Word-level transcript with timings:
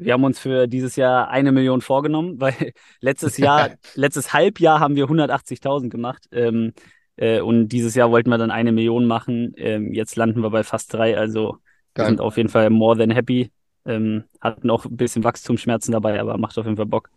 Wir 0.00 0.12
haben 0.12 0.24
uns 0.24 0.38
für 0.38 0.66
dieses 0.66 0.96
Jahr 0.96 1.28
eine 1.28 1.52
Million 1.52 1.80
vorgenommen, 1.80 2.40
weil 2.40 2.54
letztes 3.00 3.36
Jahr, 3.36 3.70
letztes 3.94 4.32
Halbjahr 4.32 4.80
haben 4.80 4.96
wir 4.96 5.06
180.000 5.06 5.88
gemacht. 5.88 6.26
Ähm, 6.32 6.72
äh, 7.16 7.40
und 7.40 7.68
dieses 7.68 7.94
Jahr 7.94 8.10
wollten 8.10 8.30
wir 8.30 8.38
dann 8.38 8.50
eine 8.50 8.72
Million 8.72 9.06
machen. 9.06 9.52
Ähm, 9.56 9.92
jetzt 9.92 10.16
landen 10.16 10.42
wir 10.42 10.50
bei 10.50 10.62
fast 10.62 10.92
drei. 10.94 11.18
Also 11.18 11.58
wir 11.94 12.04
sind 12.06 12.20
auf 12.20 12.36
jeden 12.36 12.48
Fall 12.48 12.70
more 12.70 12.96
than 12.96 13.10
happy. 13.10 13.50
Ähm, 13.84 14.24
hatten 14.40 14.70
auch 14.70 14.84
ein 14.84 14.96
bisschen 14.96 15.24
Wachstumsschmerzen 15.24 15.92
dabei, 15.92 16.20
aber 16.20 16.38
macht 16.38 16.56
auf 16.58 16.64
jeden 16.64 16.76
Fall 16.76 16.86
Bock. 16.86 17.10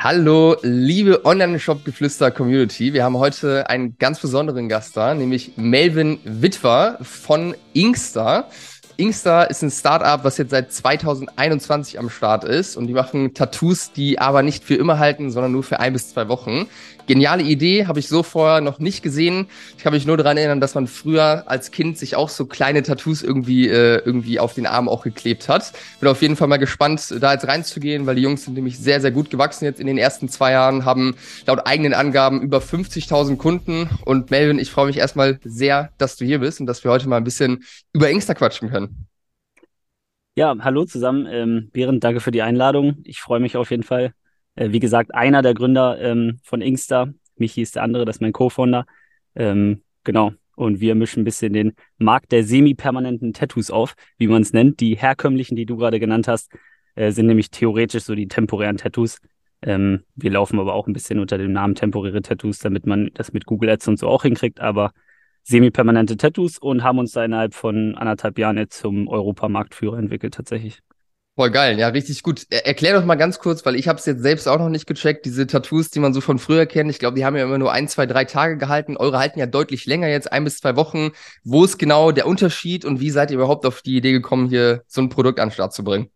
Hallo, 0.00 0.54
liebe 0.62 1.24
Online-Shop-Geflüster-Community. 1.24 2.92
Wir 2.92 3.02
haben 3.02 3.16
heute 3.18 3.68
einen 3.68 3.98
ganz 3.98 4.20
besonderen 4.20 4.68
Gast 4.68 4.96
da, 4.96 5.12
nämlich 5.12 5.54
Melvin 5.56 6.20
Witwer 6.22 7.00
von 7.02 7.56
Inkster. 7.72 8.48
Inkster 8.96 9.50
ist 9.50 9.62
ein 9.62 9.72
Startup, 9.72 10.22
was 10.22 10.38
jetzt 10.38 10.50
seit 10.50 10.72
2021 10.72 11.98
am 11.98 12.10
Start 12.10 12.44
ist 12.44 12.76
und 12.76 12.86
die 12.86 12.92
machen 12.92 13.34
Tattoos, 13.34 13.90
die 13.90 14.20
aber 14.20 14.44
nicht 14.44 14.62
für 14.62 14.76
immer 14.76 15.00
halten, 15.00 15.32
sondern 15.32 15.50
nur 15.50 15.64
für 15.64 15.80
ein 15.80 15.94
bis 15.94 16.10
zwei 16.10 16.28
Wochen. 16.28 16.68
Geniale 17.08 17.42
Idee, 17.42 17.86
habe 17.86 18.00
ich 18.00 18.08
so 18.08 18.22
vorher 18.22 18.60
noch 18.60 18.80
nicht 18.80 19.02
gesehen. 19.02 19.46
Ich 19.78 19.82
kann 19.82 19.94
mich 19.94 20.04
nur 20.04 20.18
daran 20.18 20.36
erinnern, 20.36 20.60
dass 20.60 20.74
man 20.74 20.86
früher 20.86 21.44
als 21.46 21.70
Kind 21.70 21.96
sich 21.96 22.16
auch 22.16 22.28
so 22.28 22.44
kleine 22.44 22.82
Tattoos 22.82 23.22
irgendwie 23.22 23.66
äh, 23.66 24.02
irgendwie 24.04 24.38
auf 24.38 24.52
den 24.52 24.66
Arm 24.66 24.90
auch 24.90 25.04
geklebt 25.04 25.48
hat. 25.48 25.72
Bin 26.00 26.08
auf 26.10 26.20
jeden 26.20 26.36
Fall 26.36 26.48
mal 26.48 26.58
gespannt, 26.58 27.14
da 27.18 27.32
jetzt 27.32 27.48
reinzugehen, 27.48 28.04
weil 28.04 28.16
die 28.16 28.20
Jungs 28.20 28.44
sind 28.44 28.52
nämlich 28.52 28.78
sehr, 28.78 29.00
sehr 29.00 29.10
gut 29.10 29.30
gewachsen 29.30 29.64
jetzt 29.64 29.80
in 29.80 29.86
den 29.86 29.96
ersten 29.96 30.28
zwei 30.28 30.52
Jahren, 30.52 30.84
haben 30.84 31.16
laut 31.46 31.66
eigenen 31.66 31.94
Angaben 31.94 32.42
über 32.42 32.58
50.000 32.58 33.38
Kunden. 33.38 33.88
Und 34.04 34.30
Melvin, 34.30 34.58
ich 34.58 34.70
freue 34.70 34.86
mich 34.86 34.98
erstmal 34.98 35.40
sehr, 35.42 35.90
dass 35.96 36.16
du 36.16 36.26
hier 36.26 36.40
bist 36.40 36.60
und 36.60 36.66
dass 36.66 36.84
wir 36.84 36.90
heute 36.90 37.08
mal 37.08 37.16
ein 37.16 37.24
bisschen 37.24 37.64
über 37.94 38.10
Inkster 38.10 38.34
quatschen 38.34 38.68
können. 38.68 39.06
Ja, 40.36 40.54
hallo 40.60 40.84
zusammen. 40.84 41.26
Ähm, 41.26 41.70
Berend, 41.72 42.04
danke 42.04 42.20
für 42.20 42.32
die 42.32 42.42
Einladung. 42.42 42.98
Ich 43.04 43.20
freue 43.20 43.40
mich 43.40 43.56
auf 43.56 43.70
jeden 43.70 43.82
Fall. 43.82 44.12
Äh, 44.58 44.72
wie 44.72 44.80
gesagt, 44.80 45.14
einer 45.14 45.40
der 45.42 45.54
Gründer 45.54 46.00
ähm, 46.00 46.40
von 46.42 46.60
Inkster. 46.60 47.12
Michi 47.36 47.62
ist 47.62 47.76
der 47.76 47.84
andere, 47.84 48.04
das 48.04 48.16
ist 48.16 48.20
mein 48.20 48.32
Co-Founder. 48.32 48.86
Ähm, 49.36 49.82
genau. 50.02 50.32
Und 50.56 50.80
wir 50.80 50.96
mischen 50.96 51.20
ein 51.20 51.24
bisschen 51.24 51.52
den 51.52 51.74
Markt 51.98 52.32
der 52.32 52.42
semi-permanenten 52.42 53.32
Tattoos 53.32 53.70
auf, 53.70 53.94
wie 54.16 54.26
man 54.26 54.42
es 54.42 54.52
nennt. 54.52 54.80
Die 54.80 54.96
herkömmlichen, 54.96 55.54
die 55.54 55.66
du 55.66 55.76
gerade 55.76 56.00
genannt 56.00 56.26
hast, 56.26 56.52
äh, 56.96 57.12
sind 57.12 57.26
nämlich 57.26 57.50
theoretisch 57.50 58.02
so 58.02 58.16
die 58.16 58.26
temporären 58.26 58.76
Tattoos. 58.76 59.18
Ähm, 59.62 60.02
wir 60.16 60.32
laufen 60.32 60.58
aber 60.58 60.74
auch 60.74 60.88
ein 60.88 60.92
bisschen 60.92 61.20
unter 61.20 61.38
dem 61.38 61.52
Namen 61.52 61.76
temporäre 61.76 62.22
Tattoos, 62.22 62.58
damit 62.58 62.86
man 62.86 63.10
das 63.14 63.32
mit 63.32 63.46
Google 63.46 63.70
Ads 63.70 63.86
und 63.86 63.98
so 64.00 64.08
auch 64.08 64.24
hinkriegt. 64.24 64.58
Aber 64.58 64.90
semi-permanente 65.44 66.16
Tattoos 66.16 66.58
und 66.58 66.82
haben 66.82 66.98
uns 66.98 67.12
da 67.12 67.24
innerhalb 67.24 67.54
von 67.54 67.94
anderthalb 67.94 68.36
Jahren 68.38 68.56
jetzt 68.56 68.80
zum 68.80 69.06
Europamarktführer 69.06 69.98
entwickelt 69.98 70.34
tatsächlich. 70.34 70.80
Voll 71.38 71.52
geil, 71.52 71.78
ja, 71.78 71.86
richtig 71.86 72.24
gut. 72.24 72.46
Erklär 72.50 72.94
doch 72.94 73.04
mal 73.04 73.14
ganz 73.14 73.38
kurz, 73.38 73.64
weil 73.64 73.76
ich 73.76 73.86
habe 73.86 74.00
es 74.00 74.06
jetzt 74.06 74.22
selbst 74.22 74.48
auch 74.48 74.58
noch 74.58 74.70
nicht 74.70 74.88
gecheckt, 74.88 75.24
diese 75.24 75.46
Tattoos, 75.46 75.88
die 75.88 76.00
man 76.00 76.12
so 76.12 76.20
von 76.20 76.40
früher 76.40 76.66
kennt. 76.66 76.90
Ich 76.90 76.98
glaube, 76.98 77.14
die 77.14 77.24
haben 77.24 77.36
ja 77.36 77.44
immer 77.44 77.58
nur 77.58 77.70
ein, 77.70 77.86
zwei, 77.86 78.06
drei 78.06 78.24
Tage 78.24 78.56
gehalten. 78.56 78.96
Eure 78.96 79.20
halten 79.20 79.38
ja 79.38 79.46
deutlich 79.46 79.86
länger 79.86 80.08
jetzt, 80.08 80.32
ein 80.32 80.42
bis 80.42 80.58
zwei 80.58 80.74
Wochen. 80.74 81.12
Wo 81.44 81.64
ist 81.64 81.78
genau 81.78 82.10
der 82.10 82.26
Unterschied 82.26 82.84
und 82.84 82.98
wie 82.98 83.10
seid 83.10 83.30
ihr 83.30 83.36
überhaupt 83.36 83.66
auf 83.66 83.82
die 83.82 83.96
Idee 83.96 84.10
gekommen, 84.10 84.48
hier 84.48 84.82
so 84.88 85.00
ein 85.00 85.10
Produkt 85.10 85.38
an 85.38 85.50
den 85.50 85.54
Start 85.54 85.72
zu 85.72 85.84
bringen? 85.84 86.10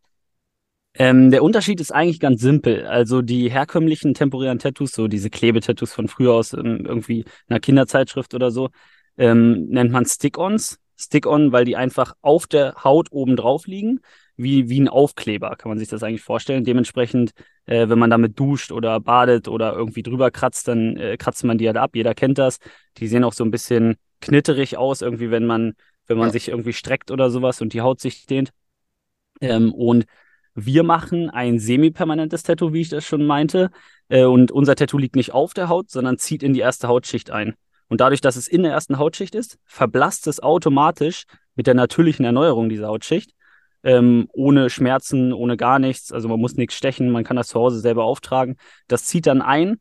Ähm, 0.95 1.31
der 1.31 1.45
Unterschied 1.45 1.81
ist 1.81 1.93
eigentlich 1.93 2.19
ganz 2.19 2.41
simpel. 2.41 2.89
Also 2.89 3.23
die 3.23 3.49
herkömmlichen 3.49 4.15
temporären 4.15 4.59
Tattoos, 4.59 4.91
so 4.91 5.07
diese 5.07 5.31
Klebetattoos 5.31 5.93
von 5.93 6.09
früher 6.09 6.33
aus 6.33 6.53
ähm, 6.53 6.85
irgendwie 6.85 7.27
einer 7.47 7.61
Kinderzeitschrift 7.61 8.35
oder 8.35 8.51
so, 8.51 8.71
ähm, 9.19 9.69
nennt 9.69 9.93
man 9.93 10.05
Stick-Ons. 10.05 10.81
Stick-On, 10.99 11.53
weil 11.53 11.65
die 11.65 11.77
einfach 11.77 12.15
auf 12.23 12.49
der 12.49 12.75
Haut 12.83 13.09
oben 13.13 13.37
drauf 13.37 13.67
liegen, 13.67 14.01
wie, 14.43 14.69
wie 14.69 14.81
ein 14.81 14.89
Aufkleber, 14.89 15.57
kann 15.57 15.69
man 15.69 15.79
sich 15.79 15.89
das 15.89 16.03
eigentlich 16.03 16.23
vorstellen. 16.23 16.65
Dementsprechend, 16.65 17.33
äh, 17.67 17.89
wenn 17.89 17.99
man 17.99 18.11
damit 18.11 18.39
duscht 18.39 18.73
oder 18.73 19.01
badet 19.01 19.49
oder 19.49 19.75
irgendwie 19.75 20.03
drüber 20.03 20.31
kratzt, 20.31 20.69
dann 20.69 20.97
äh, 20.97 21.17
kratzt 21.17 21.45
man 21.45 21.59
die 21.59 21.67
halt 21.67 21.77
ab. 21.77 21.95
Jeder 21.95 22.15
kennt 22.15 22.39
das. 22.39 22.59
Die 22.99 23.09
sehen 23.09 23.25
auch 23.25 23.33
so 23.33 23.45
ein 23.45 23.51
bisschen 23.51 23.97
knitterig 24.21 24.77
aus, 24.77 25.03
irgendwie, 25.03 25.31
wenn 25.31 25.47
man, 25.47 25.75
wenn 26.07 26.19
man 26.19 26.29
ja. 26.29 26.33
sich 26.33 26.49
irgendwie 26.49 26.73
streckt 26.73 27.11
oder 27.11 27.31
sowas 27.31 27.61
und 27.61 27.73
die 27.73 27.81
Haut 27.81 28.01
sich 28.01 28.27
dehnt. 28.27 28.51
Ähm, 29.41 29.73
und 29.73 30.05
wir 30.55 30.83
machen 30.83 31.31
ein 31.31 31.59
semi-permanentes 31.59 32.43
Tattoo, 32.43 32.73
wie 32.73 32.83
ich 32.83 32.89
das 32.89 33.05
schon 33.05 33.25
meinte. 33.25 33.71
Äh, 34.09 34.25
und 34.25 34.53
unser 34.53 34.75
Tattoo 34.75 34.99
liegt 34.99 35.17
nicht 35.17 35.33
auf 35.33 35.55
der 35.55 35.69
Haut, 35.69 35.91
sondern 35.91 36.19
zieht 36.19 36.43
in 36.43 36.53
die 36.53 36.61
erste 36.61 36.89
Hautschicht 36.89 37.31
ein. 37.31 37.55
Und 37.89 38.01
dadurch, 38.01 38.21
dass 38.21 38.37
es 38.37 38.49
in 38.49 38.63
der 38.63 38.73
ersten 38.73 38.99
Hautschicht 38.99 39.35
ist, 39.35 39.59
verblasst 39.65 40.27
es 40.27 40.41
automatisch 40.41 41.25
mit 41.55 41.67
der 41.67 41.75
natürlichen 41.75 42.25
Erneuerung 42.25 42.69
dieser 42.69 42.89
Hautschicht. 42.89 43.33
Ähm, 43.85 44.29
ohne 44.33 44.71
Schmerzen, 44.71 45.33
ohne 45.33 45.57
gar 45.57 45.79
nichts. 45.79 46.13
Also 46.13 46.29
man 46.29 46.41
muss 46.41 46.55
nichts 46.55 46.75
stechen, 46.75 47.11
man 47.11 47.25
kann 47.25 47.37
das 47.37 47.49
zu 47.49 47.59
Hause 47.59 47.81
selber 47.81 48.05
auftragen. 48.05 48.57
Das 48.89 49.05
zieht 49.05 49.27
dann 49.27 49.43
ein. 49.43 49.79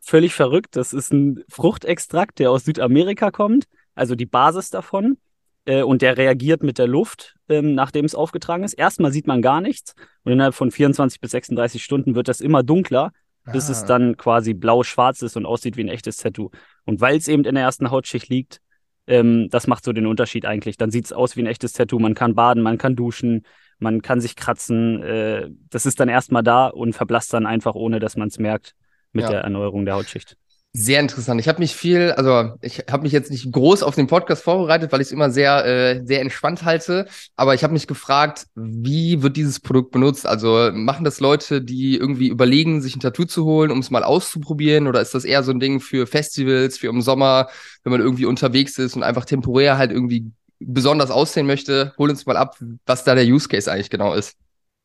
Völlig 0.00 0.34
verrückt. 0.34 0.76
Das 0.76 0.92
ist 0.92 1.12
ein 1.12 1.44
Fruchtextrakt, 1.48 2.38
der 2.38 2.50
aus 2.50 2.64
Südamerika 2.64 3.30
kommt, 3.30 3.64
also 3.94 4.14
die 4.14 4.26
Basis 4.26 4.70
davon. 4.70 5.18
Äh, 5.66 5.82
und 5.82 6.02
der 6.02 6.18
reagiert 6.18 6.62
mit 6.62 6.78
der 6.78 6.86
Luft, 6.86 7.36
ähm, 7.48 7.74
nachdem 7.74 8.04
es 8.04 8.14
aufgetragen 8.14 8.64
ist. 8.64 8.74
Erstmal 8.74 9.12
sieht 9.12 9.26
man 9.26 9.40
gar 9.40 9.60
nichts 9.60 9.94
und 10.24 10.32
innerhalb 10.32 10.54
von 10.54 10.70
24 10.70 11.20
bis 11.20 11.30
36 11.30 11.82
Stunden 11.82 12.14
wird 12.14 12.28
das 12.28 12.40
immer 12.40 12.62
dunkler 12.62 13.12
bis 13.52 13.68
ah. 13.68 13.72
es 13.72 13.84
dann 13.84 14.16
quasi 14.16 14.54
blau-schwarz 14.54 15.22
ist 15.22 15.36
und 15.36 15.46
aussieht 15.46 15.76
wie 15.76 15.84
ein 15.84 15.88
echtes 15.88 16.16
Tattoo. 16.18 16.50
Und 16.84 17.00
weil 17.00 17.16
es 17.16 17.28
eben 17.28 17.44
in 17.44 17.54
der 17.54 17.64
ersten 17.64 17.90
Hautschicht 17.90 18.28
liegt, 18.28 18.60
ähm, 19.06 19.48
das 19.50 19.66
macht 19.66 19.84
so 19.84 19.92
den 19.92 20.06
Unterschied 20.06 20.46
eigentlich. 20.46 20.76
Dann 20.76 20.90
sieht 20.90 21.06
es 21.06 21.12
aus 21.12 21.36
wie 21.36 21.42
ein 21.42 21.46
echtes 21.46 21.72
Tattoo. 21.72 21.98
Man 21.98 22.14
kann 22.14 22.34
baden, 22.34 22.62
man 22.62 22.78
kann 22.78 22.96
duschen, 22.96 23.44
man 23.78 24.02
kann 24.02 24.20
sich 24.20 24.36
kratzen. 24.36 25.02
Äh, 25.02 25.50
das 25.70 25.86
ist 25.86 26.00
dann 26.00 26.08
erstmal 26.08 26.42
da 26.42 26.66
und 26.66 26.94
verblasst 26.94 27.32
dann 27.32 27.46
einfach, 27.46 27.74
ohne 27.74 27.98
dass 27.98 28.16
man 28.16 28.28
es 28.28 28.38
merkt, 28.38 28.74
mit 29.12 29.24
ja. 29.24 29.30
der 29.30 29.40
Erneuerung 29.42 29.84
der 29.84 29.94
Hautschicht. 29.94 30.36
Sehr 30.76 30.98
interessant. 30.98 31.40
Ich 31.40 31.46
habe 31.46 31.60
mich 31.60 31.76
viel, 31.76 32.10
also 32.16 32.56
ich 32.60 32.82
habe 32.90 33.04
mich 33.04 33.12
jetzt 33.12 33.30
nicht 33.30 33.52
groß 33.52 33.84
auf 33.84 33.94
den 33.94 34.08
Podcast 34.08 34.42
vorbereitet, 34.42 34.90
weil 34.90 35.00
ich 35.00 35.06
es 35.06 35.12
immer 35.12 35.30
sehr, 35.30 35.64
äh, 35.64 36.04
sehr 36.04 36.20
entspannt 36.20 36.64
halte. 36.64 37.06
Aber 37.36 37.54
ich 37.54 37.62
habe 37.62 37.72
mich 37.72 37.86
gefragt, 37.86 38.46
wie 38.56 39.22
wird 39.22 39.36
dieses 39.36 39.60
Produkt 39.60 39.92
benutzt? 39.92 40.26
Also 40.26 40.70
machen 40.72 41.04
das 41.04 41.20
Leute, 41.20 41.62
die 41.62 41.96
irgendwie 41.96 42.26
überlegen, 42.26 42.82
sich 42.82 42.96
ein 42.96 43.00
Tattoo 43.00 43.24
zu 43.24 43.44
holen, 43.44 43.70
um 43.70 43.78
es 43.78 43.92
mal 43.92 44.02
auszuprobieren? 44.02 44.88
Oder 44.88 45.00
ist 45.00 45.14
das 45.14 45.24
eher 45.24 45.44
so 45.44 45.52
ein 45.52 45.60
Ding 45.60 45.78
für 45.78 46.08
Festivals, 46.08 46.76
für 46.76 46.88
im 46.88 47.02
Sommer, 47.02 47.46
wenn 47.84 47.92
man 47.92 48.00
irgendwie 48.00 48.26
unterwegs 48.26 48.76
ist 48.76 48.96
und 48.96 49.04
einfach 49.04 49.26
temporär 49.26 49.78
halt 49.78 49.92
irgendwie 49.92 50.32
besonders 50.58 51.12
aussehen 51.12 51.46
möchte? 51.46 51.92
Hol 51.98 52.10
uns 52.10 52.26
mal 52.26 52.36
ab, 52.36 52.56
was 52.84 53.04
da 53.04 53.14
der 53.14 53.26
Use 53.26 53.48
Case 53.48 53.70
eigentlich 53.70 53.90
genau 53.90 54.12
ist. 54.12 54.36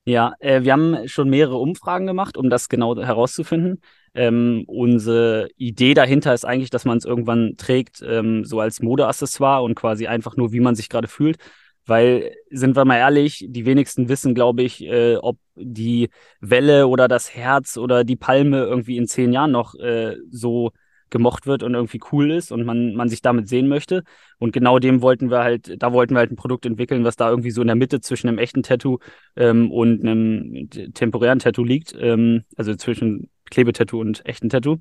Ja, 0.05 0.33
äh, 0.39 0.61
wir 0.61 0.71
haben 0.71 1.07
schon 1.07 1.31
mehrere 1.31 1.57
Umfragen 1.57 2.05
gemacht, 2.05 2.37
um 2.37 2.51
das 2.51 2.69
genau 2.69 2.95
herauszufinden. 2.95 3.81
Ähm, 4.13 4.63
unsere 4.67 5.49
Idee 5.57 5.93
dahinter 5.93 6.33
ist 6.33 6.45
eigentlich, 6.45 6.69
dass 6.69 6.85
man 6.85 6.97
es 6.97 7.05
irgendwann 7.05 7.55
trägt, 7.57 8.03
ähm, 8.05 8.45
so 8.45 8.59
als 8.59 8.81
Modeaccessoire 8.81 9.63
und 9.63 9.75
quasi 9.75 10.07
einfach 10.07 10.35
nur, 10.37 10.51
wie 10.51 10.59
man 10.59 10.75
sich 10.75 10.89
gerade 10.89 11.07
fühlt. 11.07 11.37
Weil, 11.85 12.35
sind 12.51 12.75
wir 12.75 12.85
mal 12.85 12.97
ehrlich, 12.97 13.45
die 13.49 13.65
wenigsten 13.65 14.09
wissen, 14.09 14.35
glaube 14.35 14.61
ich, 14.61 14.83
äh, 14.83 15.15
ob 15.15 15.37
die 15.55 16.09
Welle 16.39 16.87
oder 16.87 17.07
das 17.07 17.33
Herz 17.35 17.77
oder 17.77 18.03
die 18.03 18.15
Palme 18.15 18.59
irgendwie 18.59 18.97
in 18.97 19.07
zehn 19.07 19.33
Jahren 19.33 19.51
noch 19.51 19.73
äh, 19.75 20.15
so 20.29 20.71
gemocht 21.09 21.47
wird 21.47 21.63
und 21.63 21.73
irgendwie 21.73 21.99
cool 22.11 22.31
ist 22.31 22.51
und 22.51 22.65
man, 22.65 22.93
man 22.95 23.09
sich 23.09 23.21
damit 23.21 23.47
sehen 23.49 23.67
möchte. 23.67 24.03
Und 24.37 24.53
genau 24.53 24.79
dem 24.79 25.01
wollten 25.01 25.29
wir 25.29 25.39
halt, 25.39 25.81
da 25.81 25.91
wollten 25.93 26.13
wir 26.13 26.19
halt 26.19 26.31
ein 26.31 26.35
Produkt 26.35 26.65
entwickeln, 26.65 27.03
was 27.03 27.15
da 27.15 27.29
irgendwie 27.29 27.51
so 27.51 27.61
in 27.61 27.67
der 27.67 27.75
Mitte 27.75 28.01
zwischen 28.01 28.27
einem 28.27 28.37
echten 28.37 28.63
Tattoo 28.63 28.99
ähm, 29.35 29.71
und 29.71 30.01
einem 30.01 30.69
temporären 30.93 31.39
Tattoo 31.39 31.63
liegt. 31.63 31.95
Ähm, 31.99 32.43
also 32.55 32.75
zwischen 32.75 33.29
Klebetattoo 33.49 33.99
und 33.99 34.25
echten 34.25 34.49
Tattoo. 34.49 34.77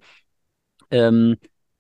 Ähm, 0.91 1.37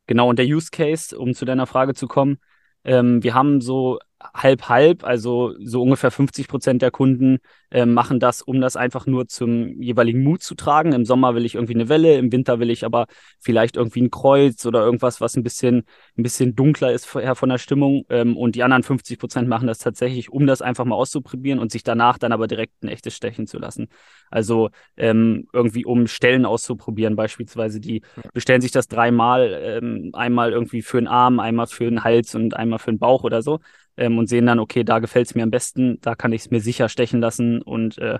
genau, 0.06 0.28
und 0.28 0.38
der 0.38 0.46
Use 0.46 0.70
Case, 0.70 1.18
um 1.18 1.34
zu 1.34 1.44
deiner 1.44 1.66
Frage 1.66 1.94
zu 1.94 2.06
kommen, 2.08 2.38
ähm, 2.84 3.22
wir 3.22 3.34
haben 3.34 3.60
so 3.60 3.98
halb 4.34 4.68
halb, 4.68 5.04
also 5.04 5.54
so 5.60 5.82
ungefähr 5.82 6.10
50 6.10 6.48
Prozent 6.48 6.82
der 6.82 6.90
Kunden 6.90 7.38
äh, 7.70 7.86
machen 7.86 8.18
das, 8.18 8.42
um 8.42 8.60
das 8.60 8.76
einfach 8.76 9.06
nur 9.06 9.28
zum 9.28 9.80
jeweiligen 9.80 10.22
Mut 10.22 10.42
zu 10.42 10.54
tragen. 10.56 10.92
Im 10.92 11.04
Sommer 11.04 11.34
will 11.34 11.44
ich 11.44 11.54
irgendwie 11.54 11.74
eine 11.74 11.88
Welle, 11.88 12.18
im 12.18 12.32
Winter 12.32 12.58
will 12.58 12.70
ich 12.70 12.84
aber 12.84 13.06
vielleicht 13.38 13.76
irgendwie 13.76 14.02
ein 14.02 14.10
Kreuz 14.10 14.66
oder 14.66 14.80
irgendwas, 14.80 15.20
was 15.20 15.36
ein 15.36 15.42
bisschen 15.44 15.84
ein 16.16 16.22
bisschen 16.22 16.56
dunkler 16.56 16.92
ist 16.92 17.04
vorher 17.06 17.36
von 17.36 17.48
der 17.48 17.58
Stimmung. 17.58 18.04
Ähm, 18.08 18.36
und 18.36 18.56
die 18.56 18.62
anderen 18.64 18.82
50 18.82 19.18
Prozent 19.18 19.48
machen 19.48 19.68
das 19.68 19.78
tatsächlich, 19.78 20.30
um 20.30 20.46
das 20.46 20.62
einfach 20.62 20.84
mal 20.84 20.96
auszuprobieren 20.96 21.60
und 21.60 21.70
sich 21.70 21.84
danach 21.84 22.18
dann 22.18 22.32
aber 22.32 22.48
direkt 22.48 22.82
ein 22.82 22.88
echtes 22.88 23.14
stechen 23.14 23.46
zu 23.46 23.58
lassen. 23.58 23.88
Also 24.30 24.70
ähm, 24.96 25.46
irgendwie 25.52 25.84
um 25.84 26.06
Stellen 26.08 26.44
auszuprobieren, 26.44 27.14
beispielsweise 27.14 27.80
die 27.80 28.02
bestellen 28.34 28.60
sich 28.60 28.72
das 28.72 28.88
dreimal, 28.88 29.58
ähm, 29.62 30.10
einmal 30.12 30.52
irgendwie 30.52 30.82
für 30.82 31.00
den 31.00 31.06
Arm, 31.06 31.38
einmal 31.38 31.68
für 31.68 31.84
den 31.84 32.02
Hals 32.02 32.34
und 32.34 32.56
einmal 32.56 32.78
für 32.80 32.90
den 32.90 32.98
Bauch 32.98 33.22
oder 33.22 33.42
so 33.42 33.60
ähm, 33.98 34.18
und 34.18 34.28
sehen 34.28 34.46
dann, 34.46 34.58
okay, 34.58 34.84
da 34.84 34.98
gefällt 34.98 35.26
es 35.26 35.34
mir 35.34 35.42
am 35.42 35.50
besten, 35.50 36.00
da 36.00 36.14
kann 36.14 36.32
ich 36.32 36.42
es 36.42 36.50
mir 36.50 36.60
sicher 36.60 36.88
stechen 36.88 37.20
lassen 37.20 37.62
und 37.62 37.98
äh, 37.98 38.18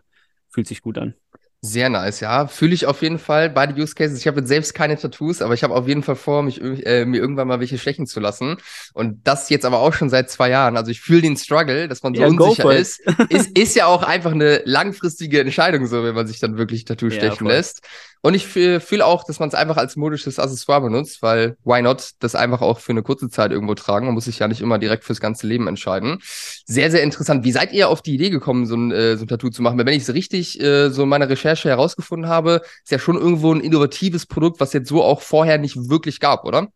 fühlt 0.50 0.66
sich 0.66 0.82
gut 0.82 0.98
an. 0.98 1.14
Sehr 1.60 1.88
nice, 1.88 2.20
ja. 2.20 2.46
Fühle 2.46 2.72
ich 2.72 2.86
auf 2.86 3.02
jeden 3.02 3.18
Fall 3.18 3.50
beide 3.50 3.74
Use 3.74 3.96
Cases. 3.96 4.16
Ich 4.16 4.28
habe 4.28 4.38
jetzt 4.38 4.48
selbst 4.48 4.74
keine 4.74 4.96
Tattoos, 4.96 5.42
aber 5.42 5.54
ich 5.54 5.64
habe 5.64 5.74
auf 5.74 5.88
jeden 5.88 6.04
Fall 6.04 6.14
vor, 6.14 6.44
mich 6.44 6.62
äh, 6.62 7.04
mir 7.04 7.20
irgendwann 7.20 7.48
mal 7.48 7.58
welche 7.58 7.78
stechen 7.78 8.06
zu 8.06 8.20
lassen. 8.20 8.58
Und 8.94 9.26
das 9.26 9.50
jetzt 9.50 9.64
aber 9.64 9.80
auch 9.80 9.92
schon 9.92 10.08
seit 10.08 10.30
zwei 10.30 10.50
Jahren. 10.50 10.76
Also 10.76 10.92
ich 10.92 11.00
fühle 11.00 11.22
den 11.22 11.36
Struggle, 11.36 11.88
dass 11.88 12.04
man 12.04 12.14
so 12.14 12.22
ja, 12.22 12.28
unsicher 12.28 12.76
ist. 12.76 13.00
ist. 13.28 13.58
Ist 13.58 13.74
ja 13.74 13.86
auch 13.86 14.04
einfach 14.04 14.30
eine 14.30 14.62
langfristige 14.66 15.40
Entscheidung, 15.40 15.88
so 15.88 16.04
wenn 16.04 16.14
man 16.14 16.28
sich 16.28 16.38
dann 16.38 16.58
wirklich 16.58 16.84
Tattoo 16.84 17.10
stechen 17.10 17.48
ja, 17.48 17.54
lässt. 17.54 17.82
Und 18.20 18.34
ich 18.34 18.46
fühle 18.46 19.06
auch, 19.06 19.24
dass 19.24 19.38
man 19.38 19.48
es 19.48 19.54
einfach 19.54 19.76
als 19.76 19.96
modisches 19.96 20.38
Accessoire 20.38 20.80
benutzt, 20.80 21.22
weil 21.22 21.56
why 21.64 21.82
not 21.82 22.10
das 22.18 22.34
einfach 22.34 22.60
auch 22.60 22.80
für 22.80 22.92
eine 22.92 23.02
kurze 23.02 23.28
Zeit 23.28 23.52
irgendwo 23.52 23.74
tragen? 23.74 24.06
Man 24.06 24.14
muss 24.14 24.24
sich 24.24 24.38
ja 24.38 24.48
nicht 24.48 24.60
immer 24.60 24.78
direkt 24.78 25.04
fürs 25.04 25.20
ganze 25.20 25.46
Leben 25.46 25.68
entscheiden. 25.68 26.18
Sehr, 26.66 26.90
sehr 26.90 27.02
interessant. 27.02 27.44
Wie 27.44 27.52
seid 27.52 27.72
ihr 27.72 27.88
auf 27.88 28.02
die 28.02 28.14
Idee 28.14 28.30
gekommen, 28.30 28.66
so 28.66 28.76
ein, 28.76 28.90
äh, 28.90 29.16
so 29.16 29.24
ein 29.24 29.28
Tattoo 29.28 29.50
zu 29.50 29.62
machen? 29.62 29.78
Weil 29.78 29.86
wenn 29.86 29.94
ich 29.94 30.02
es 30.02 30.14
richtig 30.14 30.60
äh, 30.60 30.90
so 30.90 31.04
in 31.04 31.08
meiner 31.08 31.28
Recherche 31.28 31.68
herausgefunden 31.68 32.28
habe, 32.28 32.62
ist 32.82 32.90
ja 32.90 32.98
schon 32.98 33.16
irgendwo 33.16 33.52
ein 33.52 33.60
innovatives 33.60 34.26
Produkt, 34.26 34.60
was 34.60 34.72
jetzt 34.72 34.88
so 34.88 35.02
auch 35.02 35.22
vorher 35.22 35.58
nicht 35.58 35.88
wirklich 35.88 36.20
gab, 36.20 36.44
oder? 36.44 36.68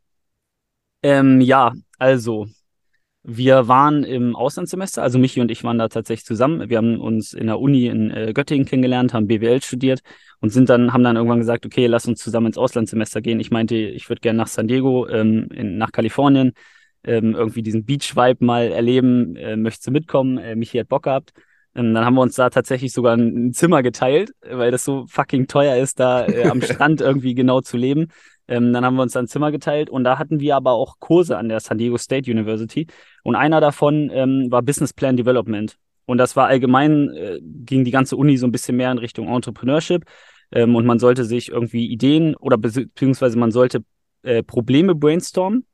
Ähm, 1.02 1.40
ja, 1.40 1.72
also 1.98 2.46
wir 3.24 3.68
waren 3.68 4.02
im 4.02 4.34
Auslandssemester, 4.34 5.02
also 5.02 5.18
Michi 5.18 5.40
und 5.40 5.50
ich 5.50 5.62
waren 5.62 5.78
da 5.78 5.88
tatsächlich 5.88 6.26
zusammen. 6.26 6.68
Wir 6.68 6.78
haben 6.78 7.00
uns 7.00 7.32
in 7.34 7.46
der 7.46 7.60
Uni 7.60 7.86
in 7.86 8.10
äh, 8.10 8.32
Göttingen 8.32 8.66
kennengelernt, 8.66 9.14
haben 9.14 9.28
BWL 9.28 9.62
studiert 9.62 10.00
und 10.40 10.50
sind 10.50 10.68
dann, 10.68 10.92
haben 10.92 11.04
dann 11.04 11.16
irgendwann 11.16 11.38
gesagt, 11.38 11.64
okay, 11.64 11.86
lass 11.86 12.06
uns 12.06 12.20
zusammen 12.20 12.48
ins 12.48 12.58
Auslandssemester 12.58 13.20
gehen. 13.20 13.38
Ich 13.38 13.52
meinte, 13.52 13.76
ich 13.76 14.08
würde 14.08 14.20
gerne 14.20 14.38
nach 14.38 14.48
San 14.48 14.66
Diego, 14.66 15.08
ähm, 15.08 15.48
in, 15.52 15.78
nach 15.78 15.92
Kalifornien, 15.92 16.52
ähm, 17.04 17.34
irgendwie 17.34 17.62
diesen 17.62 17.84
Beach-Vibe 17.84 18.44
mal 18.44 18.72
erleben, 18.72 19.36
äh, 19.36 19.56
möchtest 19.56 19.86
du 19.86 19.92
mitkommen? 19.92 20.38
Äh, 20.38 20.56
Michi 20.56 20.78
hat 20.78 20.88
Bock 20.88 21.04
gehabt. 21.04 21.32
Ähm, 21.74 21.94
dann 21.94 22.04
haben 22.04 22.14
wir 22.14 22.22
uns 22.22 22.34
da 22.34 22.50
tatsächlich 22.50 22.92
sogar 22.92 23.16
ein, 23.16 23.52
Zimmer 23.52 23.82
geteilt, 23.82 24.32
weil 24.48 24.70
das 24.70 24.84
so 24.84 25.06
fucking 25.06 25.46
teuer 25.46 25.76
ist, 25.76 26.00
da 26.00 26.26
äh, 26.26 26.48
am 26.48 26.60
Strand 26.62 27.00
irgendwie 27.00 27.34
genau 27.34 27.60
zu 27.60 27.76
leben. 27.76 28.08
Ähm, 28.48 28.72
dann 28.72 28.84
haben 28.84 28.96
wir 28.96 29.02
uns 29.02 29.16
ein 29.16 29.28
Zimmer 29.28 29.50
geteilt 29.50 29.88
und 29.88 30.04
da 30.04 30.18
hatten 30.18 30.40
wir 30.40 30.56
aber 30.56 30.72
auch 30.72 30.98
Kurse 30.98 31.36
an 31.36 31.48
der 31.48 31.60
San 31.60 31.78
Diego 31.78 31.96
State 31.96 32.30
University. 32.30 32.86
Und 33.22 33.36
einer 33.36 33.60
davon 33.60 34.10
ähm, 34.12 34.50
war 34.50 34.62
Business 34.62 34.92
Plan 34.92 35.16
Development. 35.16 35.76
Und 36.06 36.18
das 36.18 36.34
war 36.36 36.48
allgemein, 36.48 37.10
äh, 37.14 37.40
ging 37.42 37.84
die 37.84 37.90
ganze 37.90 38.16
Uni 38.16 38.36
so 38.36 38.46
ein 38.46 38.52
bisschen 38.52 38.76
mehr 38.76 38.90
in 38.90 38.98
Richtung 38.98 39.28
Entrepreneurship. 39.28 40.04
Ähm, 40.50 40.74
und 40.74 40.84
man 40.86 40.98
sollte 40.98 41.24
sich 41.24 41.50
irgendwie 41.50 41.86
Ideen 41.86 42.36
oder 42.36 42.58
beziehungsweise 42.58 43.38
man 43.38 43.52
sollte 43.52 43.84
äh, 44.22 44.42
Probleme 44.42 44.94
brainstormen 44.94 45.64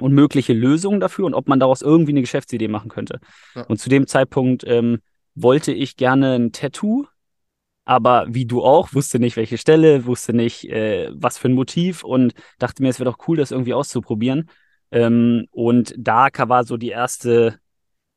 und 0.00 0.12
mögliche 0.12 0.52
Lösungen 0.52 1.00
dafür 1.00 1.26
und 1.26 1.34
ob 1.34 1.48
man 1.48 1.60
daraus 1.60 1.82
irgendwie 1.82 2.12
eine 2.12 2.20
Geschäftsidee 2.20 2.68
machen 2.68 2.88
könnte. 2.88 3.20
Ja. 3.54 3.62
Und 3.62 3.78
zu 3.78 3.88
dem 3.88 4.06
Zeitpunkt 4.06 4.64
ähm, 4.66 5.00
wollte 5.34 5.72
ich 5.72 5.96
gerne 5.96 6.34
ein 6.34 6.52
Tattoo 6.52 7.06
aber 7.86 8.26
wie 8.28 8.46
du 8.46 8.62
auch, 8.62 8.92
wusste 8.94 9.20
nicht, 9.20 9.36
welche 9.36 9.58
Stelle, 9.58 10.06
wusste 10.06 10.34
nicht, 10.34 10.68
äh, 10.68 11.08
was 11.14 11.38
für 11.38 11.48
ein 11.48 11.54
Motiv 11.54 12.02
und 12.04 12.34
dachte 12.58 12.82
mir, 12.82 12.88
es 12.90 12.98
wäre 12.98 13.10
doch 13.10 13.28
cool, 13.28 13.36
das 13.36 13.52
irgendwie 13.52 13.74
auszuprobieren. 13.74 14.50
Ähm, 14.90 15.46
und 15.52 15.94
da 15.96 16.28
war 16.36 16.64
so 16.64 16.76
die 16.76 16.88
erste, 16.88 17.60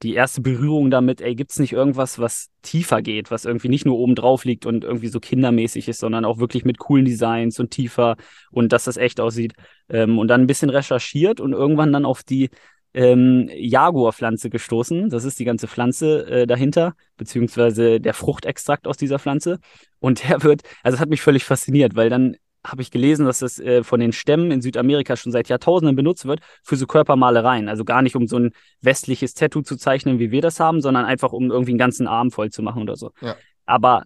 die 0.02 0.16
erste 0.16 0.42
Berührung 0.42 0.90
damit, 0.90 1.22
ey, 1.22 1.36
gibt's 1.36 1.60
nicht 1.60 1.74
irgendwas, 1.74 2.18
was 2.18 2.50
tiefer 2.64 3.04
geht, 3.04 3.30
was 3.30 3.46
irgendwie 3.46 3.70
nicht 3.70 3.86
nur 3.86 4.00
oben 4.00 4.16
drauf 4.16 4.44
liegt 4.44 4.66
und 4.66 4.84
irgendwie 4.84 5.10
so 5.10 5.20
kindermäßig 5.20 5.88
ist, 5.88 6.00
sondern 6.00 6.26
auch 6.26 6.40
wirklich 6.40 6.66
mit 6.66 6.80
coolen 6.80 7.06
Designs 7.06 7.60
und 7.60 7.70
tiefer 7.70 8.18
und 8.50 8.74
dass 8.74 8.86
das 8.86 8.98
echt 8.98 9.20
aussieht. 9.20 9.54
Ähm, 9.88 10.18
und 10.18 10.30
dann 10.30 10.42
ein 10.42 10.48
bisschen 10.48 10.72
recherchiert 10.72 11.40
und 11.40 11.54
irgendwann 11.54 11.94
dann 11.94 12.06
auf 12.06 12.24
die 12.24 12.50
ähm, 12.94 13.50
Jaguar-Pflanze 13.54 14.50
gestoßen. 14.50 15.10
Das 15.10 15.24
ist 15.24 15.40
die 15.40 15.46
ganze 15.46 15.68
Pflanze 15.68 16.26
äh, 16.28 16.48
dahinter, 16.48 16.96
beziehungsweise 17.18 18.00
der 18.00 18.14
Fruchtextrakt 18.14 18.88
aus 18.88 18.98
dieser 18.98 19.20
Pflanze. 19.20 19.60
Und 20.00 20.28
der 20.28 20.44
wird, 20.44 20.64
also 20.84 20.96
es 20.96 21.02
hat 21.02 21.10
mich 21.10 21.22
völlig 21.22 21.44
fasziniert, 21.44 21.96
weil 21.96 22.10
dann 22.10 22.36
habe 22.66 22.82
ich 22.82 22.92
gelesen, 22.92 23.26
dass 23.26 23.40
das 23.40 23.58
äh, 23.60 23.84
von 23.84 24.00
den 24.00 24.12
Stämmen 24.12 24.52
in 24.52 24.62
Südamerika 24.62 25.16
schon 25.16 25.32
seit 25.32 25.48
Jahrtausenden 25.48 25.96
benutzt 25.96 26.26
wird 26.26 26.42
für 26.64 26.76
so 26.76 26.88
Körpermalereien. 26.88 27.70
Also 27.70 27.86
gar 27.86 28.02
nicht, 28.02 28.16
um 28.16 28.28
so 28.28 28.38
ein 28.38 28.52
westliches 28.82 29.34
Tattoo 29.34 29.62
zu 29.62 29.78
zeichnen, 29.78 30.20
wie 30.20 30.32
wir 30.32 30.42
das 30.42 30.60
haben, 30.60 30.82
sondern 30.82 31.06
einfach, 31.06 31.32
um 31.32 31.52
irgendwie 31.52 31.72
einen 31.72 31.80
ganzen 31.80 32.08
Arm 32.08 32.32
voll 32.32 32.50
zu 32.50 32.62
machen 32.62 32.82
oder 32.82 32.98
so. 32.98 33.12
Ja. 33.22 33.38
Aber 33.66 34.04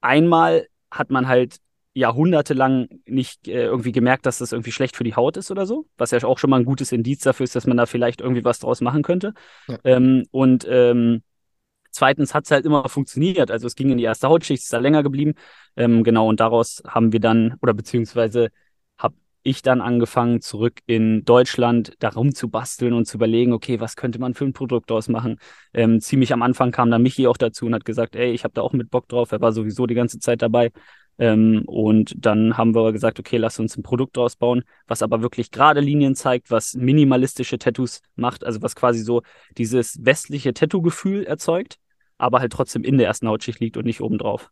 einmal 0.00 0.66
hat 0.90 1.10
man 1.10 1.28
halt 1.28 1.58
jahrhundertelang 1.94 2.88
nicht 3.06 3.48
äh, 3.48 3.64
irgendwie 3.64 3.92
gemerkt, 3.92 4.26
dass 4.26 4.38
das 4.38 4.52
irgendwie 4.52 4.72
schlecht 4.72 4.96
für 4.96 5.04
die 5.04 5.14
Haut 5.14 5.36
ist 5.36 5.50
oder 5.50 5.66
so, 5.66 5.86
was 5.98 6.10
ja 6.10 6.22
auch 6.24 6.38
schon 6.38 6.50
mal 6.50 6.58
ein 6.58 6.64
gutes 6.64 6.92
Indiz 6.92 7.20
dafür 7.20 7.44
ist, 7.44 7.54
dass 7.54 7.66
man 7.66 7.76
da 7.76 7.86
vielleicht 7.86 8.20
irgendwie 8.20 8.44
was 8.44 8.60
draus 8.60 8.80
machen 8.80 9.02
könnte. 9.02 9.34
Ja. 9.68 9.78
Ähm, 9.84 10.24
und 10.30 10.66
ähm, 10.68 11.22
zweitens 11.90 12.34
hat 12.34 12.46
es 12.46 12.50
halt 12.50 12.64
immer 12.64 12.88
funktioniert. 12.88 13.50
Also 13.50 13.66
es 13.66 13.76
ging 13.76 13.90
in 13.90 13.98
die 13.98 14.04
erste 14.04 14.28
Hautschicht, 14.28 14.62
ist 14.62 14.72
da 14.72 14.78
länger 14.78 15.02
geblieben. 15.02 15.34
Ähm, 15.76 16.02
genau, 16.02 16.28
und 16.28 16.40
daraus 16.40 16.82
haben 16.86 17.12
wir 17.12 17.20
dann, 17.20 17.56
oder 17.60 17.74
beziehungsweise 17.74 18.48
habe 18.96 19.14
ich 19.42 19.60
dann 19.60 19.82
angefangen, 19.82 20.40
zurück 20.40 20.80
in 20.86 21.24
Deutschland 21.26 21.94
darum 21.98 22.34
zu 22.34 22.48
basteln 22.48 22.94
und 22.94 23.06
zu 23.06 23.18
überlegen, 23.18 23.52
okay, 23.52 23.80
was 23.80 23.96
könnte 23.96 24.18
man 24.18 24.32
für 24.32 24.44
ein 24.44 24.54
Produkt 24.54 24.88
daraus 24.90 25.08
machen. 25.08 25.38
Ähm, 25.74 26.00
ziemlich 26.00 26.32
am 26.32 26.42
Anfang 26.42 26.70
kam 26.70 26.90
dann 26.90 27.02
Michi 27.02 27.26
auch 27.26 27.36
dazu 27.36 27.66
und 27.66 27.74
hat 27.74 27.84
gesagt, 27.84 28.16
ey, 28.16 28.32
ich 28.32 28.44
habe 28.44 28.54
da 28.54 28.62
auch 28.62 28.72
mit 28.72 28.90
Bock 28.90 29.08
drauf. 29.08 29.32
Er 29.32 29.42
war 29.42 29.52
sowieso 29.52 29.86
die 29.86 29.94
ganze 29.94 30.18
Zeit 30.18 30.40
dabei. 30.40 30.70
Ähm, 31.18 31.62
und 31.66 32.14
dann 32.16 32.56
haben 32.56 32.74
wir 32.74 32.92
gesagt, 32.92 33.18
okay, 33.18 33.36
lass 33.36 33.58
uns 33.58 33.76
ein 33.76 33.82
Produkt 33.82 34.16
draus 34.16 34.36
bauen, 34.36 34.64
was 34.86 35.02
aber 35.02 35.22
wirklich 35.22 35.50
gerade 35.50 35.80
Linien 35.80 36.14
zeigt, 36.14 36.50
was 36.50 36.74
minimalistische 36.74 37.58
Tattoos 37.58 38.00
macht, 38.16 38.44
also 38.44 38.62
was 38.62 38.74
quasi 38.74 39.00
so 39.00 39.22
dieses 39.58 40.04
westliche 40.04 40.54
Tattoo-Gefühl 40.54 41.24
erzeugt, 41.24 41.76
aber 42.18 42.40
halt 42.40 42.52
trotzdem 42.52 42.82
in 42.84 42.98
der 42.98 43.06
ersten 43.06 43.28
Hautschicht 43.28 43.60
liegt 43.60 43.76
und 43.76 43.84
nicht 43.84 44.00
obendrauf. 44.00 44.50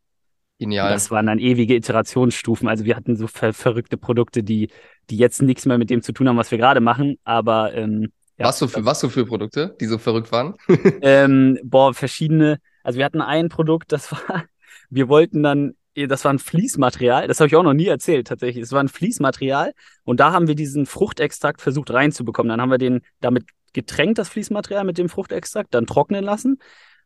Genial. 0.59 0.91
Das 0.91 1.11
waren 1.11 1.25
dann 1.25 1.39
ewige 1.39 1.75
Iterationsstufen. 1.75 2.69
Also 2.69 2.85
wir 2.85 2.95
hatten 2.95 3.17
so 3.17 3.27
ver 3.27 3.55
verrückte 3.55 3.97
Produkte, 3.97 4.43
die, 4.43 4.69
die 5.09 5.17
jetzt 5.17 5.41
nichts 5.41 5.65
mehr 5.65 5.79
mit 5.79 5.89
dem 5.89 6.03
zu 6.03 6.13
tun 6.13 6.29
haben, 6.29 6.37
was 6.37 6.51
wir 6.51 6.59
gerade 6.59 6.81
machen, 6.81 7.17
aber 7.25 7.73
ähm, 7.73 8.13
ja, 8.37 8.47
was, 8.47 8.59
so 8.59 8.69
für, 8.69 8.85
was 8.85 9.01
so 9.01 9.09
für 9.09 9.27
Produkte, 9.27 9.77
die 9.81 9.87
so 9.87 9.99
verrückt 9.99 10.33
waren? 10.33 10.55
ähm, 11.03 11.59
boah, 11.63 11.93
verschiedene. 11.93 12.59
Also 12.83 12.99
wir 12.99 13.05
hatten 13.05 13.21
ein 13.21 13.49
Produkt, 13.49 13.93
das 13.93 14.13
war, 14.13 14.45
wir 14.91 15.09
wollten 15.09 15.43
dann 15.43 15.75
das 15.95 16.25
war 16.25 16.33
ein 16.33 16.39
Fließmaterial, 16.39 17.27
das 17.27 17.41
habe 17.41 17.49
ich 17.49 17.57
auch 17.57 17.63
noch 17.63 17.75
nie 17.75 17.87
erzählt 17.87 18.29
tatsächlich. 18.29 18.63
Es 18.63 18.73
war 18.73 18.83
ein 18.83 18.89
Fließmaterial 18.89 19.73
und 20.05 20.21
da 20.21 20.33
haben 20.33 20.49
wir 20.49 20.55
diesen 20.55 20.87
Fruchtextrakt 20.87 21.61
versucht 21.61 21.91
reinzubekommen. 21.91 22.49
Dann 22.51 22.61
haben 22.61 22.71
wir 22.71 22.79
den 22.79 23.01
damit 23.21 23.45
getränkt, 23.73 24.19
das 24.19 24.29
Fließmaterial 24.29 24.85
mit 24.85 24.99
dem 24.99 25.09
Fruchtextrakt, 25.09 25.75
dann 25.75 25.87
trocknen 25.87 26.25
lassen. 26.25 26.59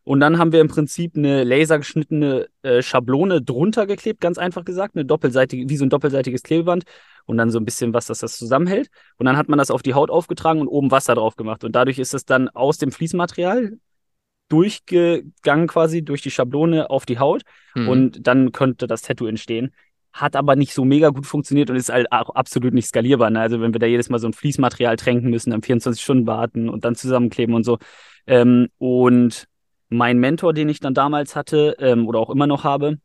Und 0.04 0.20
dann 0.20 0.38
haben 0.38 0.52
wir 0.52 0.60
im 0.60 0.68
Prinzip 0.68 1.16
eine 1.16 1.44
lasergeschnittene 1.44 2.48
äh, 2.62 2.82
Schablone 2.82 3.40
drunter 3.40 3.86
geklebt, 3.86 4.20
ganz 4.20 4.36
einfach 4.36 4.66
gesagt, 4.66 4.96
eine 4.96 5.06
doppelseitige, 5.06 5.68
wie 5.70 5.76
so 5.78 5.86
ein 5.86 5.90
doppelseitiges 5.90 6.42
Klebeband 6.42 6.84
und 7.24 7.38
dann 7.38 7.50
so 7.50 7.58
ein 7.58 7.64
bisschen 7.64 7.94
was, 7.94 8.06
dass 8.06 8.18
das 8.18 8.36
zusammenhält. 8.36 8.90
Und 9.16 9.24
dann 9.24 9.38
hat 9.38 9.48
man 9.48 9.58
das 9.58 9.70
auf 9.70 9.82
die 9.82 9.94
Haut 9.94 10.10
aufgetragen 10.10 10.60
und 10.60 10.68
oben 10.68 10.90
Wasser 10.90 11.14
drauf 11.14 11.36
gemacht. 11.36 11.64
Und 11.64 11.72
dadurch 11.74 11.98
ist 11.98 12.12
es 12.12 12.26
dann 12.26 12.50
aus 12.50 12.76
dem 12.76 12.92
Fließmaterial 12.92 13.78
durchgegangen 14.48 15.66
quasi 15.66 16.04
durch 16.04 16.22
die 16.22 16.30
Schablone 16.30 16.90
auf 16.90 17.06
die 17.06 17.18
Haut 17.18 17.42
mhm. 17.74 17.88
und 17.88 18.26
dann 18.26 18.52
könnte 18.52 18.86
das 18.86 19.02
Tattoo 19.02 19.26
entstehen. 19.26 19.72
Hat 20.12 20.36
aber 20.36 20.54
nicht 20.54 20.74
so 20.74 20.84
mega 20.84 21.08
gut 21.08 21.26
funktioniert 21.26 21.70
und 21.70 21.76
ist 21.76 21.88
halt 21.88 22.12
auch 22.12 22.30
absolut 22.30 22.72
nicht 22.72 22.86
skalierbar. 22.86 23.30
Ne? 23.30 23.40
Also 23.40 23.60
wenn 23.60 23.72
wir 23.72 23.80
da 23.80 23.86
jedes 23.86 24.10
Mal 24.10 24.18
so 24.18 24.28
ein 24.28 24.32
Fließmaterial 24.32 24.96
tränken 24.96 25.30
müssen, 25.30 25.50
dann 25.50 25.62
24 25.62 26.02
Stunden 26.02 26.26
warten 26.26 26.68
und 26.68 26.84
dann 26.84 26.94
zusammenkleben 26.94 27.54
und 27.54 27.64
so. 27.64 27.78
Ähm, 28.26 28.68
und 28.78 29.48
mein 29.88 30.18
Mentor, 30.18 30.52
den 30.52 30.68
ich 30.68 30.80
dann 30.80 30.94
damals 30.94 31.34
hatte 31.34 31.76
ähm, 31.80 32.06
oder 32.06 32.20
auch 32.20 32.30
immer 32.30 32.46
noch 32.46 32.64
habe, 32.64 32.98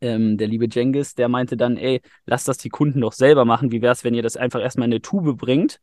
ähm, 0.00 0.36
der 0.36 0.48
liebe 0.48 0.66
Jengis, 0.70 1.14
der 1.14 1.28
meinte 1.28 1.56
dann, 1.56 1.76
ey, 1.76 2.02
lass 2.26 2.44
das 2.44 2.58
die 2.58 2.68
Kunden 2.68 3.00
doch 3.00 3.12
selber 3.12 3.44
machen. 3.44 3.72
Wie 3.72 3.82
wäre 3.82 3.92
es, 3.92 4.04
wenn 4.04 4.14
ihr 4.14 4.22
das 4.22 4.36
einfach 4.36 4.60
erstmal 4.60 4.88
in 4.88 4.92
eine 4.92 5.02
Tube 5.02 5.36
bringt 5.36 5.80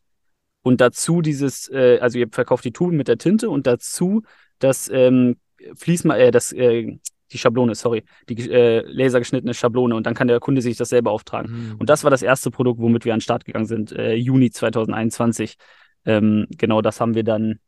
und 0.62 0.82
dazu 0.82 1.22
dieses, 1.22 1.70
äh, 1.70 2.00
also 2.00 2.20
ihr 2.20 2.28
verkauft 2.32 2.66
die 2.66 2.72
Tube 2.72 2.94
mit 2.94 3.08
der 3.08 3.18
Tinte 3.18 3.50
und 3.50 3.68
dazu 3.68 4.24
das 4.64 4.90
ähm, 4.90 5.38
Fließma 5.76 6.18
äh, 6.18 6.32
das, 6.32 6.52
äh, 6.52 6.98
die 7.32 7.38
Schablone, 7.38 7.76
sorry, 7.76 8.04
die 8.30 8.50
äh, 8.50 8.84
lasergeschnittene 8.86 9.54
Schablone 9.54 9.96
und 9.96 10.06
dann 10.06 10.14
kann 10.14 10.28
der 10.28 10.40
Kunde 10.40 10.62
sich 10.62 10.78
das 10.78 10.90
selber 10.90 11.12
auftragen. 11.12 11.52
Mhm. 11.52 11.76
Und 11.80 11.90
das 11.90 12.04
war 12.04 12.12
das 12.12 12.22
erste 12.22 12.52
Produkt, 12.52 12.80
womit 12.80 13.06
wir 13.06 13.14
an 13.14 13.18
den 13.18 13.24
Start 13.24 13.46
gegangen 13.46 13.66
sind, 13.66 13.92
äh, 13.92 14.14
Juni 14.14 14.52
2021. 14.52 15.56
Ähm, 16.06 16.48
genau, 16.58 16.82
das 16.82 17.02
haben 17.02 17.16
wir 17.16 17.24
dann 17.24 17.60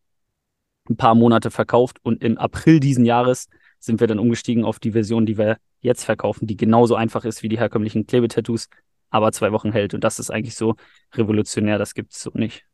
ein 0.89 0.97
paar 0.97 1.15
Monate 1.15 1.49
verkauft 1.49 1.97
und 2.03 2.23
im 2.23 2.37
April 2.37 2.79
diesen 2.79 3.05
Jahres 3.05 3.47
sind 3.79 3.99
wir 3.99 4.07
dann 4.07 4.19
umgestiegen 4.19 4.63
auf 4.63 4.79
die 4.79 4.91
Version, 4.91 5.25
die 5.25 5.37
wir 5.37 5.57
jetzt 5.79 6.03
verkaufen, 6.03 6.47
die 6.47 6.57
genauso 6.57 6.95
einfach 6.95 7.25
ist 7.25 7.43
wie 7.43 7.49
die 7.49 7.59
herkömmlichen 7.59 8.05
Klebetattoos, 8.05 8.67
aber 9.09 9.31
zwei 9.31 9.51
Wochen 9.51 9.71
hält. 9.71 9.93
Und 9.93 10.03
das 10.03 10.19
ist 10.19 10.29
eigentlich 10.29 10.55
so 10.55 10.75
revolutionär, 11.13 11.77
das 11.77 11.93
gibt 11.93 12.13
es 12.13 12.21
so 12.21 12.31
nicht. 12.33 12.65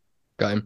Geil. 0.41 0.63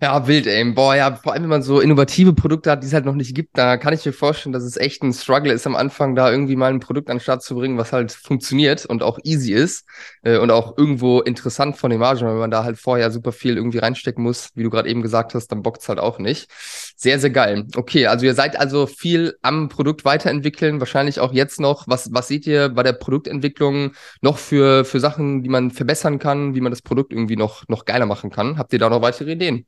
Ja, 0.00 0.26
wild, 0.26 0.48
ey. 0.48 0.64
Boah, 0.72 0.96
ja, 0.96 1.14
vor 1.14 1.32
allem, 1.32 1.44
wenn 1.44 1.50
man 1.50 1.62
so 1.62 1.78
innovative 1.78 2.32
Produkte 2.32 2.72
hat, 2.72 2.82
die 2.82 2.88
es 2.88 2.92
halt 2.92 3.04
noch 3.04 3.14
nicht 3.14 3.36
gibt, 3.36 3.56
da 3.56 3.76
kann 3.76 3.94
ich 3.94 4.04
mir 4.04 4.12
vorstellen, 4.12 4.52
dass 4.52 4.64
es 4.64 4.76
echt 4.76 5.00
ein 5.04 5.12
Struggle 5.12 5.52
ist, 5.52 5.64
am 5.64 5.76
Anfang 5.76 6.16
da 6.16 6.28
irgendwie 6.28 6.56
mal 6.56 6.72
ein 6.72 6.80
Produkt 6.80 7.08
an 7.08 7.18
den 7.18 7.22
Start 7.22 7.44
zu 7.44 7.54
bringen, 7.54 7.78
was 7.78 7.92
halt 7.92 8.10
funktioniert 8.10 8.84
und 8.84 9.04
auch 9.04 9.20
easy 9.22 9.52
ist 9.52 9.84
äh, 10.24 10.38
und 10.38 10.50
auch 10.50 10.76
irgendwo 10.76 11.20
interessant 11.20 11.76
von 11.76 11.92
den 11.92 12.00
Margen. 12.00 12.26
Wenn 12.26 12.36
man 12.36 12.50
da 12.50 12.64
halt 12.64 12.78
vorher 12.80 13.12
super 13.12 13.30
viel 13.30 13.56
irgendwie 13.56 13.78
reinstecken 13.78 14.24
muss, 14.24 14.48
wie 14.56 14.64
du 14.64 14.70
gerade 14.70 14.88
eben 14.88 15.02
gesagt 15.02 15.34
hast, 15.34 15.46
dann 15.52 15.62
bockt's 15.62 15.88
halt 15.88 16.00
auch 16.00 16.18
nicht. 16.18 16.50
Sehr, 16.96 17.20
sehr 17.20 17.30
geil. 17.30 17.68
Okay, 17.76 18.08
also 18.08 18.26
ihr 18.26 18.34
seid 18.34 18.58
also 18.58 18.88
viel 18.88 19.36
am 19.42 19.68
Produkt 19.68 20.04
weiterentwickeln, 20.04 20.80
wahrscheinlich 20.80 21.20
auch 21.20 21.32
jetzt 21.32 21.60
noch. 21.60 21.84
Was, 21.86 22.12
was 22.12 22.26
seht 22.26 22.44
ihr 22.48 22.70
bei 22.70 22.82
der 22.82 22.94
Produktentwicklung 22.94 23.92
noch 24.20 24.38
für, 24.38 24.84
für 24.84 24.98
Sachen, 24.98 25.44
die 25.44 25.48
man 25.48 25.70
verbessern 25.70 26.18
kann, 26.18 26.56
wie 26.56 26.60
man 26.60 26.72
das 26.72 26.82
Produkt 26.82 27.12
irgendwie 27.12 27.36
noch, 27.36 27.62
noch 27.68 27.84
geiler 27.84 28.06
machen 28.06 28.30
kann? 28.30 28.58
Habt 28.58 28.72
ihr 28.72 28.80
da 28.80 28.90
noch 28.90 29.00
weiter 29.00 29.11
weitere 29.12 29.32
Ideen? 29.32 29.66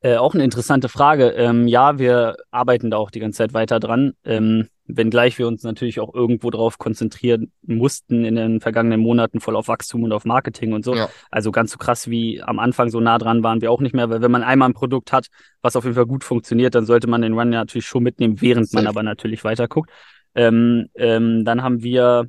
Äh, 0.00 0.16
auch 0.16 0.34
eine 0.34 0.44
interessante 0.44 0.90
Frage. 0.90 1.28
Ähm, 1.30 1.66
ja, 1.66 1.98
wir 1.98 2.36
arbeiten 2.50 2.90
da 2.90 2.98
auch 2.98 3.10
die 3.10 3.20
ganze 3.20 3.38
Zeit 3.38 3.54
weiter 3.54 3.80
dran. 3.80 4.12
Ähm, 4.22 4.68
wenngleich 4.86 5.38
wir 5.38 5.46
uns 5.46 5.62
natürlich 5.62 5.98
auch 5.98 6.14
irgendwo 6.14 6.50
darauf 6.50 6.76
konzentrieren 6.76 7.52
mussten 7.62 8.24
in 8.24 8.34
den 8.34 8.60
vergangenen 8.60 9.00
Monaten 9.00 9.40
voll 9.40 9.56
auf 9.56 9.68
Wachstum 9.68 10.02
und 10.02 10.12
auf 10.12 10.26
Marketing 10.26 10.74
und 10.74 10.84
so. 10.84 10.94
Ja. 10.94 11.08
Also 11.30 11.52
ganz 11.52 11.70
so 11.70 11.78
krass 11.78 12.10
wie 12.10 12.42
am 12.42 12.58
Anfang 12.58 12.90
so 12.90 13.00
nah 13.00 13.16
dran 13.16 13.42
waren 13.42 13.62
wir 13.62 13.70
auch 13.70 13.80
nicht 13.80 13.94
mehr, 13.94 14.10
weil 14.10 14.20
wenn 14.20 14.30
man 14.30 14.42
einmal 14.42 14.68
ein 14.68 14.74
Produkt 14.74 15.10
hat, 15.10 15.28
was 15.62 15.74
auf 15.74 15.84
jeden 15.84 15.96
Fall 15.96 16.04
gut 16.04 16.22
funktioniert, 16.22 16.74
dann 16.74 16.84
sollte 16.84 17.06
man 17.06 17.22
den 17.22 17.32
Run 17.32 17.48
natürlich 17.48 17.86
schon 17.86 18.02
mitnehmen, 18.02 18.42
während 18.42 18.68
Safe. 18.68 18.82
man 18.82 18.88
aber 18.88 19.02
natürlich 19.02 19.42
weiter 19.42 19.68
guckt. 19.68 19.90
Ähm, 20.34 20.88
ähm, 20.96 21.46
dann 21.46 21.62
haben 21.62 21.82
wir, 21.82 22.28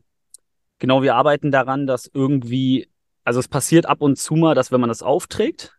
genau, 0.79 1.01
wir 1.01 1.15
arbeiten 1.15 1.51
daran, 1.51 1.87
dass 1.87 2.09
irgendwie, 2.13 2.87
also 3.25 3.41
es 3.41 3.49
passiert 3.49 3.85
ab 3.85 4.01
und 4.01 4.17
zu 4.17 4.35
mal, 4.35 4.55
dass 4.55 4.71
wenn 4.71 4.79
man 4.79 4.89
das 4.89 5.03
aufträgt, 5.03 5.75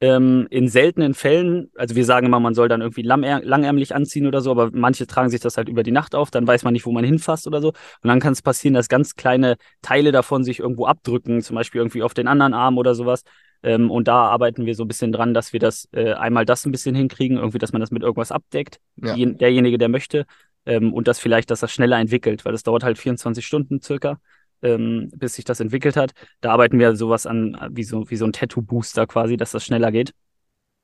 ähm, 0.00 0.46
in 0.50 0.68
seltenen 0.68 1.14
Fällen, 1.14 1.70
also 1.74 1.96
wir 1.96 2.04
sagen 2.04 2.26
immer, 2.26 2.38
man 2.38 2.54
soll 2.54 2.68
dann 2.68 2.82
irgendwie 2.82 3.02
langärmlich 3.02 3.94
anziehen 3.94 4.26
oder 4.26 4.40
so, 4.40 4.52
aber 4.52 4.70
manche 4.72 5.06
tragen 5.06 5.28
sich 5.28 5.40
das 5.40 5.56
halt 5.56 5.68
über 5.68 5.82
die 5.82 5.90
Nacht 5.90 6.14
auf, 6.14 6.30
dann 6.30 6.46
weiß 6.46 6.62
man 6.62 6.72
nicht, 6.72 6.86
wo 6.86 6.92
man 6.92 7.04
hinfasst 7.04 7.46
oder 7.48 7.60
so. 7.60 7.68
Und 7.68 8.08
dann 8.08 8.20
kann 8.20 8.32
es 8.32 8.42
passieren, 8.42 8.74
dass 8.74 8.88
ganz 8.88 9.16
kleine 9.16 9.56
Teile 9.82 10.12
davon 10.12 10.44
sich 10.44 10.60
irgendwo 10.60 10.86
abdrücken, 10.86 11.42
zum 11.42 11.56
Beispiel 11.56 11.80
irgendwie 11.80 12.02
auf 12.02 12.14
den 12.14 12.28
anderen 12.28 12.54
Arm 12.54 12.78
oder 12.78 12.94
sowas. 12.94 13.22
Ähm, 13.64 13.90
und 13.90 14.06
da 14.06 14.28
arbeiten 14.28 14.66
wir 14.66 14.76
so 14.76 14.84
ein 14.84 14.88
bisschen 14.88 15.10
dran, 15.10 15.34
dass 15.34 15.52
wir 15.52 15.58
das 15.58 15.88
äh, 15.90 16.12
einmal 16.12 16.44
das 16.44 16.64
ein 16.64 16.70
bisschen 16.70 16.94
hinkriegen, 16.94 17.38
irgendwie, 17.38 17.58
dass 17.58 17.72
man 17.72 17.80
das 17.80 17.90
mit 17.90 18.04
irgendwas 18.04 18.30
abdeckt, 18.30 18.78
ja. 18.96 19.16
derjenige, 19.16 19.78
der 19.78 19.88
möchte. 19.88 20.26
Ähm, 20.64 20.92
und 20.92 21.08
das 21.08 21.18
vielleicht, 21.18 21.50
dass 21.50 21.60
das 21.60 21.72
schneller 21.72 21.98
entwickelt, 21.98 22.44
weil 22.44 22.52
das 22.52 22.62
dauert 22.62 22.84
halt 22.84 22.98
24 22.98 23.44
Stunden 23.44 23.80
circa 23.80 24.20
ähm, 24.62 25.10
bis 25.14 25.34
sich 25.34 25.44
das 25.44 25.60
entwickelt 25.60 25.96
hat. 25.96 26.12
Da 26.40 26.52
arbeiten 26.52 26.78
wir 26.78 26.96
sowas 26.96 27.26
an, 27.26 27.56
wie 27.70 27.84
so, 27.84 28.10
wie 28.10 28.16
so 28.16 28.24
ein 28.24 28.32
Tattoo-Booster 28.32 29.06
quasi, 29.06 29.36
dass 29.36 29.52
das 29.52 29.64
schneller 29.64 29.92
geht. 29.92 30.12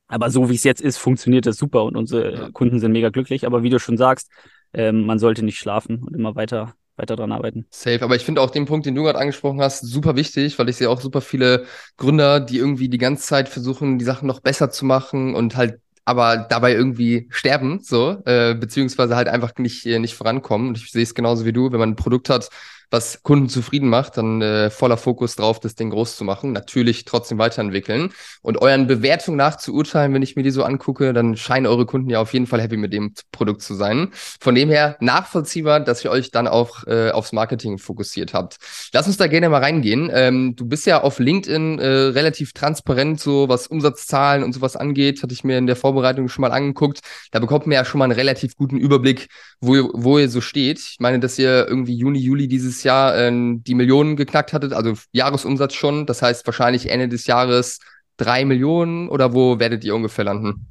Aber 0.07 0.29
so 0.29 0.49
wie 0.49 0.55
es 0.55 0.63
jetzt 0.63 0.81
ist, 0.81 0.97
funktioniert 0.97 1.45
das 1.45 1.57
super 1.57 1.83
und 1.83 1.95
unsere 1.97 2.33
ja. 2.33 2.51
Kunden 2.51 2.79
sind 2.79 2.91
mega 2.91 3.09
glücklich. 3.09 3.45
Aber 3.45 3.63
wie 3.63 3.69
du 3.69 3.79
schon 3.79 3.97
sagst, 3.97 4.29
ähm, 4.73 5.05
man 5.05 5.19
sollte 5.19 5.43
nicht 5.43 5.57
schlafen 5.57 6.03
und 6.03 6.15
immer 6.15 6.35
weiter 6.35 6.75
weiter 6.97 7.15
dran 7.15 7.31
arbeiten. 7.31 7.65
Safe, 7.71 8.01
aber 8.01 8.15
ich 8.15 8.23
finde 8.23 8.41
auch 8.41 8.51
den 8.51 8.65
Punkt, 8.65 8.85
den 8.85 8.95
du 8.95 9.03
gerade 9.03 9.19
angesprochen 9.19 9.61
hast, 9.61 9.81
super 9.81 10.15
wichtig, 10.15 10.57
weil 10.57 10.69
ich 10.69 10.77
sehe 10.77 10.89
auch 10.89 11.01
super 11.01 11.21
viele 11.21 11.65
Gründer, 11.97 12.39
die 12.39 12.57
irgendwie 12.57 12.89
die 12.89 12.97
ganze 12.97 13.23
Zeit 13.27 13.49
versuchen, 13.49 13.99
die 13.99 14.05
Sachen 14.05 14.27
noch 14.27 14.39
besser 14.39 14.69
zu 14.69 14.85
machen 14.85 15.35
und 15.35 15.57
halt 15.57 15.79
aber 16.05 16.37
dabei 16.37 16.73
irgendwie 16.73 17.27
sterben, 17.31 17.79
so, 17.81 18.21
äh, 18.25 18.53
beziehungsweise 18.53 19.15
halt 19.15 19.27
einfach 19.27 19.53
nicht, 19.57 19.85
äh, 19.87 19.97
nicht 19.97 20.13
vorankommen. 20.13 20.67
Und 20.67 20.77
ich 20.77 20.91
sehe 20.91 21.01
es 21.01 21.15
genauso 21.15 21.45
wie 21.45 21.53
du, 21.53 21.71
wenn 21.71 21.79
man 21.79 21.89
ein 21.89 21.95
Produkt 21.95 22.29
hat, 22.29 22.49
was 22.91 23.23
Kunden 23.23 23.49
zufrieden 23.49 23.89
macht, 23.89 24.17
dann 24.17 24.41
äh, 24.41 24.69
voller 24.69 24.97
Fokus 24.97 25.35
drauf, 25.35 25.59
das 25.59 25.75
Ding 25.75 25.89
groß 25.89 26.17
zu 26.17 26.23
machen. 26.23 26.51
Natürlich 26.51 27.05
trotzdem 27.05 27.37
weiterentwickeln. 27.37 28.11
Und 28.41 28.61
euren 28.61 28.87
Bewertungen 28.87 29.37
nach 29.37 29.57
zu 29.57 29.73
urteilen, 29.73 30.13
wenn 30.13 30.21
ich 30.21 30.35
mir 30.35 30.43
die 30.43 30.51
so 30.51 30.63
angucke, 30.63 31.13
dann 31.13 31.35
scheinen 31.37 31.65
eure 31.65 31.85
Kunden 31.85 32.09
ja 32.09 32.19
auf 32.19 32.33
jeden 32.33 32.47
Fall 32.47 32.61
happy 32.61 32.77
mit 32.77 32.93
dem 32.93 33.13
Produkt 33.31 33.61
zu 33.61 33.73
sein. 33.75 34.09
Von 34.39 34.55
dem 34.55 34.69
her 34.69 34.97
nachvollziehbar, 34.99 35.79
dass 35.79 36.03
ihr 36.03 36.11
euch 36.11 36.31
dann 36.31 36.47
auch 36.47 36.85
äh, 36.87 37.11
aufs 37.11 37.31
Marketing 37.31 37.77
fokussiert 37.77 38.33
habt. 38.33 38.57
Lass 38.93 39.07
uns 39.07 39.17
da 39.17 39.27
gerne 39.27 39.49
mal 39.49 39.61
reingehen. 39.61 40.09
Ähm, 40.13 40.55
du 40.55 40.65
bist 40.65 40.85
ja 40.85 41.01
auf 41.01 41.19
LinkedIn 41.19 41.79
äh, 41.79 41.87
relativ 41.87 42.53
transparent, 42.53 43.19
so 43.19 43.49
was 43.49 43.67
Umsatzzahlen 43.67 44.43
und 44.43 44.53
sowas 44.53 44.75
angeht. 44.75 45.23
Hatte 45.23 45.33
ich 45.33 45.43
mir 45.43 45.57
in 45.57 45.67
der 45.67 45.75
Vorbereitung 45.75 46.29
schon 46.29 46.41
mal 46.41 46.51
angeguckt. 46.51 46.99
Da 47.31 47.39
bekommt 47.39 47.67
man 47.67 47.73
ja 47.73 47.85
schon 47.85 47.99
mal 47.99 48.05
einen 48.05 48.13
relativ 48.13 48.55
guten 48.55 48.77
Überblick, 48.77 49.27
wo, 49.59 49.89
wo 49.93 50.17
ihr 50.17 50.29
so 50.29 50.41
steht. 50.41 50.79
Ich 50.79 50.97
meine, 50.99 51.19
dass 51.19 51.37
ihr 51.39 51.67
irgendwie 51.67 51.95
Juni, 51.95 52.19
Juli 52.19 52.47
dieses 52.47 52.74
dieses 52.75 52.83
Jahr 52.83 53.17
äh, 53.17 53.31
die 53.31 53.75
Millionen 53.75 54.15
geknackt 54.15 54.53
hattet, 54.53 54.73
also 54.73 54.93
Jahresumsatz 55.11 55.73
schon. 55.73 56.05
Das 56.05 56.21
heißt 56.21 56.45
wahrscheinlich 56.45 56.89
Ende 56.89 57.07
des 57.07 57.27
Jahres 57.27 57.79
drei 58.17 58.45
Millionen 58.45 59.09
oder 59.09 59.33
wo 59.33 59.59
werdet 59.59 59.83
ihr 59.83 59.95
ungefähr 59.95 60.25
landen? 60.25 60.67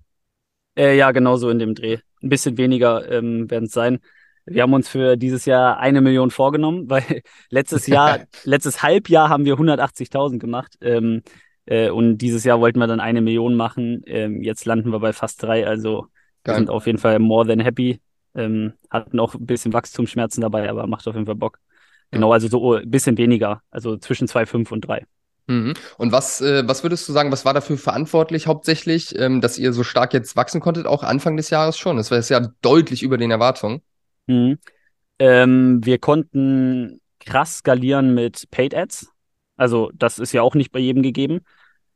Äh, 0.77 0.97
ja, 0.97 1.13
genau 1.13 1.37
so 1.37 1.51
in 1.51 1.59
dem 1.59 1.75
Dreh. 1.75 1.99
Ein 2.23 2.29
bisschen 2.29 2.57
weniger 2.59 3.11
ähm, 3.11 3.51
werden 3.51 3.67
es 3.67 3.73
sein. 3.73 4.01
Wir 4.47 4.63
haben 4.63 4.75
uns 4.75 4.89
für 4.89 5.17
dieses 5.17 5.47
Jahr 5.47 5.79
eine 5.79 6.01
Million 6.01 6.31
vorgenommen, 6.31 6.85
weil 6.91 7.23
letztes 7.51 7.87
Jahr, 7.87 8.21
letztes 8.45 8.83
Halbjahr 8.83 9.29
haben 9.29 9.45
wir 9.45 9.55
180.000 9.55 10.39
gemacht. 10.39 10.77
Ähm, 10.81 11.23
äh, 11.67 11.91
und 11.91 12.19
dieses 12.19 12.45
Jahr 12.45 12.61
wollten 12.61 12.79
wir 12.79 12.87
dann 12.87 13.01
eine 13.01 13.23
Million 13.23 13.55
machen. 13.55 14.03
Ähm, 14.07 14.43
jetzt 14.43 14.67
landen 14.67 14.91
wir 14.91 15.01
bei 15.01 15.13
fast 15.13 15.43
drei. 15.43 15.67
Also 15.67 16.07
wir 16.45 16.55
sind 16.55 16.69
auf 16.69 16.87
jeden 16.87 16.99
Fall 16.99 17.19
more 17.19 17.47
than 17.47 17.61
happy. 17.61 18.01
Ähm, 18.35 18.75
hatten 18.91 19.21
auch 19.21 19.35
ein 19.35 19.47
bisschen 19.47 19.73
Wachstumsschmerzen 19.73 20.43
dabei, 20.43 20.69
aber 20.69 20.87
macht 20.87 21.07
auf 21.07 21.15
jeden 21.15 21.27
Fall 21.27 21.37
Bock. 21.37 21.61
Genau, 22.11 22.33
also 22.33 22.49
so 22.49 22.75
ein 22.75 22.91
bisschen 22.91 23.19
weniger, 23.19 23.63
also 23.71 23.97
zwischen 23.97 24.29
2,5 24.29 24.71
und 24.73 24.83
3. 24.83 25.05
Mhm. 25.47 25.75
Und 25.99 26.13
was, 26.13 26.41
äh, 26.41 26.67
was 26.67 26.83
würdest 26.83 27.09
du 27.09 27.13
sagen, 27.13 27.31
was 27.31 27.45
war 27.45 27.53
dafür 27.53 27.77
verantwortlich 27.77 28.47
hauptsächlich, 28.47 29.19
ähm, 29.19 29.41
dass 29.41 29.59
ihr 29.59 29.73
so 29.73 29.83
stark 29.83 30.15
jetzt 30.15 30.37
wachsen 30.37 30.61
konntet, 30.61 30.87
auch 30.87 31.03
Anfang 31.03 31.37
des 31.37 31.51
Jahres 31.51 31.77
schon? 31.77 31.97
Das 31.97 32.11
war 32.11 32.19
jetzt 32.19 32.31
ja 32.31 32.49
deutlich 32.63 33.03
über 33.03 33.19
den 33.19 33.31
Erwartungen. 33.31 33.83
Mhm. 34.27 34.59
Ähm, 35.19 35.81
wir 35.85 35.99
konnten 35.99 37.01
krass 37.21 37.59
skalieren 37.59 38.15
mit 38.15 38.51
Paid 38.51 38.75
Ads. 38.75 39.09
Also 39.57 39.91
das 39.95 40.19
ist 40.19 40.33
ja 40.33 40.43
auch 40.43 40.55
nicht 40.55 40.73
bei 40.73 40.81
jedem 40.81 41.03
gegeben. 41.03 41.41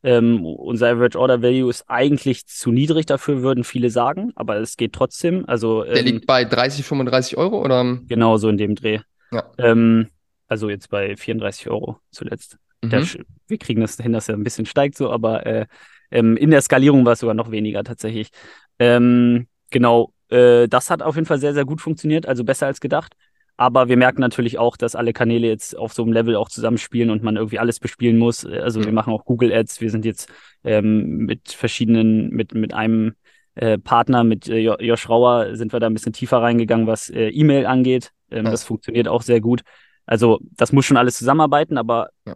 Ähm, 0.05 0.45
unser 0.45 0.91
Average 0.91 1.19
Order 1.19 1.43
Value 1.43 1.71
ist 1.71 1.85
eigentlich 1.89 2.47
zu 2.47 2.71
niedrig 2.71 3.07
dafür, 3.07 3.43
würden 3.43 3.65
viele 3.65 3.91
sagen, 3.91 4.31
aber 4.37 4.57
es 4.59 4.77
geht 4.77 4.93
trotzdem. 4.93 5.45
Also, 5.49 5.83
Der 5.83 6.03
liegt 6.03 6.23
ähm, 6.23 6.27
bei 6.27 6.45
30, 6.45 6.85
35 6.85 7.37
Euro 7.37 7.61
oder? 7.65 7.99
Genau, 8.07 8.37
so 8.37 8.49
in 8.49 8.59
dem 8.59 8.77
Dreh. 8.77 9.01
Ja. 9.31 9.51
Ähm, 9.59 10.09
also 10.47 10.71
jetzt 10.71 10.89
bei 10.91 11.17
34 11.17 11.69
Euro 11.69 11.99
zuletzt. 12.11 12.59
Mhm. 12.83 12.91
Der, 12.91 13.07
wir 13.47 13.59
kriegen 13.59 13.81
das 13.81 13.97
hin, 13.97 14.13
dass 14.13 14.29
er 14.29 14.37
ein 14.37 14.45
bisschen 14.45 14.67
steigt 14.67 14.97
so, 14.97 15.11
aber 15.11 15.47
äh, 15.47 15.67
ähm, 16.11 16.37
in 16.37 16.51
der 16.51 16.63
Skalierung 16.63 17.05
war 17.05 17.13
es 17.13 17.21
sogar 17.21 17.35
noch 17.35 17.51
weniger 17.51 17.85
tatsächlich. 17.85 18.31
Ähm, 18.79 19.47
genau, 19.71 20.13
äh, 20.31 20.69
das 20.69 20.91
hat 20.91 21.03
auf 21.03 21.17
jeden 21.17 21.27
Fall 21.27 21.39
sehr, 21.39 21.55
sehr 21.55 21.65
gut 21.65 21.81
funktioniert, 21.81 22.27
also 22.27 22.45
besser 22.45 22.67
als 22.67 22.81
gedacht. 22.81 23.15
Aber 23.61 23.89
wir 23.89 23.97
merken 23.97 24.21
natürlich 24.21 24.57
auch, 24.57 24.77
dass 24.77 24.95
alle 24.95 25.13
Kanäle 25.13 25.49
jetzt 25.49 25.77
auf 25.77 25.93
so 25.93 26.05
einem 26.05 26.13
Level 26.13 26.37
auch 26.37 26.49
zusammenspielen 26.49 27.11
und 27.11 27.25
man 27.25 27.35
irgendwie 27.35 27.59
alles 27.59 27.81
bespielen 27.81 28.17
muss. 28.17 28.47
Also 28.47 28.85
wir 28.85 28.93
machen 28.93 29.13
auch 29.13 29.25
Google 29.25 29.53
Ads. 29.53 29.81
Wir 29.81 29.91
sind 29.91 30.05
jetzt 30.05 30.31
ähm, 30.63 31.27
mit 31.27 31.51
verschiedenen, 31.51 32.31
mit, 32.31 32.55
mit 32.55 32.73
einem 32.73 33.15
äh, 33.57 33.77
Partner, 33.77 34.23
mit 34.23 34.49
äh, 34.49 34.61
Josh 34.61 35.09
Rauer, 35.09 35.57
sind 35.57 35.73
wir 35.73 35.81
da 35.81 35.89
ein 35.89 35.95
bisschen 35.95 36.13
tiefer 36.13 36.41
reingegangen, 36.41 36.87
was 36.87 37.11
äh, 37.11 37.31
E-Mail 37.31 37.67
angeht. 37.67 38.13
Ähm, 38.31 38.45
ja. 38.45 38.51
Das 38.51 38.65
funktioniert 38.65 39.09
auch 39.09 39.23
sehr 39.23 39.41
gut. 39.41 39.63
Also 40.07 40.41
das 40.57 40.73
muss 40.73 40.87
schon 40.87 40.97
alles 40.97 41.19
zusammenarbeiten, 41.19 41.77
aber 41.77 42.11
ja. 42.27 42.35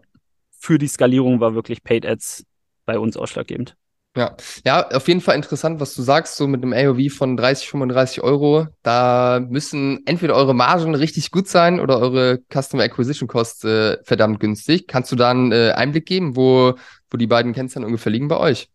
für 0.50 0.78
die 0.78 0.88
Skalierung 0.88 1.40
war 1.40 1.54
wirklich 1.54 1.82
Paid 1.82 2.06
Ads 2.06 2.44
bei 2.84 2.98
uns 2.98 3.16
ausschlaggebend. 3.16 3.76
Ja, 4.14 4.36
ja, 4.66 4.88
auf 4.90 5.08
jeden 5.08 5.22
Fall 5.22 5.36
interessant, 5.36 5.80
was 5.80 5.94
du 5.94 6.02
sagst, 6.02 6.36
so 6.36 6.46
mit 6.46 6.62
einem 6.62 6.74
AOV 6.74 7.10
von 7.10 7.34
30, 7.34 7.68
35 7.68 8.22
Euro. 8.22 8.66
Da 8.82 9.40
müssen 9.40 10.02
entweder 10.04 10.34
eure 10.34 10.54
Margen 10.54 10.94
richtig 10.94 11.30
gut 11.30 11.48
sein 11.48 11.80
oder 11.80 11.98
eure 11.98 12.40
Customer 12.52 12.82
Acquisition 12.82 13.26
Costs 13.26 13.64
äh, 13.64 13.96
verdammt 14.04 14.38
günstig. 14.38 14.86
Kannst 14.86 15.12
du 15.12 15.16
da 15.16 15.30
einen 15.30 15.50
äh, 15.50 15.72
Einblick 15.74 16.04
geben, 16.04 16.36
wo, 16.36 16.74
wo 17.10 17.16
die 17.16 17.26
beiden 17.26 17.54
Kennzahlen 17.54 17.86
ungefähr 17.86 18.12
liegen 18.12 18.28
bei 18.28 18.36
euch? 18.36 18.68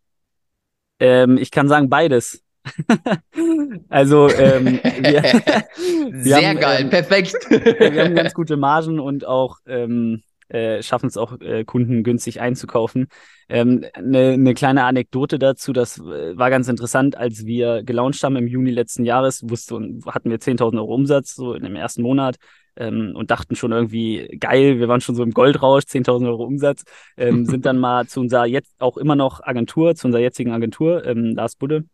Ähm, 1.00 1.38
ich 1.38 1.52
kann 1.52 1.68
sagen 1.68 1.88
beides. 1.88 2.44
also 3.90 4.30
ähm, 4.30 4.80
wir, 5.00 5.24
wir 6.12 6.24
sehr 6.24 6.50
haben, 6.50 6.60
geil, 6.60 6.82
ähm, 6.82 6.90
perfekt. 6.90 7.36
wir 7.50 8.04
haben 8.04 8.16
ganz 8.16 8.34
gute 8.34 8.58
Margen 8.58 9.00
und 9.00 9.26
auch 9.26 9.58
ähm, 9.66 10.22
äh, 10.50 10.82
schaffen 10.82 11.08
es 11.08 11.18
auch 11.18 11.40
äh, 11.42 11.66
Kunden 11.66 12.04
günstig 12.04 12.40
einzukaufen. 12.42 13.08
Eine 13.50 13.60
ähm, 13.60 13.86
ne, 14.02 14.38
ne 14.38 14.54
kleine 14.54 14.84
Anekdote 14.84 15.40
dazu, 15.40 15.74
das 15.74 15.98
äh, 16.00 16.38
war 16.38 16.50
ganz 16.50 16.68
interessant, 16.68 17.18
als 17.18 17.46
wir 17.46 17.84
gelauncht 17.84 18.24
haben 18.24 18.36
im 18.36 18.48
Juni 18.48 18.72
letzten 18.72 19.06
Jahres, 19.06 19.50
wusste, 19.50 19.76
hatten 20.06 20.30
wir 20.30 20.40
10.000 20.40 20.78
Euro 20.78 20.94
Umsatz 20.94 21.36
so 21.36 21.54
in 21.54 21.64
dem 21.64 21.76
ersten 21.76 22.02
Monat 22.02 22.38
ähm, 22.78 23.14
und 23.16 23.32
dachten 23.32 23.56
schon 23.56 23.72
irgendwie 23.72 24.38
geil, 24.40 24.80
wir 24.80 24.88
waren 24.88 25.02
schon 25.02 25.16
so 25.16 25.24
im 25.24 25.32
Goldrausch, 25.32 25.84
10.000 25.84 26.28
Euro 26.28 26.44
Umsatz, 26.44 26.84
ähm, 27.18 27.46
sind 27.46 27.66
dann 27.66 27.78
mal 27.78 28.08
zu 28.08 28.22
unserer 28.22 28.46
jetzt 28.46 28.74
auch 28.80 28.98
immer 28.98 29.16
noch 29.16 29.42
Agentur, 29.44 29.96
zu 29.96 30.08
unserer 30.08 30.22
jetzigen 30.22 30.52
Agentur, 30.52 31.06
ähm, 31.06 31.36
Lars 31.36 31.56
Budde, 31.56 31.86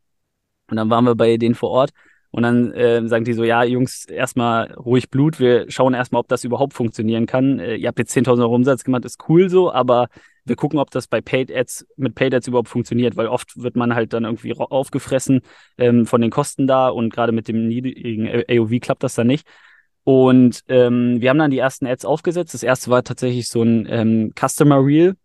und 0.70 0.78
dann 0.78 0.90
waren 0.90 1.06
wir 1.06 1.16
bei 1.16 1.38
denen 1.38 1.56
vor 1.56 1.70
Ort 1.72 1.92
Und 2.32 2.44
dann 2.44 2.72
äh, 2.74 3.08
sagen 3.08 3.26
die 3.26 3.34
so, 3.34 3.44
ja, 3.44 3.64
Jungs, 3.64 4.06
erstmal 4.06 4.74
ruhig 4.74 5.12
Blut, 5.12 5.40
wir 5.40 5.70
schauen 5.70 5.94
erstmal, 5.94 6.22
ob 6.22 6.28
das 6.28 6.44
überhaupt 6.44 6.74
funktionieren 6.74 7.28
kann. 7.28 7.60
Äh, 7.60 7.76
ihr 7.76 7.88
habt 7.88 8.00
jetzt 8.00 8.16
10.000 8.16 8.42
Euro 8.42 8.56
Umsatz 8.56 8.84
gemacht, 8.84 9.06
ist 9.06 9.30
cool 9.30 9.50
so, 9.50 9.72
aber 9.72 10.08
wir 10.46 10.56
gucken, 10.56 10.80
ob 10.80 10.90
das 10.90 11.08
bei 11.08 11.22
Paid 11.22 11.52
Ads 11.56 11.86
mit 11.96 12.16
Paid 12.16 12.34
Ads 12.34 12.48
überhaupt 12.48 12.70
funktioniert, 12.70 13.16
weil 13.16 13.28
oft 13.28 13.62
wird 13.62 13.76
man 13.76 13.94
halt 13.94 14.14
dann 14.14 14.26
irgendwie 14.26 14.54
aufgefressen 14.58 15.42
ähm, 15.78 16.06
von 16.08 16.22
den 16.22 16.32
Kosten 16.32 16.66
da 16.66 16.90
und 16.90 17.14
gerade 17.14 17.32
mit 17.32 17.48
dem 17.48 17.68
niedrigen 17.68 18.28
AOV 18.50 18.80
klappt 18.82 19.04
das 19.04 19.16
dann 19.16 19.28
nicht. 19.28 19.48
Und 20.04 20.62
ähm, 20.68 21.22
wir 21.22 21.30
haben 21.30 21.38
dann 21.38 21.52
die 21.52 21.60
ersten 21.60 21.86
Ads 21.86 22.04
aufgesetzt. 22.06 22.54
Das 22.54 22.64
erste 22.64 22.90
war 22.90 23.04
tatsächlich 23.04 23.48
so 23.48 23.62
ein 23.62 23.88
ähm, 23.90 24.34
Customer 24.36 24.84
Reel, 24.84 25.16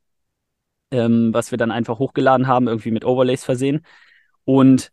ähm, 0.90 1.32
was 1.34 1.50
wir 1.50 1.58
dann 1.58 1.70
einfach 1.70 1.98
hochgeladen 1.98 2.46
haben, 2.46 2.68
irgendwie 2.68 2.90
mit 2.90 3.04
Overlays 3.04 3.44
versehen. 3.44 3.80
Und 4.44 4.90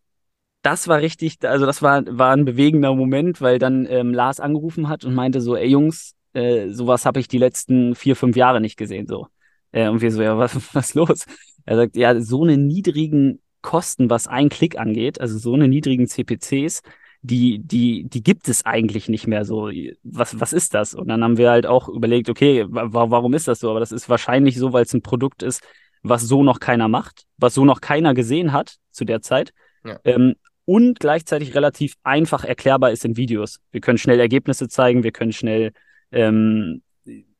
das 0.66 0.88
war 0.88 1.00
richtig, 1.00 1.38
also 1.44 1.66
das 1.66 1.82
war, 1.82 2.04
war 2.08 2.32
ein 2.32 2.44
bewegender 2.44 2.94
Moment, 2.96 3.40
weil 3.40 3.60
dann 3.60 3.86
ähm, 3.88 4.14
Lars 4.14 4.40
angerufen 4.40 4.90
hat 4.90 5.06
und 5.06 5.14
meinte 5.14 5.40
so, 5.40 5.56
ey 5.56 5.68
Jungs, 5.68 6.16
äh, 6.34 6.70
sowas 6.70 7.06
habe 7.06 7.20
ich 7.20 7.28
die 7.28 7.38
letzten 7.38 7.94
vier, 7.94 8.16
fünf 8.16 8.36
Jahre 8.36 8.60
nicht 8.60 8.76
gesehen. 8.76 9.08
so. 9.08 9.28
Äh, 9.72 9.90
und 9.90 10.02
wir 10.02 10.12
so, 10.12 10.24
ja, 10.24 10.38
was, 10.38 10.56
was 10.74 10.96
los? 10.96 11.26
Er 11.66 11.78
sagt, 11.78 11.96
ja, 11.96 12.20
so 12.20 12.44
eine 12.44 12.58
niedrigen 12.58 13.42
Kosten, 13.62 14.10
was 14.10 14.28
ein 14.28 14.50
Klick 14.50 14.78
angeht, 14.78 15.22
also 15.22 15.38
so 15.38 15.54
eine 15.54 15.68
niedrigen 15.68 16.08
CPCs, 16.08 16.82
die, 17.22 17.60
die, 17.60 18.04
die 18.08 18.24
gibt 18.24 18.48
es 18.48 18.66
eigentlich 18.66 19.10
nicht 19.10 19.28
mehr 19.28 19.46
so. 19.46 19.72
Was, 20.04 20.40
was 20.40 20.54
ist 20.54 20.74
das? 20.74 20.94
Und 20.94 21.08
dann 21.08 21.24
haben 21.24 21.38
wir 21.38 21.50
halt 21.50 21.66
auch 21.66 21.90
überlegt, 21.90 22.30
okay, 22.30 22.66
warum 22.68 23.34
ist 23.34 23.48
das 23.48 23.60
so? 23.60 23.70
Aber 23.70 23.80
das 23.80 23.92
ist 23.92 24.10
wahrscheinlich 24.10 24.58
so, 24.58 24.74
weil 24.74 24.84
es 24.84 24.94
ein 24.94 25.02
Produkt 25.02 25.42
ist, 25.42 25.64
was 26.04 26.24
so 26.24 26.44
noch 26.44 26.60
keiner 26.60 26.88
macht, 26.88 27.26
was 27.38 27.56
so 27.56 27.66
noch 27.66 27.82
keiner 27.82 28.14
gesehen 28.14 28.52
hat 28.52 28.78
zu 28.92 29.06
der 29.06 29.22
Zeit. 29.22 29.54
Ja. 29.84 30.00
Ähm, 30.04 30.36
und 30.66 31.00
gleichzeitig 31.00 31.56
relativ 31.56 31.96
einfach 32.04 32.44
erklärbar 32.44 32.92
ist 32.92 33.06
in 33.06 33.18
Videos. 33.18 33.60
Wir 33.72 33.82
können 33.82 33.98
schnell 33.98 34.20
Ergebnisse 34.20 34.68
zeigen, 34.68 35.04
wir 35.04 35.12
können 35.12 35.32
schnell 35.32 35.72
ähm, 36.12 36.82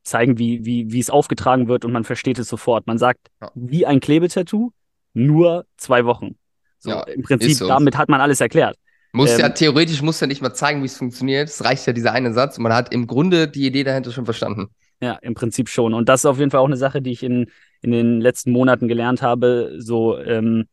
zeigen, 0.02 0.38
wie, 0.38 0.64
wie, 0.64 0.92
wie 0.92 1.00
es 1.00 1.10
aufgetragen 1.10 1.68
wird 1.68 1.84
und 1.84 1.92
man 1.92 2.04
versteht 2.04 2.38
es 2.38 2.48
sofort. 2.48 2.86
Man 2.86 2.98
sagt, 2.98 3.28
ja. 3.42 3.50
wie 3.54 3.84
ein 3.84 4.00
Klebetattoo, 4.00 4.70
nur 5.12 5.66
zwei 5.76 6.04
Wochen. 6.04 6.36
So, 6.78 6.90
ja, 6.90 7.02
Im 7.02 7.22
Prinzip, 7.22 7.54
so. 7.54 7.66
damit 7.66 7.96
hat 7.96 8.08
man 8.08 8.20
alles 8.20 8.40
erklärt. 8.40 8.76
Muss 9.12 9.32
ähm, 9.32 9.40
ja, 9.40 9.48
theoretisch 9.48 10.02
muss 10.02 10.20
ja 10.20 10.26
nicht 10.26 10.42
mal 10.42 10.54
zeigen, 10.54 10.82
wie 10.82 10.86
es 10.86 10.96
funktioniert. 10.96 11.48
Es 11.48 11.64
reicht 11.64 11.86
ja 11.86 11.92
dieser 11.92 12.12
eine 12.12 12.32
Satz 12.32 12.58
und 12.58 12.62
man 12.62 12.74
hat 12.74 12.92
im 12.92 13.06
Grunde 13.06 13.48
die 13.48 13.66
Idee 13.66 13.82
dahinter 13.82 14.12
schon 14.12 14.24
verstanden. 14.24 14.68
Ja, 15.00 15.14
im 15.22 15.34
Prinzip 15.34 15.68
schon. 15.68 15.94
Und 15.94 16.08
das 16.08 16.20
ist 16.20 16.26
auf 16.26 16.38
jeden 16.38 16.50
Fall 16.50 16.60
auch 16.60 16.66
eine 16.66 16.76
Sache, 16.76 17.02
die 17.02 17.12
ich 17.12 17.22
in, 17.22 17.50
in 17.82 17.90
den 17.90 18.20
letzten 18.20 18.50
Monaten 18.50 18.88
gelernt 18.88 19.22
habe. 19.22 19.76
So, 19.78 20.18
ähm, 20.18 20.66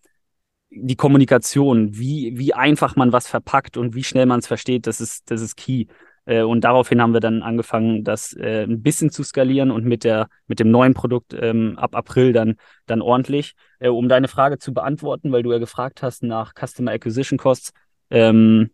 die 0.76 0.96
Kommunikation, 0.96 1.98
wie, 1.98 2.38
wie 2.38 2.54
einfach 2.54 2.96
man 2.96 3.12
was 3.12 3.28
verpackt 3.28 3.78
und 3.78 3.96
wie 3.96 4.04
schnell 4.04 4.26
man 4.26 4.40
es 4.40 4.48
versteht, 4.48 4.88
das 4.88 5.02
ist, 5.02 5.30
das 5.30 5.42
ist 5.42 5.56
key. 5.56 5.86
Äh, 6.26 6.44
und 6.44 6.62
daraufhin 6.64 7.02
haben 7.02 7.14
wir 7.14 7.20
dann 7.20 7.42
angefangen, 7.42 8.04
das 8.04 8.34
äh, 8.34 8.64
ein 8.64 8.82
bisschen 8.82 9.10
zu 9.10 9.24
skalieren 9.24 9.72
und 9.72 9.86
mit 9.86 10.04
der, 10.04 10.28
mit 10.48 10.60
dem 10.60 10.72
neuen 10.72 10.94
Produkt 10.94 11.36
ähm, 11.40 11.78
ab 11.78 11.96
April 11.96 12.34
dann, 12.34 12.56
dann 12.86 13.02
ordentlich. 13.02 13.54
Äh, 13.80 13.90
um 13.90 14.08
deine 14.10 14.28
Frage 14.28 14.58
zu 14.58 14.74
beantworten, 14.74 15.32
weil 15.32 15.44
du 15.44 15.52
ja 15.52 15.60
gefragt 15.60 16.02
hast 16.02 16.24
nach 16.24 16.54
Customer 16.54 16.92
Acquisition 16.92 17.38
Costs, 17.38 17.72
ähm, 18.10 18.72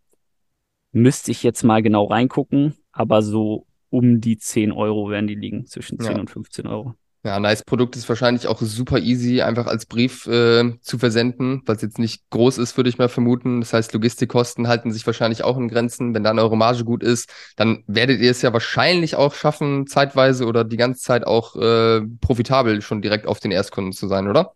müsste 0.91 1.31
ich 1.31 1.43
jetzt 1.43 1.63
mal 1.63 1.81
genau 1.81 2.05
reingucken, 2.05 2.75
aber 2.91 3.21
so 3.21 3.65
um 3.89 4.21
die 4.21 4.37
10 4.37 4.71
Euro 4.71 5.09
werden 5.09 5.27
die 5.27 5.35
liegen, 5.35 5.65
zwischen 5.65 5.99
10 5.99 6.13
ja. 6.13 6.19
und 6.19 6.29
15 6.29 6.67
Euro. 6.67 6.95
Ja, 7.21 7.37
nice 7.37 7.63
Produkt 7.63 7.97
ist 7.97 8.07
wahrscheinlich 8.07 8.47
auch 8.47 8.61
super 8.61 8.97
easy, 8.97 9.41
einfach 9.41 9.67
als 9.67 9.85
Brief 9.85 10.25
äh, 10.27 10.79
zu 10.79 10.97
versenden, 10.97 11.61
weil 11.65 11.75
es 11.75 11.81
jetzt 11.81 11.99
nicht 11.99 12.29
groß 12.29 12.57
ist, 12.57 12.77
würde 12.77 12.89
ich 12.89 12.97
mal 12.97 13.09
vermuten. 13.09 13.59
Das 13.59 13.73
heißt, 13.73 13.91
Logistikkosten 13.91 14.69
halten 14.69 14.93
sich 14.93 15.05
wahrscheinlich 15.05 15.43
auch 15.43 15.57
in 15.57 15.67
Grenzen. 15.67 16.15
Wenn 16.15 16.23
dann 16.23 16.39
eure 16.39 16.55
Marge 16.55 16.85
gut 16.85 17.03
ist, 17.03 17.29
dann 17.57 17.83
werdet 17.87 18.21
ihr 18.21 18.31
es 18.31 18.41
ja 18.41 18.53
wahrscheinlich 18.53 19.17
auch 19.17 19.33
schaffen, 19.33 19.85
zeitweise 19.85 20.45
oder 20.45 20.63
die 20.63 20.77
ganze 20.77 21.01
Zeit 21.01 21.27
auch 21.27 21.57
äh, 21.57 22.01
profitabel 22.21 22.81
schon 22.81 23.01
direkt 23.01 23.27
auf 23.27 23.41
den 23.41 23.51
Erstkunden 23.51 23.91
zu 23.91 24.07
sein, 24.07 24.29
oder? 24.29 24.53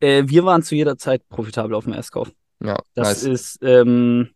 Äh, 0.00 0.24
wir 0.26 0.44
waren 0.44 0.62
zu 0.62 0.74
jeder 0.74 0.98
Zeit 0.98 1.26
profitabel 1.30 1.74
auf 1.74 1.84
dem 1.84 1.94
Erstkauf. 1.94 2.30
Ja, 2.62 2.78
das 2.94 3.22
nice. 3.22 3.22
ist 3.22 3.58
ähm, 3.62 4.28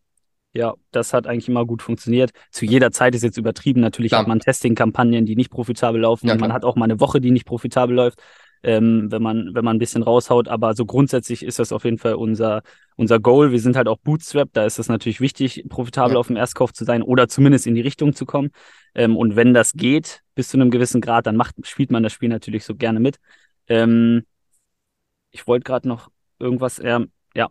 ja, 0.53 0.73
das 0.91 1.13
hat 1.13 1.27
eigentlich 1.27 1.47
immer 1.47 1.65
gut 1.65 1.81
funktioniert. 1.81 2.31
Zu 2.51 2.65
jeder 2.65 2.91
Zeit 2.91 3.13
ist 3.13 3.23
jetzt 3.23 3.37
übertrieben. 3.37 3.81
Natürlich 3.81 4.11
klar. 4.11 4.21
hat 4.21 4.27
man 4.27 4.39
Testing-Kampagnen, 4.39 5.25
die 5.25 5.35
nicht 5.35 5.51
profitabel 5.51 6.01
laufen. 6.01 6.27
Ja, 6.27 6.35
man 6.35 6.53
hat 6.53 6.65
auch 6.65 6.75
mal 6.75 6.85
eine 6.85 6.99
Woche, 6.99 7.21
die 7.21 7.31
nicht 7.31 7.45
profitabel 7.45 7.95
läuft, 7.95 8.19
ähm, 8.63 9.11
wenn, 9.11 9.21
man, 9.21 9.53
wenn 9.53 9.63
man 9.63 9.75
ein 9.75 9.79
bisschen 9.79 10.01
raushaut. 10.01 10.47
Aber 10.47 10.73
so 10.73 10.85
grundsätzlich 10.87 11.43
ist 11.43 11.59
das 11.59 11.71
auf 11.71 11.83
jeden 11.83 11.99
Fall 11.99 12.15
unser, 12.15 12.63
unser 12.95 13.19
Goal. 13.19 13.51
Wir 13.51 13.59
sind 13.59 13.75
halt 13.75 13.87
auch 13.87 13.99
Bootstrap. 13.99 14.49
Da 14.53 14.65
ist 14.65 14.79
es 14.79 14.89
natürlich 14.89 15.21
wichtig, 15.21 15.65
profitabel 15.69 16.13
ja. 16.13 16.19
auf 16.19 16.27
dem 16.27 16.35
Erstkauf 16.35 16.73
zu 16.73 16.83
sein 16.83 17.03
oder 17.03 17.27
zumindest 17.27 17.67
in 17.67 17.75
die 17.75 17.81
Richtung 17.81 18.13
zu 18.13 18.25
kommen. 18.25 18.49
Ähm, 18.95 19.17
und 19.17 19.35
wenn 19.35 19.53
das 19.53 19.73
geht, 19.73 20.21
bis 20.33 20.49
zu 20.49 20.57
einem 20.57 20.71
gewissen 20.71 20.99
Grad, 20.99 21.27
dann 21.27 21.35
macht, 21.35 21.55
spielt 21.67 21.91
man 21.91 22.01
das 22.01 22.11
Spiel 22.11 22.29
natürlich 22.29 22.65
so 22.65 22.73
gerne 22.73 22.99
mit. 22.99 23.19
Ähm, 23.67 24.23
ich 25.29 25.45
wollte 25.45 25.63
gerade 25.63 25.87
noch 25.87 26.09
irgendwas, 26.39 26.79
äh, 26.79 27.01
ja, 27.35 27.49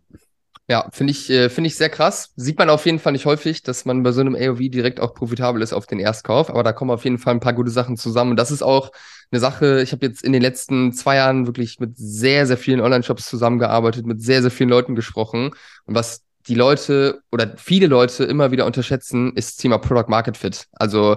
ja, 0.71 0.87
finde 0.93 1.13
ich, 1.13 1.31
äh, 1.31 1.49
finde 1.49 1.69
ich 1.69 1.77
sehr 1.77 1.89
krass. 1.89 2.33
Sieht 2.37 2.59
man 2.59 2.69
auf 2.69 2.85
jeden 2.85 2.99
Fall 2.99 3.13
nicht 3.13 3.25
häufig, 3.25 3.63
dass 3.63 3.87
man 3.87 4.03
bei 4.03 4.13
so 4.13 4.21
einem 4.21 4.35
AOV 4.35 4.59
direkt 4.71 5.01
auch 5.01 5.15
profitabel 5.15 5.63
ist 5.63 5.73
auf 5.73 5.87
den 5.87 5.99
Erstkauf. 5.99 6.51
Aber 6.51 6.63
da 6.63 6.73
kommen 6.73 6.91
auf 6.91 7.05
jeden 7.05 7.17
Fall 7.17 7.35
ein 7.35 7.41
paar 7.41 7.55
gute 7.55 7.71
Sachen 7.71 7.97
zusammen. 7.97 8.33
Und 8.33 8.37
das 8.37 8.51
ist 8.51 8.63
auch 8.63 8.91
eine 9.31 9.41
Sache, 9.41 9.81
ich 9.83 9.93
habe 9.93 10.05
jetzt 10.05 10.23
in 10.23 10.33
den 10.33 10.43
letzten 10.43 10.93
zwei 10.93 11.17
Jahren 11.17 11.47
wirklich 11.47 11.81
mit 11.81 11.97
sehr, 11.97 12.47
sehr 12.47 12.59
vielen 12.59 12.83
Online-Shops 12.83 13.29
zusammengearbeitet, 13.29 14.05
mit 14.07 14.23
sehr, 14.23 14.43
sehr 14.43 14.51
vielen 14.51 14.69
Leuten 14.69 14.95
gesprochen. 14.95 15.53
Und 15.87 15.95
was 15.95 16.23
die 16.49 16.55
Leute 16.55 17.23
oder 17.33 17.55
viele 17.57 17.87
Leute 17.87 18.25
immer 18.25 18.51
wieder 18.51 18.67
unterschätzen, 18.67 19.35
ist 19.37 19.53
das 19.53 19.57
Thema 19.57 19.79
Product 19.79 20.09
Market 20.09 20.37
Fit. 20.37 20.67
Also 20.73 21.17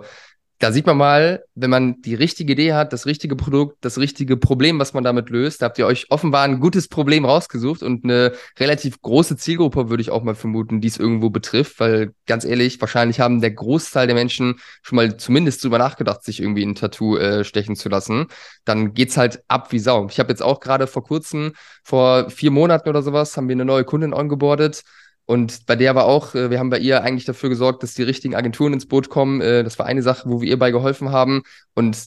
da 0.61 0.71
sieht 0.71 0.85
man 0.85 0.95
mal, 0.95 1.43
wenn 1.55 1.71
man 1.71 2.01
die 2.03 2.13
richtige 2.13 2.53
Idee 2.53 2.73
hat, 2.73 2.93
das 2.93 3.07
richtige 3.07 3.35
Produkt, 3.35 3.77
das 3.81 3.97
richtige 3.97 4.37
Problem, 4.37 4.77
was 4.77 4.93
man 4.93 5.03
damit 5.03 5.31
löst, 5.31 5.61
da 5.61 5.65
habt 5.65 5.79
ihr 5.79 5.87
euch 5.87 6.05
offenbar 6.11 6.43
ein 6.43 6.59
gutes 6.59 6.87
Problem 6.87 7.25
rausgesucht 7.25 7.81
und 7.81 8.03
eine 8.03 8.33
relativ 8.59 9.01
große 9.01 9.37
Zielgruppe, 9.37 9.89
würde 9.89 10.01
ich 10.01 10.11
auch 10.11 10.21
mal 10.21 10.35
vermuten, 10.35 10.79
die 10.79 10.87
es 10.87 10.97
irgendwo 10.97 11.31
betrifft, 11.31 11.79
weil 11.79 12.13
ganz 12.27 12.45
ehrlich, 12.45 12.79
wahrscheinlich 12.79 13.19
haben 13.19 13.41
der 13.41 13.49
Großteil 13.49 14.05
der 14.05 14.15
Menschen 14.15 14.59
schon 14.83 14.97
mal 14.97 15.17
zumindest 15.17 15.63
drüber 15.63 15.79
nachgedacht, 15.79 16.23
sich 16.23 16.39
irgendwie 16.39 16.63
ein 16.63 16.75
Tattoo 16.75 17.17
äh, 17.17 17.43
stechen 17.43 17.75
zu 17.75 17.89
lassen. 17.89 18.27
Dann 18.63 18.93
geht's 18.93 19.17
halt 19.17 19.43
ab 19.47 19.71
wie 19.71 19.79
Sau. 19.79 20.07
Ich 20.11 20.19
habe 20.19 20.29
jetzt 20.29 20.43
auch 20.43 20.59
gerade 20.59 20.85
vor 20.85 21.03
kurzem, 21.03 21.53
vor 21.83 22.29
vier 22.29 22.51
Monaten 22.51 22.87
oder 22.87 23.01
sowas, 23.01 23.35
haben 23.35 23.47
wir 23.47 23.55
eine 23.55 23.65
neue 23.65 23.83
Kundin 23.83 24.13
ongeboardet 24.13 24.83
und 25.25 25.65
bei 25.65 25.75
der 25.75 25.95
war 25.95 26.05
auch, 26.05 26.35
äh, 26.35 26.49
wir 26.49 26.59
haben 26.59 26.69
bei 26.69 26.79
ihr 26.79 27.03
eigentlich 27.03 27.25
dafür 27.25 27.49
gesorgt, 27.49 27.83
dass 27.83 27.93
die 27.93 28.03
richtigen 28.03 28.35
Agenturen 28.35 28.73
ins 28.73 28.87
Boot 28.87 29.09
kommen. 29.09 29.41
Äh, 29.41 29.63
das 29.63 29.79
war 29.79 29.85
eine 29.85 30.01
Sache, 30.01 30.29
wo 30.29 30.41
wir 30.41 30.49
ihr 30.49 30.59
bei 30.59 30.71
geholfen 30.71 31.11
haben. 31.11 31.43
Und 31.73 31.97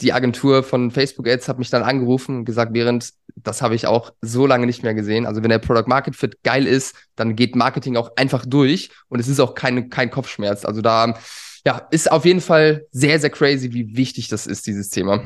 die 0.00 0.12
Agentur 0.12 0.62
von 0.62 0.90
Facebook 0.90 1.26
Ads 1.26 1.48
hat 1.48 1.58
mich 1.58 1.70
dann 1.70 1.82
angerufen 1.82 2.38
und 2.38 2.44
gesagt, 2.44 2.74
während 2.74 3.12
das 3.34 3.62
habe 3.62 3.74
ich 3.74 3.86
auch 3.86 4.12
so 4.20 4.46
lange 4.46 4.66
nicht 4.66 4.82
mehr 4.82 4.94
gesehen. 4.94 5.26
Also 5.26 5.42
wenn 5.42 5.50
der 5.50 5.58
Product 5.58 5.86
Market 5.86 6.16
Fit 6.16 6.42
geil 6.42 6.66
ist, 6.66 6.94
dann 7.16 7.36
geht 7.36 7.56
Marketing 7.56 7.96
auch 7.96 8.10
einfach 8.16 8.44
durch 8.44 8.90
und 9.08 9.20
es 9.20 9.28
ist 9.28 9.40
auch 9.40 9.54
kein, 9.54 9.88
kein 9.88 10.10
Kopfschmerz. 10.10 10.64
Also 10.64 10.82
da 10.82 11.18
ja, 11.64 11.86
ist 11.90 12.10
auf 12.10 12.24
jeden 12.24 12.40
Fall 12.40 12.86
sehr, 12.90 13.18
sehr 13.20 13.30
crazy, 13.30 13.72
wie 13.72 13.96
wichtig 13.96 14.28
das 14.28 14.46
ist, 14.46 14.66
dieses 14.66 14.88
Thema. 14.90 15.22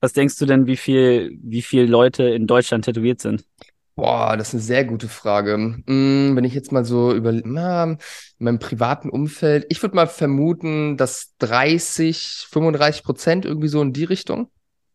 Was 0.00 0.12
denkst 0.12 0.38
du 0.38 0.46
denn, 0.46 0.66
wie 0.66 0.76
viel, 0.76 1.36
wie 1.42 1.62
viele 1.62 1.86
Leute 1.86 2.24
in 2.24 2.46
Deutschland 2.46 2.84
tätowiert 2.84 3.20
sind? 3.20 3.44
Boah, 3.96 4.36
das 4.36 4.48
ist 4.48 4.54
eine 4.54 4.62
sehr 4.62 4.84
gute 4.84 5.08
Frage. 5.08 5.54
Hm, 5.86 6.36
wenn 6.36 6.44
ich 6.44 6.52
jetzt 6.52 6.70
mal 6.70 6.84
so 6.84 7.14
über 7.14 7.32
na, 7.32 7.84
in 7.84 7.98
meinem 8.38 8.58
privaten 8.58 9.08
Umfeld, 9.08 9.64
ich 9.70 9.82
würde 9.82 9.96
mal 9.96 10.06
vermuten, 10.06 10.98
dass 10.98 11.34
30, 11.38 12.46
35 12.50 13.02
Prozent 13.02 13.44
irgendwie 13.46 13.68
so 13.68 13.80
in 13.80 13.94
die 13.94 14.04
Richtung. 14.04 14.50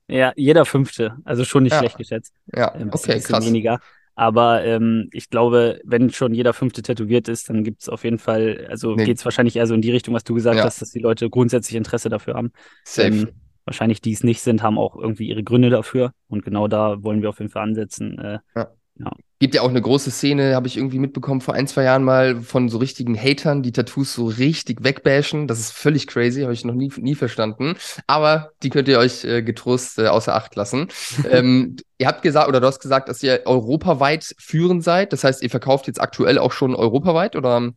Ja, 0.07 0.33
jeder 0.35 0.65
Fünfte, 0.65 1.17
also 1.23 1.45
schon 1.45 1.63
nicht 1.63 1.71
ja. 1.71 1.79
schlecht 1.79 1.97
geschätzt. 1.97 2.35
Ja, 2.55 2.75
ähm, 2.75 2.89
okay, 2.91 3.19
krass. 3.19 3.43
Weniger. 3.43 3.79
Aber 4.13 4.63
ähm, 4.63 5.09
ich 5.13 5.31
glaube, 5.31 5.79
wenn 5.83 6.11
schon 6.11 6.35
jeder 6.35 6.53
Fünfte 6.53 6.83
tätowiert 6.83 7.27
ist, 7.27 7.49
dann 7.49 7.63
gibt 7.63 7.81
es 7.81 7.89
auf 7.89 8.03
jeden 8.03 8.19
Fall, 8.19 8.67
also 8.69 8.93
nee. 8.93 9.05
geht 9.05 9.17
es 9.17 9.25
wahrscheinlich 9.25 9.55
eher 9.55 9.65
so 9.65 9.73
in 9.73 9.81
die 9.81 9.89
Richtung, 9.89 10.13
was 10.13 10.23
du 10.23 10.35
gesagt 10.35 10.57
ja. 10.57 10.63
hast, 10.63 10.79
dass 10.79 10.91
die 10.91 10.99
Leute 10.99 11.27
grundsätzlich 11.29 11.75
Interesse 11.75 12.09
dafür 12.09 12.35
haben. 12.35 12.51
Safe. 12.83 13.07
Ähm, 13.07 13.29
wahrscheinlich 13.65 14.01
die 14.01 14.11
es 14.11 14.23
nicht 14.23 14.41
sind, 14.41 14.61
haben 14.61 14.77
auch 14.77 14.95
irgendwie 14.95 15.27
ihre 15.27 15.43
Gründe 15.43 15.71
dafür. 15.71 16.11
Und 16.27 16.43
genau 16.43 16.67
da 16.67 17.01
wollen 17.03 17.23
wir 17.23 17.29
auf 17.29 17.39
jeden 17.39 17.49
Fall 17.49 17.63
ansetzen. 17.63 18.19
Äh, 18.19 18.39
ja. 18.55 18.69
Ja. 19.03 19.11
Gibt 19.39 19.55
ja 19.55 19.63
auch 19.63 19.69
eine 19.69 19.81
große 19.81 20.11
Szene, 20.11 20.55
habe 20.55 20.67
ich 20.67 20.77
irgendwie 20.77 20.99
mitbekommen 20.99 21.41
vor 21.41 21.55
ein, 21.55 21.65
zwei 21.65 21.83
Jahren 21.83 22.03
mal 22.03 22.41
von 22.41 22.69
so 22.69 22.77
richtigen 22.77 23.17
Hatern, 23.17 23.63
die 23.63 23.71
Tattoos 23.71 24.13
so 24.13 24.27
richtig 24.27 24.83
wegbashen. 24.83 25.47
Das 25.47 25.59
ist 25.59 25.71
völlig 25.71 26.05
crazy, 26.05 26.41
habe 26.41 26.53
ich 26.53 26.63
noch 26.63 26.75
nie, 26.75 26.91
nie 26.97 27.15
verstanden. 27.15 27.75
Aber 28.05 28.51
die 28.61 28.69
könnt 28.69 28.87
ihr 28.87 28.99
euch 28.99 29.23
äh, 29.23 29.41
getrost 29.41 29.97
äh, 29.97 30.07
außer 30.07 30.35
Acht 30.35 30.55
lassen. 30.55 30.89
ähm, 31.29 31.75
ihr 31.97 32.07
habt 32.07 32.21
gesagt, 32.21 32.47
oder 32.49 32.59
du 32.59 32.67
hast 32.67 32.81
gesagt, 32.81 33.09
dass 33.09 33.23
ihr 33.23 33.41
europaweit 33.45 34.35
führend 34.37 34.83
seid. 34.83 35.11
Das 35.11 35.23
heißt, 35.23 35.41
ihr 35.41 35.49
verkauft 35.49 35.87
jetzt 35.87 35.99
aktuell 35.99 36.37
auch 36.37 36.51
schon 36.51 36.75
europaweit 36.75 37.35
oder? 37.35 37.71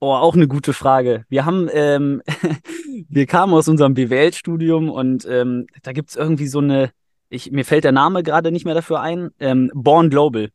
Oh, 0.00 0.12
auch 0.12 0.34
eine 0.34 0.46
gute 0.46 0.74
Frage. 0.74 1.24
Wir 1.28 1.44
haben, 1.44 1.68
ähm, 1.72 2.22
wir 3.08 3.26
kamen 3.26 3.52
aus 3.54 3.68
unserem 3.68 3.94
BWL-Studium 3.94 4.90
und 4.90 5.26
ähm, 5.28 5.66
da 5.82 5.92
gibt 5.92 6.10
es 6.10 6.16
irgendwie 6.16 6.46
so 6.46 6.58
eine 6.60 6.90
ich, 7.28 7.50
mir 7.50 7.64
fällt 7.64 7.84
der 7.84 7.92
Name 7.92 8.22
gerade 8.22 8.52
nicht 8.52 8.64
mehr 8.64 8.74
dafür 8.74 9.00
ein, 9.00 9.30
ähm, 9.40 9.70
Born 9.74 10.10
Global. 10.10 10.50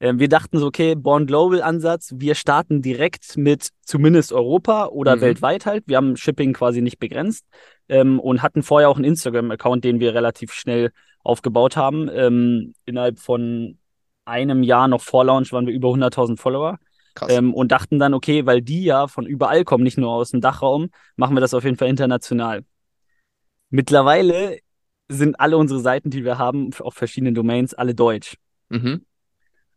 Ähm, 0.00 0.18
wir 0.18 0.28
dachten 0.28 0.58
so, 0.58 0.66
okay, 0.66 0.94
Born 0.94 1.26
Global 1.26 1.62
Ansatz, 1.62 2.12
wir 2.16 2.34
starten 2.34 2.82
direkt 2.82 3.36
mit 3.36 3.70
zumindest 3.82 4.32
Europa 4.32 4.86
oder 4.86 5.16
mhm. 5.16 5.20
weltweit 5.22 5.66
halt. 5.66 5.84
Wir 5.86 5.96
haben 5.96 6.16
Shipping 6.16 6.52
quasi 6.52 6.80
nicht 6.80 6.98
begrenzt 6.98 7.44
ähm, 7.88 8.20
und 8.20 8.42
hatten 8.42 8.62
vorher 8.62 8.88
auch 8.88 8.96
einen 8.96 9.04
Instagram-Account, 9.04 9.84
den 9.84 10.00
wir 10.00 10.14
relativ 10.14 10.52
schnell 10.52 10.92
aufgebaut 11.24 11.76
haben. 11.76 12.08
Ähm, 12.12 12.74
innerhalb 12.84 13.18
von 13.18 13.78
einem 14.24 14.62
Jahr 14.62 14.88
noch 14.88 15.02
vor 15.02 15.24
Launch 15.24 15.52
waren 15.52 15.66
wir 15.66 15.74
über 15.74 15.88
100.000 15.88 16.38
Follower. 16.38 16.78
Ähm, 17.28 17.52
und 17.52 17.72
dachten 17.72 17.98
dann, 17.98 18.14
okay, 18.14 18.46
weil 18.46 18.62
die 18.62 18.84
ja 18.84 19.08
von 19.08 19.26
überall 19.26 19.64
kommen, 19.64 19.82
nicht 19.82 19.98
nur 19.98 20.10
aus 20.10 20.30
dem 20.30 20.40
Dachraum, 20.40 20.90
machen 21.16 21.34
wir 21.34 21.40
das 21.40 21.52
auf 21.52 21.64
jeden 21.64 21.76
Fall 21.76 21.88
international. 21.88 22.64
Mittlerweile 23.70 24.58
sind 25.08 25.40
alle 25.40 25.56
unsere 25.56 25.80
Seiten, 25.80 26.10
die 26.10 26.24
wir 26.24 26.38
haben, 26.38 26.70
auf 26.80 26.94
verschiedenen 26.94 27.34
Domains, 27.34 27.74
alle 27.74 27.94
deutsch. 27.94 28.36
Mhm. 28.68 29.04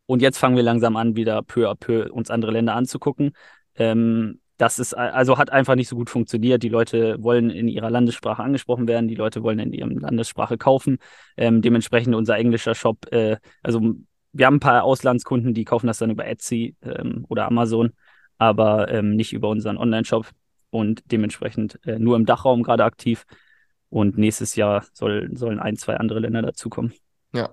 Und 0.06 0.22
jetzt 0.22 0.38
fangen 0.38 0.56
wir 0.56 0.64
langsam 0.64 0.98
an, 0.98 1.16
wieder 1.16 1.42
peu 1.42 1.70
à 1.70 1.76
peu 1.76 2.12
uns 2.12 2.30
andere 2.30 2.52
Länder 2.52 2.76
anzugucken. 2.76 3.32
Ähm, 3.76 4.42
das 4.58 4.78
ist 4.78 4.94
also 4.94 5.40
hat 5.40 5.52
einfach 5.52 5.74
nicht 5.74 5.88
so 5.88 5.96
gut 5.96 6.10
funktioniert. 6.10 6.62
Die 6.62 6.70
Leute 6.70 7.16
wollen 7.24 7.50
in 7.50 7.68
ihrer 7.68 7.90
Landessprache 7.90 8.44
angesprochen 8.44 8.88
werden, 8.88 9.08
die 9.08 9.16
Leute 9.16 9.42
wollen 9.42 9.58
in 9.58 9.74
ihrer 9.74 9.90
Landessprache 9.90 10.58
kaufen. 10.58 11.00
Ähm, 11.36 11.64
dementsprechend 11.64 12.14
unser 12.14 12.38
englischer 12.38 12.76
Shop, 12.76 13.12
äh, 13.12 13.38
also 13.64 13.96
wir 14.34 14.46
haben 14.46 14.58
ein 14.58 14.60
paar 14.60 14.84
Auslandskunden, 14.84 15.56
die 15.56 15.66
kaufen 15.66 15.88
das 15.88 15.98
dann 15.98 16.12
über 16.12 16.28
Etsy 16.28 16.76
ähm, 16.84 17.26
oder 17.28 17.48
Amazon, 17.48 17.94
aber 18.38 18.90
ähm, 18.92 19.16
nicht 19.16 19.34
über 19.34 19.50
unseren 19.50 19.78
Online-Shop 19.78 20.30
und 20.70 21.02
dementsprechend 21.12 21.80
äh, 21.86 21.98
nur 21.98 22.16
im 22.16 22.26
Dachraum 22.26 22.62
gerade 22.62 22.84
aktiv. 22.84 23.26
Und 23.92 24.18
nächstes 24.18 24.56
Jahr 24.56 24.84
soll, 24.94 25.30
sollen 25.34 25.60
ein, 25.60 25.76
zwei 25.76 25.98
andere 25.98 26.20
Länder 26.20 26.42
dazukommen. 26.42 26.94
Ja, 27.34 27.50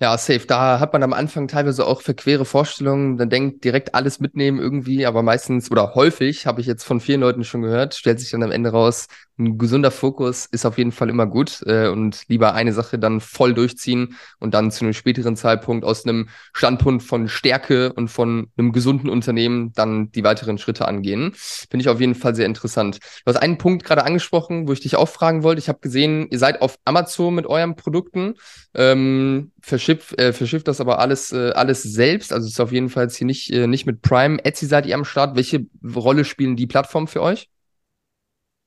ja, 0.00 0.18
safe. 0.18 0.46
Da 0.46 0.78
hat 0.78 0.92
man 0.92 1.02
am 1.02 1.14
Anfang 1.14 1.48
teilweise 1.48 1.86
auch 1.86 2.02
verquere 2.02 2.44
Vorstellungen. 2.44 3.16
Dann 3.16 3.30
denkt 3.30 3.64
direkt 3.64 3.94
alles 3.94 4.20
mitnehmen 4.20 4.58
irgendwie, 4.58 5.06
aber 5.06 5.22
meistens 5.22 5.70
oder 5.70 5.94
häufig 5.94 6.46
habe 6.46 6.60
ich 6.60 6.66
jetzt 6.66 6.84
von 6.84 7.00
vielen 7.00 7.20
Leuten 7.20 7.44
schon 7.44 7.62
gehört, 7.62 7.94
stellt 7.94 8.20
sich 8.20 8.30
dann 8.30 8.42
am 8.42 8.50
Ende 8.50 8.70
raus, 8.70 9.06
ein 9.38 9.58
gesunder 9.58 9.90
Fokus 9.90 10.46
ist 10.46 10.66
auf 10.66 10.78
jeden 10.78 10.92
Fall 10.92 11.08
immer 11.08 11.26
gut 11.26 11.62
äh, 11.66 11.88
und 11.88 12.22
lieber 12.28 12.54
eine 12.54 12.72
Sache 12.72 12.98
dann 12.98 13.20
voll 13.20 13.54
durchziehen 13.54 14.16
und 14.38 14.54
dann 14.54 14.70
zu 14.70 14.84
einem 14.84 14.92
späteren 14.92 15.36
Zeitpunkt 15.36 15.84
aus 15.84 16.04
einem 16.04 16.28
Standpunkt 16.52 17.02
von 17.02 17.28
Stärke 17.28 17.92
und 17.94 18.08
von 18.08 18.48
einem 18.56 18.72
gesunden 18.72 19.08
Unternehmen 19.08 19.72
dann 19.72 20.10
die 20.12 20.22
weiteren 20.22 20.58
Schritte 20.58 20.86
angehen. 20.86 21.32
Finde 21.34 21.82
ich 21.82 21.88
auf 21.88 22.00
jeden 22.00 22.14
Fall 22.14 22.34
sehr 22.34 22.46
interessant. 22.46 22.98
Du 23.24 23.32
hast 23.32 23.36
einen 23.40 23.58
Punkt 23.58 23.84
gerade 23.84 24.04
angesprochen, 24.04 24.68
wo 24.68 24.72
ich 24.72 24.80
dich 24.80 24.96
auch 24.96 25.08
fragen 25.08 25.42
wollte. 25.42 25.60
Ich 25.60 25.68
habe 25.68 25.80
gesehen, 25.80 26.28
ihr 26.30 26.38
seid 26.38 26.60
auf 26.60 26.78
Amazon 26.84 27.34
mit 27.34 27.46
euren 27.46 27.74
Produkten, 27.74 28.34
ähm, 28.74 29.52
verschifft, 29.60 30.18
äh, 30.18 30.32
verschifft 30.32 30.68
das 30.68 30.80
aber 30.80 30.98
alles, 30.98 31.32
äh, 31.32 31.52
alles 31.52 31.82
selbst. 31.82 32.32
Also 32.32 32.48
ist 32.48 32.60
auf 32.60 32.72
jeden 32.72 32.90
Fall 32.90 33.04
jetzt 33.04 33.16
hier 33.16 33.26
nicht, 33.26 33.50
äh, 33.50 33.66
nicht 33.66 33.86
mit 33.86 34.02
Prime. 34.02 34.44
Etsy 34.44 34.66
seid 34.66 34.86
ihr 34.86 34.94
am 34.94 35.04
Start. 35.04 35.36
Welche 35.36 35.66
Rolle 35.94 36.24
spielen 36.24 36.56
die 36.56 36.66
Plattformen 36.66 37.06
für 37.06 37.22
euch? 37.22 37.48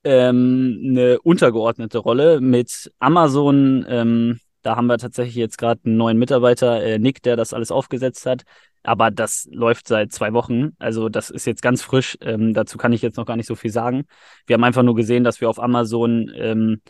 Ähm, 0.05 0.81
eine 0.83 1.19
untergeordnete 1.19 1.97
Rolle. 1.97 2.39
Mit 2.39 2.91
Amazon, 2.99 3.85
ähm, 3.89 4.39
da 4.61 4.75
haben 4.75 4.87
wir 4.87 4.97
tatsächlich 4.97 5.35
jetzt 5.35 5.57
gerade 5.57 5.81
einen 5.85 5.97
neuen 5.97 6.17
Mitarbeiter, 6.17 6.81
äh, 6.83 6.99
Nick, 6.99 7.21
der 7.23 7.35
das 7.35 7.53
alles 7.53 7.71
aufgesetzt 7.71 8.25
hat. 8.25 8.43
Aber 8.83 9.11
das 9.11 9.47
läuft 9.51 9.87
seit 9.87 10.13
zwei 10.13 10.31
Wochen. 10.33 10.75
Also 10.79 11.09
das 11.09 11.31
ist 11.31 11.45
jetzt 11.45 11.61
ganz 11.61 11.81
frisch. 11.81 12.17
Ähm, 12.21 12.53
dazu 12.53 12.77
kann 12.77 12.93
ich 12.93 13.01
jetzt 13.01 13.17
noch 13.17 13.25
gar 13.25 13.35
nicht 13.35 13.47
so 13.47 13.55
viel 13.55 13.71
sagen. 13.71 14.03
Wir 14.45 14.53
haben 14.53 14.63
einfach 14.63 14.83
nur 14.83 14.95
gesehen, 14.95 15.23
dass 15.23 15.41
wir 15.41 15.49
auf 15.49 15.59
Amazon 15.59 16.31
ähm, 16.35 16.81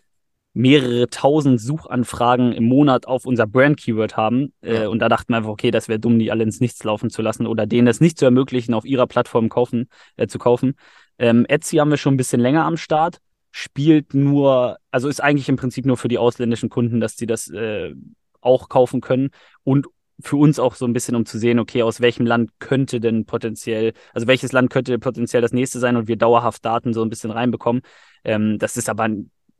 mehrere 0.56 1.10
tausend 1.10 1.60
Suchanfragen 1.60 2.54
im 2.54 2.65
Monat 2.65 3.08
auf 3.08 3.25
unser 3.25 3.45
Brand-Keyword 3.45 4.15
haben. 4.15 4.54
Äh, 4.62 4.88
und 4.88 4.99
da 4.99 5.10
dachten 5.10 5.34
wir 5.34 5.38
einfach, 5.38 5.49
okay, 5.49 5.69
das 5.69 5.89
wäre 5.89 5.99
dumm, 5.99 6.17
die 6.17 6.32
alle 6.32 6.43
ins 6.43 6.62
Nichts 6.62 6.84
laufen 6.84 7.10
zu 7.10 7.21
lassen 7.21 7.45
oder 7.45 7.65
denen 7.65 7.88
es 7.88 7.99
nicht 7.99 8.17
zu 8.17 8.25
ermöglichen, 8.25 8.73
auf 8.73 8.86
ihrer 8.86 9.06
Plattform 9.06 9.49
kaufen, 9.49 9.89
äh, 10.15 10.28
zu 10.28 10.39
kaufen. 10.39 10.75
Ähm, 11.19 11.45
Etsy 11.47 11.78
haben 11.78 11.89
wir 11.89 11.97
schon 11.97 12.15
ein 12.15 12.17
bisschen 12.17 12.41
länger 12.41 12.65
am 12.65 12.78
Start, 12.78 13.19
spielt 13.51 14.13
nur, 14.13 14.78
also 14.91 15.08
ist 15.08 15.21
eigentlich 15.21 15.49
im 15.49 15.56
Prinzip 15.56 15.86
nur 15.86 15.97
für 15.97 16.08
die 16.08 16.17
ausländischen 16.17 16.69
Kunden, 16.69 16.99
dass 16.99 17.15
die 17.15 17.25
das 17.25 17.49
äh, 17.49 17.93
auch 18.41 18.69
kaufen 18.69 19.01
können 19.01 19.30
und 19.63 19.88
für 20.21 20.38
uns 20.38 20.60
auch 20.60 20.75
so 20.75 20.86
ein 20.86 20.93
bisschen, 20.93 21.15
um 21.15 21.25
zu 21.25 21.38
sehen, 21.38 21.60
okay, 21.60 21.84
aus 21.84 21.99
welchem 21.99 22.25
Land 22.25 22.51
könnte 22.60 22.99
denn 22.99 23.25
potenziell, 23.25 23.93
also 24.13 24.28
welches 24.28 24.51
Land 24.51 24.69
könnte 24.69 24.97
potenziell 24.97 25.41
das 25.41 25.51
nächste 25.51 25.80
sein 25.80 25.97
und 25.97 26.08
wir 26.08 26.15
dauerhaft 26.15 26.63
Daten 26.63 26.93
so 26.93 27.01
ein 27.01 27.10
bisschen 27.10 27.32
reinbekommen. 27.32 27.82
Ähm, 28.23 28.58
das 28.58 28.78
ist 28.78 28.89
aber, 28.89 29.10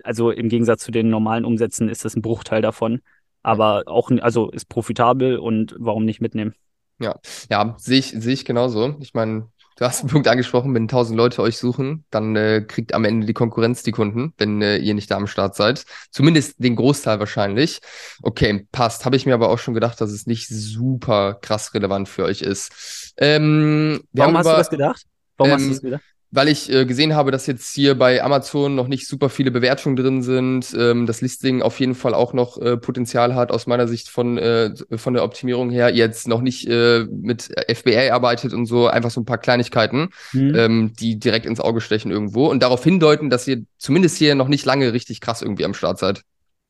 also 0.04 0.32
im 0.32 0.50
Gegensatz 0.50 0.84
zu 0.84 0.91
den 0.91 1.10
normalen 1.10 1.46
Umsätzen 1.46 1.89
ist 1.89 2.06
das 2.06 2.15
ein 2.15 2.22
Bruchteil 2.22 2.62
davon, 2.62 3.02
aber 3.44 3.84
auch, 3.88 4.12
also 4.22 4.50
ist 4.50 4.70
profitabel 4.70 5.38
und 5.38 5.76
warum 5.78 6.06
nicht 6.06 6.22
mitnehmen? 6.22 6.54
Ja, 7.00 7.20
ja, 7.50 7.76
sehe 7.78 8.00
ich, 8.00 8.12
sehe 8.12 8.34
ich 8.34 8.46
genauso. 8.46 8.96
Ich 9.02 9.13
meine, 9.13 9.50
Du 9.77 9.83
hast 9.83 9.99
einen 9.99 10.09
Punkt 10.09 10.27
angesprochen, 10.29 10.73
wenn 10.73 10.88
tausend 10.88 11.17
Leute 11.17 11.41
euch 11.41 11.57
suchen, 11.57 12.05
dann 12.09 12.35
äh, 12.38 12.61
kriegt 12.65 12.93
am 12.93 13.03
Ende 13.03 13.27
die 13.27 13.33
Konkurrenz 13.33 13.83
die 13.83 13.91
Kunden, 13.91 14.33
wenn 14.38 14.61
äh, 14.61 14.77
ihr 14.77 14.93
nicht 14.93 15.11
da 15.11 15.17
am 15.17 15.27
Start 15.27 15.55
seid. 15.55 15.85
Zumindest 16.11 16.63
den 16.63 16.77
Großteil 16.77 17.19
wahrscheinlich. 17.19 17.81
Okay, 18.23 18.67
passt. 18.71 19.03
Habe 19.03 19.17
ich 19.17 19.25
mir 19.25 19.33
aber 19.33 19.49
auch 19.49 19.59
schon 19.59 19.73
gedacht, 19.73 19.99
dass 19.99 20.11
es 20.11 20.27
nicht 20.27 20.47
super 20.47 21.33
krass 21.41 21.73
relevant 21.73 22.07
für 22.07 22.23
euch 22.23 22.41
ist. 22.41 23.13
Ähm, 23.17 24.01
Warum 24.13 24.38
hast 24.38 24.45
über, 24.45 24.53
du 24.53 24.57
das 24.59 24.69
gedacht? 24.69 25.03
Warum 25.35 25.51
ähm, 25.51 25.57
hast 25.57 25.65
du 25.65 25.69
das 25.71 25.81
gedacht? 25.81 26.03
Weil 26.36 26.50
ich 26.50 26.71
äh, 26.71 26.86
gesehen 26.86 27.15
habe, 27.15 27.32
dass 27.32 27.48
jetzt 27.48 27.74
hier 27.74 27.98
bei 27.98 28.21
Amazon 28.24 28.76
noch 28.76 28.88
nicht 28.88 29.08
super 29.08 29.30
viele 29.30 29.52
Bewertungen 29.52 29.95
drin 29.95 30.21
sind, 30.21 30.76
ähm, 30.78 31.06
das 31.06 31.21
Listing 31.21 31.62
auf 31.62 31.80
jeden 31.80 31.95
Fall 31.95 32.13
auch 32.13 32.34
noch 32.34 32.58
äh, 32.58 32.78
Potenzial 32.78 33.36
hat 33.36 33.52
aus 33.52 33.67
meiner 33.67 33.88
Sicht 33.88 34.10
von, 34.10 34.38
äh, 34.38 34.74
von 34.95 35.13
der 35.13 35.24
Optimierung 35.24 35.69
her, 35.69 35.93
jetzt 35.93 36.28
noch 36.28 36.41
nicht 36.41 36.67
äh, 36.67 37.06
mit 37.06 37.50
FBA 37.67 38.13
arbeitet 38.13 38.54
und 38.54 38.65
so, 38.65 38.88
einfach 38.88 39.12
so 39.12 39.21
ein 39.21 39.26
paar 39.26 39.38
Kleinigkeiten, 39.38 40.10
mhm. 40.34 40.56
ähm, 40.56 40.93
die 41.00 41.17
direkt 41.17 41.45
ins 41.45 41.60
Auge 41.60 41.82
stechen 41.82 42.12
irgendwo 42.12 42.48
und 42.48 42.62
darauf 42.62 42.84
hindeuten, 42.84 43.30
dass 43.30 43.48
ihr 43.48 43.63
zumindest 43.78 44.17
hier 44.17 44.36
noch 44.36 44.48
nicht 44.48 44.65
lange 44.65 44.93
richtig 44.93 45.21
krass 45.21 45.41
irgendwie 45.41 45.65
am 45.65 45.74
Start 45.74 46.00
seid. 46.00 46.21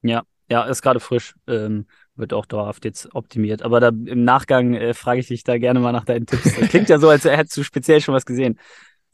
Ja, 0.03 0.23
ja, 0.49 0.63
ist 0.65 0.81
gerade 0.81 0.99
frisch. 0.99 1.33
Ähm, 1.47 1.87
wird 2.15 2.33
auch 2.33 2.45
dauerhaft 2.45 2.85
jetzt 2.85 3.13
optimiert. 3.13 3.61
Aber 3.61 3.79
da 3.79 3.89
im 3.89 4.23
Nachgang 4.23 4.73
äh, 4.73 4.93
frage 4.93 5.19
ich 5.19 5.27
dich 5.27 5.43
da 5.43 5.57
gerne 5.57 5.79
mal 5.79 5.91
nach 5.91 6.05
deinen 6.05 6.25
Tipps. 6.25 6.53
Klingt 6.69 6.89
ja 6.89 6.97
so, 6.99 7.09
als 7.09 7.25
hättest 7.25 7.57
du 7.57 7.63
speziell 7.63 8.01
schon 8.01 8.15
was 8.15 8.25
gesehen. 8.25 8.57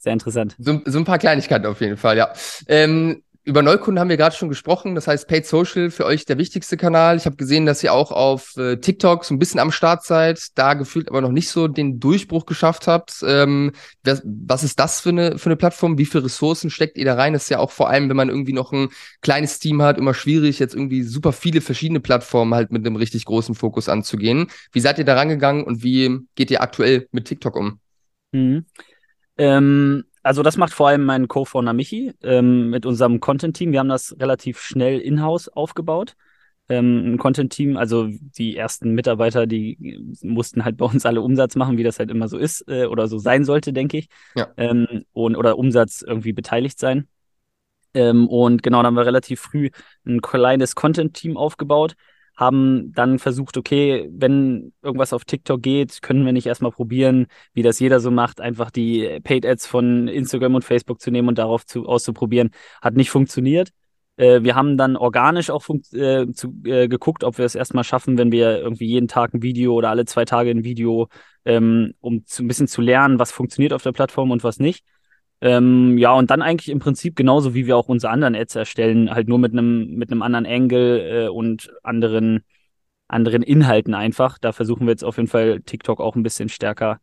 Sehr 0.02 0.14
interessant. 0.14 0.56
So, 0.58 0.80
so 0.84 0.98
ein 0.98 1.04
paar 1.04 1.18
Kleinigkeiten 1.18 1.64
auf 1.64 1.80
jeden 1.80 1.96
Fall, 1.96 2.16
ja. 2.16 2.32
Ähm, 2.66 3.22
über 3.44 3.62
Neukunden 3.62 4.00
haben 4.00 4.08
wir 4.08 4.16
gerade 4.16 4.34
schon 4.34 4.48
gesprochen. 4.48 4.96
Das 4.96 5.06
heißt, 5.06 5.28
Paid 5.28 5.46
Social 5.46 5.90
für 5.90 6.06
euch 6.06 6.24
der 6.24 6.38
wichtigste 6.38 6.76
Kanal. 6.76 7.16
Ich 7.16 7.24
habe 7.24 7.36
gesehen, 7.36 7.66
dass 7.66 7.84
ihr 7.84 7.92
auch 7.92 8.10
auf 8.10 8.56
äh, 8.56 8.78
TikTok 8.78 9.24
so 9.24 9.32
ein 9.32 9.38
bisschen 9.38 9.60
am 9.60 9.70
Start 9.70 10.04
seid, 10.04 10.48
da 10.56 10.74
gefühlt 10.74 11.08
aber 11.08 11.20
noch 11.20 11.30
nicht 11.30 11.50
so 11.50 11.68
den 11.68 12.00
Durchbruch 12.00 12.46
geschafft 12.46 12.88
habt. 12.88 13.22
Ähm, 13.24 13.70
was, 14.02 14.22
was 14.24 14.64
ist 14.64 14.80
das 14.80 15.00
für 15.00 15.10
eine, 15.10 15.38
für 15.38 15.46
eine 15.46 15.56
Plattform? 15.56 15.98
Wie 15.98 16.06
viele 16.06 16.24
Ressourcen 16.24 16.68
steckt 16.68 16.96
ihr 16.98 17.04
da 17.04 17.14
rein? 17.14 17.32
Das 17.32 17.44
ist 17.44 17.48
ja 17.48 17.60
auch 17.60 17.70
vor 17.70 17.88
allem, 17.88 18.08
wenn 18.08 18.16
man 18.16 18.28
irgendwie 18.28 18.52
noch 18.52 18.72
ein 18.72 18.88
kleines 19.20 19.60
Team 19.60 19.82
hat, 19.82 19.98
immer 19.98 20.14
schwierig, 20.14 20.58
jetzt 20.58 20.74
irgendwie 20.74 21.04
super 21.04 21.32
viele 21.32 21.60
verschiedene 21.60 22.00
Plattformen 22.00 22.54
halt 22.54 22.72
mit 22.72 22.84
einem 22.84 22.96
richtig 22.96 23.24
großen 23.24 23.54
Fokus 23.54 23.88
anzugehen. 23.88 24.48
Wie 24.72 24.80
seid 24.80 24.98
ihr 24.98 25.04
da 25.04 25.14
rangegangen 25.14 25.62
und 25.62 25.84
wie 25.84 26.18
geht 26.34 26.50
ihr 26.50 26.60
aktuell 26.60 27.06
mit 27.12 27.26
TikTok 27.26 27.54
um? 27.54 27.78
Mhm. 28.32 28.66
Ähm, 29.38 30.04
also 30.22 30.42
das 30.42 30.56
macht 30.56 30.72
vor 30.72 30.88
allem 30.88 31.04
mein 31.04 31.28
Co-Founder 31.28 31.72
Michi 31.72 32.12
ähm, 32.22 32.70
mit 32.70 32.86
unserem 32.86 33.20
Content-Team. 33.20 33.72
Wir 33.72 33.80
haben 33.80 33.88
das 33.88 34.16
relativ 34.20 34.60
schnell 34.60 35.00
in-house 35.00 35.48
aufgebaut. 35.48 36.14
Ähm, 36.68 37.14
ein 37.14 37.18
Content-Team, 37.18 37.76
also 37.76 38.08
die 38.08 38.56
ersten 38.56 38.92
Mitarbeiter, 38.92 39.46
die 39.46 40.00
mussten 40.22 40.64
halt 40.64 40.76
bei 40.76 40.86
uns 40.86 41.04
alle 41.04 41.20
Umsatz 41.20 41.56
machen, 41.56 41.76
wie 41.76 41.82
das 41.82 41.98
halt 41.98 42.10
immer 42.10 42.28
so 42.28 42.38
ist 42.38 42.64
äh, 42.68 42.86
oder 42.86 43.08
so 43.08 43.18
sein 43.18 43.44
sollte, 43.44 43.72
denke 43.72 43.98
ich. 43.98 44.08
Ja. 44.36 44.48
Ähm, 44.56 45.04
und, 45.12 45.36
oder 45.36 45.58
Umsatz 45.58 46.02
irgendwie 46.06 46.32
beteiligt 46.32 46.78
sein. 46.78 47.08
Ähm, 47.94 48.28
und 48.28 48.62
genau, 48.62 48.78
dann 48.78 48.86
haben 48.86 48.94
wir 48.94 49.06
relativ 49.06 49.40
früh 49.40 49.70
ein 50.06 50.20
kleines 50.22 50.74
Content-Team 50.76 51.36
aufgebaut 51.36 51.94
haben 52.36 52.92
dann 52.94 53.18
versucht, 53.18 53.56
okay, 53.56 54.08
wenn 54.12 54.72
irgendwas 54.82 55.12
auf 55.12 55.24
TikTok 55.24 55.62
geht, 55.62 56.02
können 56.02 56.24
wir 56.24 56.32
nicht 56.32 56.46
erstmal 56.46 56.72
probieren, 56.72 57.26
wie 57.52 57.62
das 57.62 57.78
jeder 57.78 58.00
so 58.00 58.10
macht, 58.10 58.40
einfach 58.40 58.70
die 58.70 59.20
Paid 59.22 59.46
Ads 59.46 59.66
von 59.66 60.08
Instagram 60.08 60.54
und 60.54 60.64
Facebook 60.64 61.00
zu 61.00 61.10
nehmen 61.10 61.28
und 61.28 61.38
darauf 61.38 61.66
zu, 61.66 61.86
auszuprobieren. 61.86 62.50
Hat 62.80 62.94
nicht 62.94 63.10
funktioniert. 63.10 63.70
Äh, 64.16 64.42
wir 64.42 64.54
haben 64.54 64.76
dann 64.76 64.96
organisch 64.96 65.50
auch 65.50 65.66
äh, 65.92 66.26
zu, 66.32 66.54
äh, 66.64 66.88
geguckt, 66.88 67.24
ob 67.24 67.38
wir 67.38 67.44
es 67.44 67.54
erstmal 67.54 67.84
schaffen, 67.84 68.18
wenn 68.18 68.32
wir 68.32 68.58
irgendwie 68.60 68.86
jeden 68.86 69.08
Tag 69.08 69.34
ein 69.34 69.42
Video 69.42 69.74
oder 69.74 69.90
alle 69.90 70.04
zwei 70.04 70.24
Tage 70.24 70.50
ein 70.50 70.64
Video, 70.64 71.08
ähm, 71.44 71.94
um 72.00 72.24
zu, 72.26 72.42
ein 72.44 72.48
bisschen 72.48 72.68
zu 72.68 72.80
lernen, 72.82 73.18
was 73.18 73.32
funktioniert 73.32 73.72
auf 73.72 73.82
der 73.82 73.92
Plattform 73.92 74.30
und 74.30 74.44
was 74.44 74.58
nicht. 74.58 74.84
Ähm, 75.42 75.98
ja, 75.98 76.12
und 76.12 76.30
dann 76.30 76.40
eigentlich 76.40 76.68
im 76.68 76.78
Prinzip 76.78 77.16
genauso, 77.16 77.52
wie 77.54 77.66
wir 77.66 77.76
auch 77.76 77.88
unsere 77.88 78.12
anderen 78.12 78.36
Ads 78.36 78.54
erstellen, 78.54 79.10
halt 79.10 79.28
nur 79.28 79.38
mit 79.38 79.52
einem 79.52 79.96
mit 79.96 80.12
einem 80.12 80.22
anderen 80.22 80.46
Angle 80.46 81.26
äh, 81.26 81.28
und 81.28 81.72
anderen 81.82 82.44
anderen 83.08 83.42
Inhalten 83.42 83.94
einfach. 83.94 84.38
Da 84.38 84.52
versuchen 84.52 84.86
wir 84.86 84.92
jetzt 84.92 85.04
auf 85.04 85.16
jeden 85.16 85.28
Fall 85.28 85.60
TikTok 85.60 86.00
auch 86.00 86.14
ein 86.16 86.22
bisschen 86.22 86.48
stärker 86.48 87.00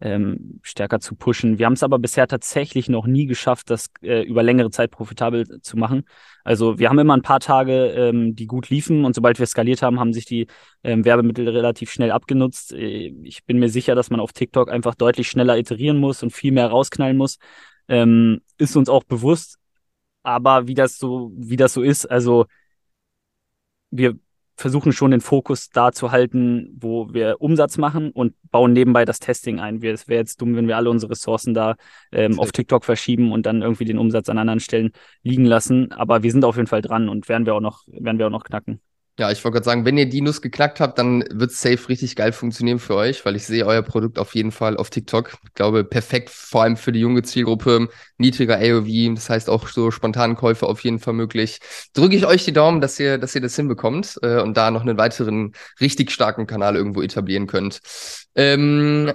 ähm, 0.00 0.60
stärker 0.62 1.00
zu 1.00 1.14
pushen. 1.14 1.58
Wir 1.58 1.66
haben 1.66 1.74
es 1.74 1.82
aber 1.82 1.98
bisher 1.98 2.26
tatsächlich 2.26 2.88
noch 2.88 3.06
nie 3.06 3.26
geschafft, 3.26 3.70
das 3.70 3.88
äh, 4.02 4.22
über 4.22 4.42
längere 4.42 4.70
Zeit 4.70 4.90
profitabel 4.90 5.60
zu 5.60 5.76
machen. 5.76 6.04
Also 6.42 6.78
wir 6.78 6.88
haben 6.88 6.98
immer 6.98 7.16
ein 7.16 7.22
paar 7.22 7.40
Tage, 7.40 7.88
ähm, 7.88 8.34
die 8.34 8.46
gut 8.46 8.70
liefen 8.70 9.04
und 9.04 9.14
sobald 9.14 9.38
wir 9.38 9.46
skaliert 9.46 9.82
haben, 9.82 10.00
haben 10.00 10.12
sich 10.12 10.26
die 10.26 10.46
ähm, 10.82 11.04
Werbemittel 11.04 11.48
relativ 11.48 11.90
schnell 11.90 12.10
abgenutzt. 12.10 12.72
Äh, 12.72 13.14
ich 13.22 13.44
bin 13.44 13.58
mir 13.58 13.68
sicher, 13.68 13.94
dass 13.94 14.10
man 14.10 14.20
auf 14.20 14.32
TikTok 14.32 14.70
einfach 14.70 14.94
deutlich 14.94 15.28
schneller 15.28 15.56
iterieren 15.58 15.98
muss 15.98 16.22
und 16.22 16.30
viel 16.30 16.52
mehr 16.52 16.68
rausknallen 16.68 17.16
muss. 17.16 17.38
Ähm, 17.88 18.40
ist 18.58 18.76
uns 18.76 18.88
auch 18.88 19.04
bewusst, 19.04 19.58
aber 20.22 20.66
wie 20.66 20.74
das 20.74 20.98
so, 20.98 21.32
wie 21.36 21.56
das 21.56 21.74
so 21.74 21.82
ist, 21.82 22.06
also 22.06 22.46
wir 23.90 24.18
versuchen 24.56 24.92
schon 24.92 25.10
den 25.10 25.20
Fokus 25.20 25.70
da 25.70 25.92
zu 25.92 26.12
halten, 26.12 26.76
wo 26.78 27.12
wir 27.12 27.40
Umsatz 27.40 27.76
machen 27.76 28.10
und 28.10 28.34
bauen 28.50 28.72
nebenbei 28.72 29.04
das 29.04 29.18
Testing 29.18 29.58
ein. 29.58 29.82
Es 29.82 30.06
wäre 30.08 30.20
jetzt 30.20 30.40
dumm, 30.40 30.54
wenn 30.54 30.68
wir 30.68 30.76
alle 30.76 30.90
unsere 30.90 31.12
Ressourcen 31.12 31.54
da 31.54 31.74
ähm, 32.12 32.38
auf 32.38 32.52
TikTok 32.52 32.84
verschieben 32.84 33.32
und 33.32 33.46
dann 33.46 33.62
irgendwie 33.62 33.84
den 33.84 33.98
Umsatz 33.98 34.28
an 34.28 34.38
anderen 34.38 34.60
Stellen 34.60 34.92
liegen 35.22 35.44
lassen. 35.44 35.92
Aber 35.92 36.22
wir 36.22 36.30
sind 36.30 36.44
auf 36.44 36.56
jeden 36.56 36.68
Fall 36.68 36.82
dran 36.82 37.08
und 37.08 37.28
werden 37.28 37.46
wir 37.46 37.54
auch 37.54 37.60
noch, 37.60 37.82
werden 37.88 38.18
wir 38.18 38.26
auch 38.26 38.30
noch 38.30 38.44
knacken. 38.44 38.80
Ja, 39.16 39.30
ich 39.30 39.44
wollte 39.44 39.54
gerade 39.54 39.64
sagen, 39.64 39.84
wenn 39.84 39.96
ihr 39.96 40.08
die 40.08 40.20
Nuss 40.20 40.42
geknackt 40.42 40.80
habt, 40.80 40.98
dann 40.98 41.22
wird 41.30 41.52
safe 41.52 41.88
richtig 41.88 42.16
geil 42.16 42.32
funktionieren 42.32 42.80
für 42.80 42.96
euch, 42.96 43.24
weil 43.24 43.36
ich 43.36 43.46
sehe 43.46 43.64
euer 43.64 43.82
Produkt 43.82 44.18
auf 44.18 44.34
jeden 44.34 44.50
Fall 44.50 44.76
auf 44.76 44.90
TikTok. 44.90 45.34
Ich 45.44 45.54
glaube, 45.54 45.84
perfekt, 45.84 46.30
vor 46.30 46.64
allem 46.64 46.76
für 46.76 46.90
die 46.90 46.98
junge 46.98 47.22
Zielgruppe, 47.22 47.88
niedriger 48.18 48.56
AOV, 48.58 49.14
das 49.14 49.30
heißt 49.30 49.48
auch 49.50 49.68
so 49.68 49.92
spontanen 49.92 50.34
Käufe 50.34 50.66
auf 50.66 50.80
jeden 50.82 50.98
Fall 50.98 51.14
möglich. 51.14 51.60
Drücke 51.92 52.16
ich 52.16 52.26
euch 52.26 52.44
die 52.44 52.52
Daumen, 52.52 52.80
dass 52.80 52.98
ihr, 52.98 53.18
dass 53.18 53.36
ihr 53.36 53.40
das 53.40 53.54
hinbekommt 53.54 54.18
äh, 54.22 54.40
und 54.40 54.56
da 54.56 54.72
noch 54.72 54.82
einen 54.82 54.98
weiteren 54.98 55.52
richtig 55.80 56.10
starken 56.10 56.48
Kanal 56.48 56.74
irgendwo 56.74 57.00
etablieren 57.00 57.46
könnt. 57.46 57.82
Ähm, 58.34 59.12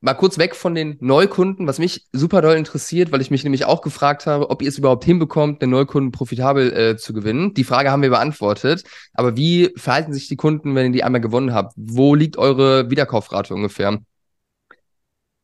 mal 0.00 0.14
kurz 0.14 0.38
weg 0.38 0.56
von 0.56 0.74
den 0.74 0.96
Neukunden, 1.00 1.66
was 1.66 1.78
mich 1.78 2.06
super 2.12 2.40
doll 2.40 2.56
interessiert, 2.56 3.12
weil 3.12 3.20
ich 3.20 3.30
mich 3.30 3.44
nämlich 3.44 3.66
auch 3.66 3.82
gefragt 3.82 4.26
habe, 4.26 4.50
ob 4.50 4.62
ihr 4.62 4.68
es 4.68 4.78
überhaupt 4.78 5.04
hinbekommt, 5.04 5.60
den 5.60 5.70
Neukunden 5.70 6.10
profitabel 6.10 6.72
äh, 6.72 6.96
zu 6.96 7.12
gewinnen. 7.12 7.54
Die 7.54 7.64
Frage 7.64 7.90
haben 7.90 8.02
wir 8.02 8.10
beantwortet. 8.10 8.84
Aber 9.12 9.36
wie 9.36 9.72
verhalten 9.76 10.12
sich 10.12 10.28
die 10.28 10.36
Kunden, 10.36 10.74
wenn 10.74 10.86
ihr 10.86 10.92
die 10.92 11.04
einmal 11.04 11.20
gewonnen 11.20 11.52
habt? 11.52 11.74
Wo 11.76 12.14
liegt 12.14 12.38
eure 12.38 12.90
Wiederkaufrate 12.90 13.54
ungefähr? 13.54 13.98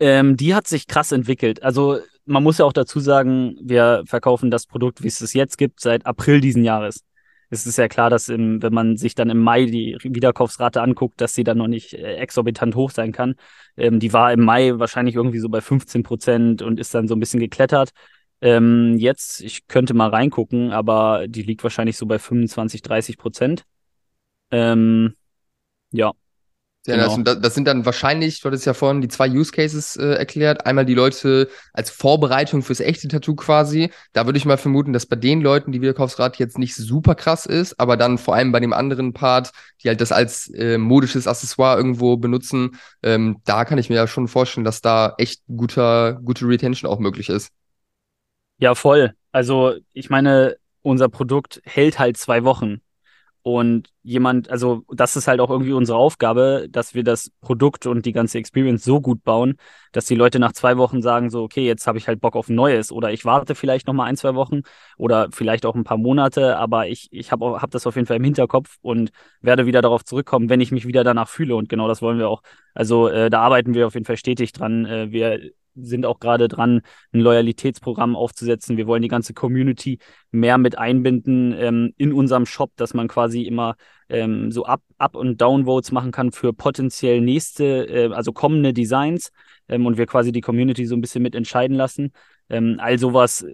Ähm, 0.00 0.36
die 0.36 0.54
hat 0.54 0.66
sich 0.66 0.86
krass 0.86 1.12
entwickelt. 1.12 1.62
Also 1.62 1.98
man 2.24 2.42
muss 2.42 2.58
ja 2.58 2.64
auch 2.64 2.72
dazu 2.72 3.00
sagen, 3.00 3.56
wir 3.62 4.02
verkaufen 4.06 4.50
das 4.50 4.66
Produkt, 4.66 5.02
wie 5.02 5.08
es 5.08 5.20
es 5.20 5.32
jetzt 5.32 5.58
gibt, 5.58 5.80
seit 5.80 6.06
April 6.06 6.40
diesen 6.40 6.64
Jahres 6.64 7.04
es 7.50 7.66
ist 7.66 7.78
ja 7.78 7.88
klar, 7.88 8.10
dass 8.10 8.28
im, 8.28 8.62
wenn 8.62 8.72
man 8.72 8.96
sich 8.96 9.14
dann 9.14 9.30
im 9.30 9.38
Mai 9.38 9.66
die 9.66 9.96
Wiederkaufsrate 10.02 10.80
anguckt, 10.82 11.20
dass 11.20 11.34
sie 11.34 11.44
dann 11.44 11.58
noch 11.58 11.68
nicht 11.68 11.94
äh, 11.94 12.16
exorbitant 12.16 12.74
hoch 12.74 12.90
sein 12.90 13.12
kann. 13.12 13.34
Ähm, 13.76 14.00
die 14.00 14.12
war 14.12 14.32
im 14.32 14.40
Mai 14.44 14.72
wahrscheinlich 14.78 15.14
irgendwie 15.14 15.38
so 15.38 15.48
bei 15.48 15.60
15 15.60 16.02
Prozent 16.02 16.62
und 16.62 16.80
ist 16.80 16.94
dann 16.94 17.08
so 17.08 17.14
ein 17.14 17.20
bisschen 17.20 17.40
geklettert. 17.40 17.90
Ähm, 18.40 18.96
jetzt, 18.98 19.40
ich 19.42 19.66
könnte 19.66 19.94
mal 19.94 20.10
reingucken, 20.10 20.70
aber 20.72 21.26
die 21.28 21.42
liegt 21.42 21.62
wahrscheinlich 21.62 21.96
so 21.96 22.06
bei 22.06 22.18
25, 22.18 22.82
30 22.82 23.16
Prozent. 23.18 23.64
Ähm, 24.50 25.14
ja, 25.92 26.12
ja, 26.86 26.96
genau. 26.96 27.22
das, 27.22 27.40
das, 27.40 27.54
sind 27.54 27.66
dann 27.66 27.84
wahrscheinlich, 27.84 28.40
du 28.40 28.46
hattest 28.46 28.66
ja 28.66 28.74
vorhin 28.74 29.00
die 29.00 29.08
zwei 29.08 29.28
Use 29.28 29.52
Cases 29.52 29.96
äh, 29.96 30.14
erklärt. 30.14 30.66
Einmal 30.66 30.84
die 30.84 30.94
Leute 30.94 31.48
als 31.72 31.90
Vorbereitung 31.90 32.62
fürs 32.62 32.80
echte 32.80 33.08
Tattoo 33.08 33.34
quasi. 33.34 33.90
Da 34.12 34.26
würde 34.26 34.38
ich 34.38 34.44
mal 34.44 34.56
vermuten, 34.56 34.92
dass 34.92 35.06
bei 35.06 35.16
den 35.16 35.40
Leuten 35.40 35.72
die 35.72 35.80
Wiederkaufsrate 35.80 36.38
jetzt 36.38 36.58
nicht 36.58 36.74
super 36.74 37.14
krass 37.14 37.46
ist, 37.46 37.78
aber 37.80 37.96
dann 37.96 38.18
vor 38.18 38.34
allem 38.34 38.52
bei 38.52 38.60
dem 38.60 38.72
anderen 38.72 39.12
Part, 39.12 39.52
die 39.82 39.88
halt 39.88 40.00
das 40.00 40.12
als 40.12 40.48
äh, 40.50 40.78
modisches 40.78 41.26
Accessoire 41.26 41.76
irgendwo 41.76 42.16
benutzen, 42.16 42.76
ähm, 43.02 43.40
da 43.44 43.64
kann 43.64 43.78
ich 43.78 43.88
mir 43.88 43.96
ja 43.96 44.06
schon 44.06 44.28
vorstellen, 44.28 44.64
dass 44.64 44.80
da 44.80 45.14
echt 45.18 45.42
guter, 45.48 46.20
gute 46.24 46.46
Retention 46.46 46.90
auch 46.90 46.98
möglich 46.98 47.28
ist. 47.28 47.50
Ja, 48.58 48.74
voll. 48.74 49.12
Also 49.32 49.74
ich 49.92 50.08
meine, 50.08 50.56
unser 50.82 51.08
Produkt 51.08 51.60
hält 51.64 51.98
halt 51.98 52.16
zwei 52.16 52.44
Wochen. 52.44 52.80
Und 53.46 53.90
jemand, 54.02 54.50
also 54.50 54.82
das 54.88 55.14
ist 55.14 55.28
halt 55.28 55.38
auch 55.38 55.50
irgendwie 55.50 55.72
unsere 55.72 55.96
Aufgabe, 55.96 56.66
dass 56.68 56.94
wir 56.94 57.04
das 57.04 57.30
Produkt 57.40 57.86
und 57.86 58.04
die 58.04 58.10
ganze 58.10 58.38
Experience 58.38 58.82
so 58.82 59.00
gut 59.00 59.22
bauen, 59.22 59.54
dass 59.92 60.06
die 60.06 60.16
Leute 60.16 60.40
nach 60.40 60.52
zwei 60.52 60.78
Wochen 60.78 61.00
sagen, 61.00 61.30
so, 61.30 61.44
okay, 61.44 61.64
jetzt 61.64 61.86
habe 61.86 61.96
ich 61.96 62.08
halt 62.08 62.20
Bock 62.20 62.34
auf 62.34 62.48
neues. 62.48 62.90
Oder 62.90 63.12
ich 63.12 63.24
warte 63.24 63.54
vielleicht 63.54 63.86
noch 63.86 63.94
mal 63.94 64.02
ein, 64.06 64.16
zwei 64.16 64.34
Wochen 64.34 64.62
oder 64.96 65.28
vielleicht 65.30 65.64
auch 65.64 65.76
ein 65.76 65.84
paar 65.84 65.96
Monate, 65.96 66.56
aber 66.56 66.88
ich, 66.88 67.06
ich 67.12 67.30
habe 67.30 67.62
hab 67.62 67.70
das 67.70 67.86
auf 67.86 67.94
jeden 67.94 68.08
Fall 68.08 68.16
im 68.16 68.24
Hinterkopf 68.24 68.78
und 68.82 69.10
werde 69.42 69.64
wieder 69.64 69.80
darauf 69.80 70.04
zurückkommen, 70.04 70.48
wenn 70.48 70.60
ich 70.60 70.72
mich 70.72 70.88
wieder 70.88 71.04
danach 71.04 71.28
fühle. 71.28 71.54
Und 71.54 71.68
genau 71.68 71.86
das 71.86 72.02
wollen 72.02 72.18
wir 72.18 72.28
auch. 72.28 72.42
Also 72.74 73.06
äh, 73.06 73.30
da 73.30 73.42
arbeiten 73.42 73.74
wir 73.74 73.86
auf 73.86 73.94
jeden 73.94 74.06
Fall 74.06 74.16
stetig 74.16 74.54
dran. 74.54 74.86
Äh, 74.86 75.12
wir 75.12 75.52
sind 75.76 76.06
auch 76.06 76.20
gerade 76.20 76.48
dran, 76.48 76.82
ein 77.12 77.20
Loyalitätsprogramm 77.20 78.16
aufzusetzen. 78.16 78.76
Wir 78.76 78.86
wollen 78.86 79.02
die 79.02 79.08
ganze 79.08 79.34
Community 79.34 79.98
mehr 80.30 80.58
mit 80.58 80.78
einbinden 80.78 81.54
ähm, 81.58 81.92
in 81.96 82.12
unserem 82.12 82.46
Shop, 82.46 82.72
dass 82.76 82.94
man 82.94 83.08
quasi 83.08 83.42
immer 83.42 83.76
ähm, 84.08 84.50
so 84.52 84.64
Up-, 84.64 84.82
Up 84.98 85.14
und 85.14 85.40
Downvotes 85.40 85.92
machen 85.92 86.12
kann 86.12 86.32
für 86.32 86.52
potenziell 86.52 87.20
nächste, 87.20 87.88
äh, 87.88 88.12
also 88.12 88.32
kommende 88.32 88.72
Designs 88.72 89.30
ähm, 89.68 89.86
und 89.86 89.98
wir 89.98 90.06
quasi 90.06 90.32
die 90.32 90.40
Community 90.40 90.86
so 90.86 90.94
ein 90.94 91.00
bisschen 91.00 91.22
mit 91.22 91.34
entscheiden 91.34 91.76
lassen. 91.76 92.12
Ähm, 92.48 92.76
all 92.78 92.98
sowas 92.98 93.44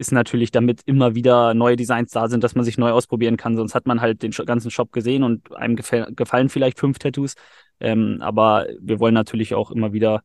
ist 0.00 0.12
natürlich, 0.12 0.50
damit 0.50 0.80
immer 0.86 1.14
wieder 1.14 1.52
neue 1.52 1.76
Designs 1.76 2.10
da 2.10 2.26
sind, 2.26 2.42
dass 2.42 2.54
man 2.54 2.64
sich 2.64 2.78
neu 2.78 2.90
ausprobieren 2.90 3.36
kann. 3.36 3.54
Sonst 3.54 3.74
hat 3.74 3.86
man 3.86 4.00
halt 4.00 4.22
den 4.22 4.30
ganzen 4.30 4.70
Shop 4.70 4.92
gesehen 4.92 5.22
und 5.22 5.54
einem 5.54 5.76
gefallen 5.76 6.48
vielleicht 6.48 6.80
fünf 6.80 6.98
Tattoos. 6.98 7.34
Ähm, 7.80 8.16
aber 8.20 8.66
wir 8.80 8.98
wollen 8.98 9.12
natürlich 9.12 9.54
auch 9.54 9.70
immer 9.70 9.92
wieder 9.92 10.22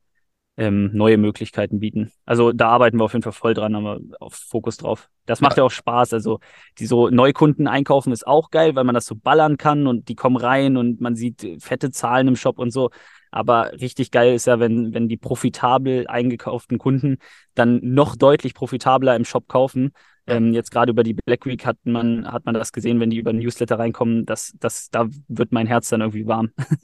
ähm, 0.57 0.91
neue 0.93 1.17
Möglichkeiten 1.17 1.79
bieten. 1.79 2.11
Also 2.25 2.51
da 2.51 2.69
arbeiten 2.69 2.97
wir 2.97 3.03
auf 3.03 3.13
jeden 3.13 3.23
Fall 3.23 3.33
voll 3.33 3.53
dran, 3.53 3.75
aber 3.75 3.99
auf 4.19 4.35
Fokus 4.35 4.77
drauf. 4.77 5.09
Das 5.25 5.41
macht 5.41 5.57
ja, 5.57 5.61
ja 5.63 5.65
auch 5.65 5.71
Spaß. 5.71 6.13
Also 6.13 6.39
die 6.79 6.85
so 6.85 7.09
Neukunden 7.09 7.67
einkaufen 7.67 8.13
ist 8.13 8.25
auch 8.25 8.51
geil, 8.51 8.75
weil 8.75 8.85
man 8.85 8.95
das 8.95 9.05
so 9.05 9.15
ballern 9.15 9.57
kann 9.57 9.87
und 9.87 10.07
die 10.07 10.15
kommen 10.15 10.37
rein 10.37 10.77
und 10.77 11.01
man 11.01 11.15
sieht 11.15 11.61
fette 11.61 11.91
Zahlen 11.91 12.27
im 12.27 12.35
Shop 12.35 12.59
und 12.59 12.71
so. 12.71 12.89
Aber 13.31 13.73
richtig 13.73 14.11
geil 14.11 14.33
ist 14.33 14.47
ja, 14.47 14.59
wenn, 14.61 14.93
wenn 14.93 15.09
die 15.09 15.17
profitabel 15.17 16.07
eingekauften 16.07 16.77
Kunden 16.77 17.17
dann 17.53 17.81
noch 17.83 18.15
deutlich 18.15 18.53
profitabler 18.53 19.15
im 19.15 19.25
Shop 19.25 19.49
kaufen. 19.49 19.91
Ähm, 20.27 20.53
jetzt 20.53 20.71
gerade 20.71 20.91
über 20.91 21.03
die 21.03 21.13
Black 21.13 21.45
Week 21.45 21.65
hat 21.65 21.77
man, 21.83 22.31
hat 22.31 22.45
man 22.45 22.55
das 22.55 22.71
gesehen, 22.71 22.99
wenn 22.99 23.09
die 23.09 23.17
über 23.17 23.31
Newsletter 23.31 23.77
reinkommen, 23.77 24.25
dass, 24.25 24.53
dass, 24.59 24.89
da 24.89 25.07
wird 25.27 25.51
mein 25.51 25.67
Herz 25.67 25.89
dann 25.89 26.01
irgendwie 26.01 26.25
warm. 26.25 26.51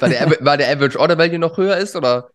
weil, 0.00 0.10
der, 0.10 0.36
weil 0.40 0.58
der 0.58 0.70
Average 0.70 0.98
Order 0.98 1.18
Value 1.18 1.38
noch 1.38 1.58
höher 1.58 1.76
ist, 1.76 1.94
oder? 1.94 2.30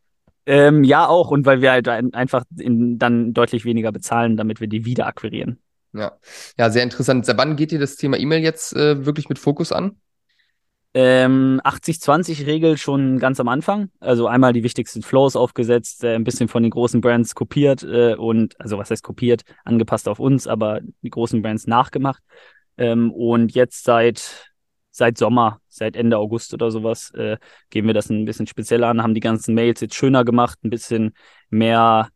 Ähm, 0.45 0.83
ja, 0.83 1.07
auch. 1.07 1.31
Und 1.31 1.45
weil 1.45 1.61
wir 1.61 1.71
halt 1.71 1.87
einfach 1.87 2.43
in, 2.57 2.99
dann 2.99 3.33
deutlich 3.33 3.65
weniger 3.65 3.91
bezahlen, 3.91 4.37
damit 4.37 4.61
wir 4.61 4.67
die 4.67 4.85
wieder 4.85 5.07
akquirieren. 5.07 5.59
Ja. 5.93 6.13
ja, 6.57 6.69
sehr 6.69 6.83
interessant. 6.83 7.25
Seit 7.25 7.37
wann 7.37 7.55
geht 7.55 7.71
ihr 7.71 7.79
das 7.79 7.95
Thema 7.95 8.17
E-Mail 8.17 8.41
jetzt 8.41 8.75
äh, 8.75 9.05
wirklich 9.05 9.29
mit 9.29 9.39
Fokus 9.39 9.71
an? 9.71 9.97
Ähm, 10.99 11.61
80-20-Regel 11.63 12.75
schon 12.75 13.19
ganz 13.19 13.39
am 13.39 13.49
Anfang. 13.49 13.91
Also 13.99 14.25
einmal 14.25 14.51
die 14.51 14.63
wichtigsten 14.63 15.03
Flows 15.03 15.35
aufgesetzt, 15.35 16.03
äh, 16.03 16.15
ein 16.15 16.23
bisschen 16.23 16.47
von 16.47 16.63
den 16.63 16.71
großen 16.71 17.01
Brands 17.01 17.35
kopiert 17.35 17.83
äh, 17.83 18.15
und, 18.15 18.59
also 18.59 18.79
was 18.79 18.89
heißt 18.89 19.03
kopiert, 19.03 19.43
angepasst 19.63 20.07
auf 20.07 20.19
uns, 20.19 20.47
aber 20.47 20.79
die 21.03 21.11
großen 21.11 21.43
Brands 21.43 21.67
nachgemacht. 21.67 22.23
Ähm, 22.79 23.11
und 23.11 23.53
jetzt 23.53 23.83
seit, 23.83 24.51
seit 24.89 25.19
Sommer, 25.19 25.61
seit 25.67 25.95
Ende 25.95 26.17
August 26.17 26.55
oder 26.55 26.71
sowas, 26.71 27.11
äh, 27.11 27.37
gehen 27.69 27.85
wir 27.85 27.93
das 27.93 28.09
ein 28.09 28.25
bisschen 28.25 28.47
spezieller 28.47 28.87
an, 28.87 29.03
haben 29.03 29.13
die 29.13 29.19
ganzen 29.19 29.53
Mails 29.53 29.81
jetzt 29.81 29.93
schöner 29.93 30.25
gemacht, 30.25 30.57
ein 30.63 30.71
bisschen 30.71 31.13
mehr, 31.51 32.09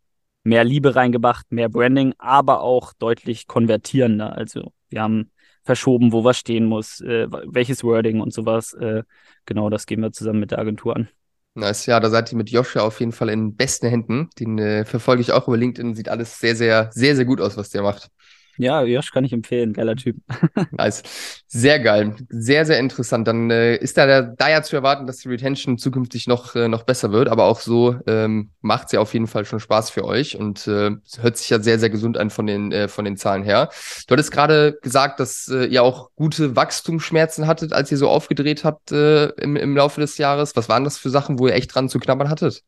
mehr 0.44 0.64
Liebe 0.64 0.96
reingebracht, 0.96 1.46
mehr 1.52 1.70
Branding, 1.70 2.16
aber 2.18 2.62
auch 2.62 2.94
deutlich 2.94 3.46
konvertierender. 3.46 4.36
Also 4.36 4.74
wir 4.90 5.04
haben 5.04 5.30
verschoben, 5.72 6.12
wo 6.12 6.26
was 6.26 6.38
stehen 6.38 6.66
muss, 6.66 7.00
äh, 7.00 7.28
welches 7.46 7.82
Wording 7.82 8.20
und 8.20 8.34
sowas. 8.34 8.74
Äh, 8.74 9.04
genau, 9.46 9.70
das 9.70 9.86
gehen 9.86 10.02
wir 10.02 10.12
zusammen 10.12 10.42
mit 10.42 10.52
der 10.52 10.60
Agentur 10.60 10.98
an. 10.98 11.08
Nice, 11.54 11.86
ja, 11.86 12.00
da 12.02 12.10
seid 12.10 12.32
ihr 12.32 12.38
mit 12.38 12.50
Joshua 12.50 12.82
auf 12.82 13.00
jeden 13.00 13.14
Fall 13.14 13.30
in 13.30 13.56
besten 13.56 13.88
Händen. 13.88 14.30
Den 14.38 14.60
äh, 14.60 14.84
verfolge 14.84 15.22
ich 15.22 15.32
auch 15.32 15.48
über 15.48 15.56
LinkedIn. 15.56 15.96
Sieht 15.96 16.10
alles 16.10 16.40
sehr, 16.40 16.58
sehr, 16.58 16.90
sehr, 16.94 17.16
sehr 17.16 17.24
gut 17.24 17.40
aus, 17.40 17.56
was 17.56 17.70
der 17.70 17.84
macht. 17.84 18.10
Ja, 18.58 18.84
Josh 18.84 19.12
kann 19.12 19.24
ich 19.24 19.34
empfehlen, 19.34 19.74
geiler 19.74 19.96
Typ. 19.96 20.18
nice. 20.72 21.04
Sehr 21.48 21.80
geil. 21.80 22.16
Sehr, 22.30 22.66
sehr 22.66 22.80
interessant. 22.80 23.28
Dann 23.28 23.50
äh, 23.50 23.76
ist 23.78 23.98
da, 23.98 24.22
da 24.22 24.50
ja 24.50 24.62
zu 24.62 24.76
erwarten, 24.76 25.08
dass 25.08 25.18
die 25.18 25.30
Retention 25.30 25.78
zukünftig 25.78 26.28
noch, 26.28 26.56
äh, 26.56 26.68
noch 26.68 26.84
besser 26.84 27.12
wird, 27.12 27.30
aber 27.30 27.46
auch 27.46 27.60
so 27.60 27.96
ähm, 28.08 28.52
macht 28.62 28.88
es 28.88 28.92
ja 28.92 29.00
auf 29.00 29.14
jeden 29.14 29.28
Fall 29.28 29.46
schon 29.46 29.60
Spaß 29.60 29.90
für 29.90 30.06
euch 30.06 30.38
und 30.38 30.68
äh, 30.68 30.92
hört 31.20 31.38
sich 31.38 31.50
ja 31.50 31.60
sehr, 31.60 31.80
sehr 31.80 31.90
gesund 31.90 32.18
an 32.18 32.30
von 32.30 32.46
den, 32.46 32.72
äh, 32.72 32.88
von 32.88 33.06
den 33.06 33.18
Zahlen 33.18 33.44
her. 33.44 33.70
Du 34.08 34.14
hattest 34.14 34.32
gerade 34.32 34.78
gesagt, 34.82 35.20
dass 35.20 35.48
äh, 35.48 35.66
ihr 35.66 35.84
auch 35.84 36.12
gute 36.16 36.56
Wachstumsschmerzen 36.56 37.48
hattet, 37.48 37.74
als 37.74 37.92
ihr 37.92 37.98
so 37.98 38.10
aufgedreht 38.10 38.64
habt 38.64 38.92
äh, 38.92 39.28
im, 39.30 39.56
im 39.56 39.76
Laufe 39.76 40.02
des 40.02 40.18
Jahres. 40.18 40.56
Was 40.56 40.70
waren 40.70 40.84
das 40.84 40.98
für 40.98 41.10
Sachen, 41.10 41.40
wo 41.40 41.48
ihr 41.48 41.54
echt 41.54 41.74
dran 41.74 41.90
zu 41.90 42.00
knabbern 42.00 42.30
hattet? 42.30 42.64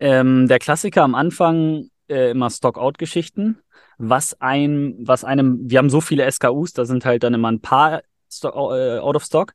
Ähm, 0.00 0.48
der 0.48 0.58
Klassiker 0.58 1.02
am 1.02 1.14
Anfang 1.14 1.86
immer 2.08 2.50
Stock-out-Geschichten 2.50 3.60
was 4.00 4.40
ein, 4.40 4.96
was 5.00 5.24
einem, 5.24 5.70
wir 5.70 5.78
haben 5.78 5.90
so 5.90 6.00
viele 6.00 6.30
SKUs, 6.30 6.72
da 6.72 6.84
sind 6.86 7.04
halt 7.04 7.22
dann 7.22 7.34
immer 7.34 7.52
ein 7.52 7.60
paar 7.60 8.02
äh, 8.42 8.98
out 8.98 9.16
of 9.16 9.24
stock. 9.24 9.52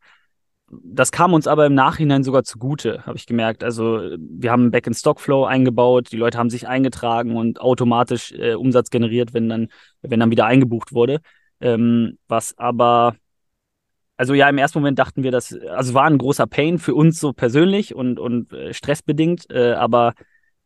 das 0.69 1.11
kam 1.11 1.33
uns 1.33 1.47
aber 1.47 1.65
im 1.65 1.73
Nachhinein 1.73 2.23
sogar 2.23 2.43
zugute, 2.43 3.05
habe 3.05 3.17
ich 3.17 3.25
gemerkt. 3.25 3.63
Also 3.63 4.01
wir 4.17 4.51
haben 4.51 4.71
Back-in-Stock-Flow 4.71 5.45
eingebaut, 5.45 6.11
die 6.11 6.17
Leute 6.17 6.37
haben 6.37 6.49
sich 6.49 6.67
eingetragen 6.67 7.35
und 7.35 7.59
automatisch 7.59 8.31
äh, 8.33 8.53
Umsatz 8.53 8.89
generiert, 8.89 9.33
wenn 9.33 9.49
dann, 9.49 9.67
wenn 10.01 10.19
dann 10.19 10.31
wieder 10.31 10.45
eingebucht 10.45 10.93
wurde. 10.93 11.21
Ähm, 11.59 12.17
was 12.27 12.57
aber, 12.57 13.15
also 14.17 14.33
ja, 14.33 14.49
im 14.49 14.57
ersten 14.57 14.79
Moment 14.79 14.99
dachten 14.99 15.23
wir, 15.23 15.31
dass, 15.31 15.57
also 15.69 15.93
war 15.93 16.05
ein 16.05 16.17
großer 16.19 16.47
Pain 16.47 16.77
für 16.79 16.93
uns 16.93 17.19
so 17.19 17.33
persönlich 17.33 17.95
und, 17.95 18.19
und 18.19 18.53
äh, 18.53 18.73
stressbedingt, 18.73 19.49
äh, 19.49 19.73
aber 19.73 20.13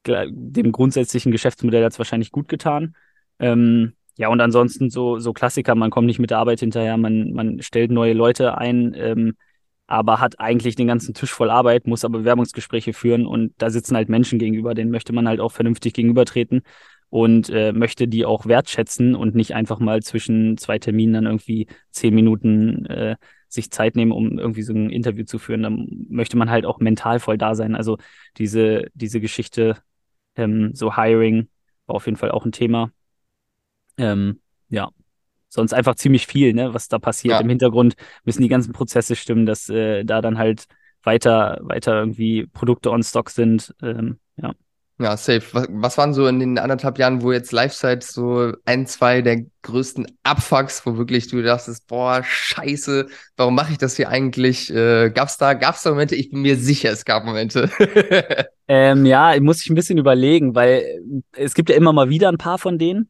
dem 0.05 0.71
grundsätzlichen 0.71 1.31
Geschäftsmodell 1.31 1.83
hat 1.83 1.91
es 1.91 1.99
wahrscheinlich 1.99 2.31
gut 2.31 2.47
getan. 2.47 2.95
Ähm, 3.39 3.93
ja, 4.17 4.27
und 4.27 4.41
ansonsten 4.41 4.89
so, 4.89 5.19
so 5.19 5.33
Klassiker, 5.33 5.75
man 5.75 5.91
kommt 5.91 6.07
nicht 6.07 6.19
mit 6.19 6.29
der 6.29 6.39
Arbeit 6.39 6.59
hinterher, 6.59 6.97
man, 6.97 7.31
man 7.31 7.61
stellt 7.61 7.91
neue 7.91 8.13
Leute 8.13 8.57
ein, 8.57 8.93
ähm, 8.97 9.35
aber 9.87 10.19
hat 10.19 10.39
eigentlich 10.39 10.75
den 10.75 10.87
ganzen 10.87 11.13
Tisch 11.13 11.31
voll 11.31 11.49
Arbeit, 11.49 11.87
muss 11.87 12.05
aber 12.05 12.19
Bewerbungsgespräche 12.19 12.93
führen 12.93 13.25
und 13.25 13.53
da 13.57 13.69
sitzen 13.69 13.95
halt 13.95 14.09
Menschen 14.09 14.37
gegenüber, 14.37 14.73
denen 14.75 14.91
möchte 14.91 15.13
man 15.13 15.27
halt 15.27 15.39
auch 15.39 15.51
vernünftig 15.51 15.93
gegenübertreten 15.93 16.63
und 17.09 17.49
äh, 17.49 17.71
möchte 17.71 18.07
die 18.07 18.25
auch 18.25 18.45
wertschätzen 18.45 19.15
und 19.15 19.35
nicht 19.35 19.55
einfach 19.55 19.79
mal 19.79 20.01
zwischen 20.03 20.57
zwei 20.57 20.77
Terminen 20.79 21.13
dann 21.13 21.25
irgendwie 21.25 21.67
zehn 21.91 22.13
Minuten 22.13 22.85
äh, 22.85 23.15
sich 23.47 23.71
Zeit 23.71 23.95
nehmen, 23.95 24.11
um 24.11 24.37
irgendwie 24.37 24.61
so 24.61 24.73
ein 24.73 24.91
Interview 24.91 25.25
zu 25.25 25.39
führen. 25.39 25.63
Dann 25.63 25.87
möchte 26.09 26.37
man 26.37 26.51
halt 26.51 26.65
auch 26.65 26.79
mental 26.79 27.19
voll 27.19 27.37
da 27.37 27.55
sein. 27.55 27.75
Also 27.75 27.97
diese, 28.37 28.87
diese 28.93 29.19
Geschichte, 29.19 29.77
ähm, 30.35 30.71
so 30.75 30.95
Hiring, 30.95 31.49
war 31.87 31.95
auf 31.95 32.05
jeden 32.05 32.17
Fall 32.17 32.31
auch 32.31 32.45
ein 32.45 32.51
Thema. 32.51 32.91
Ähm, 33.99 34.39
ja, 34.69 34.89
sonst 35.49 35.73
einfach 35.73 35.95
ziemlich 35.95 36.27
viel, 36.27 36.53
ne, 36.53 36.73
was 36.73 36.87
da 36.87 36.99
passiert. 36.99 37.33
Ja. 37.33 37.39
Im 37.39 37.49
Hintergrund 37.49 37.95
müssen 38.23 38.41
die 38.41 38.49
ganzen 38.49 38.73
Prozesse 38.73 39.15
stimmen, 39.15 39.45
dass 39.45 39.69
äh, 39.69 40.03
da 40.03 40.21
dann 40.21 40.37
halt 40.37 40.65
weiter, 41.03 41.59
weiter 41.61 41.99
irgendwie 41.99 42.45
Produkte 42.47 42.91
on 42.91 43.03
Stock 43.03 43.29
sind. 43.29 43.73
Ähm, 43.81 44.19
ja. 44.37 44.53
Ja, 45.01 45.15
safe. 45.15 45.43
Was, 45.53 45.67
was, 45.69 45.97
waren 45.97 46.13
so 46.13 46.27
in 46.27 46.39
den 46.39 46.57
anderthalb 46.59 46.99
Jahren, 46.99 47.21
wo 47.21 47.31
jetzt 47.31 47.53
Lifesite 47.53 48.05
so 48.05 48.51
ein, 48.65 48.85
zwei 48.85 49.21
der 49.21 49.45
größten 49.61 50.07
Abfucks, 50.23 50.85
wo 50.85 50.97
wirklich 50.97 51.29
du 51.29 51.41
dachtest, 51.41 51.87
boah, 51.87 52.21
scheiße, 52.21 53.07
warum 53.37 53.55
mache 53.55 53.71
ich 53.71 53.77
das 53.77 53.95
hier 53.95 54.09
eigentlich? 54.09 54.73
Äh, 54.73 55.09
gab's 55.11 55.37
da, 55.37 55.53
gab's 55.53 55.83
da 55.83 55.91
Momente? 55.91 56.15
Ich 56.15 56.31
bin 56.31 56.41
mir 56.41 56.57
sicher, 56.57 56.91
es 56.91 57.05
gab 57.05 57.23
Momente. 57.23 57.69
ähm, 58.67 59.05
ja, 59.05 59.39
muss 59.39 59.63
ich 59.63 59.69
ein 59.69 59.75
bisschen 59.75 59.97
überlegen, 59.97 60.53
weil 60.53 61.01
es 61.31 61.53
gibt 61.53 61.69
ja 61.69 61.77
immer 61.77 61.93
mal 61.93 62.09
wieder 62.09 62.27
ein 62.27 62.37
paar 62.37 62.57
von 62.57 62.77
denen. 62.77 63.09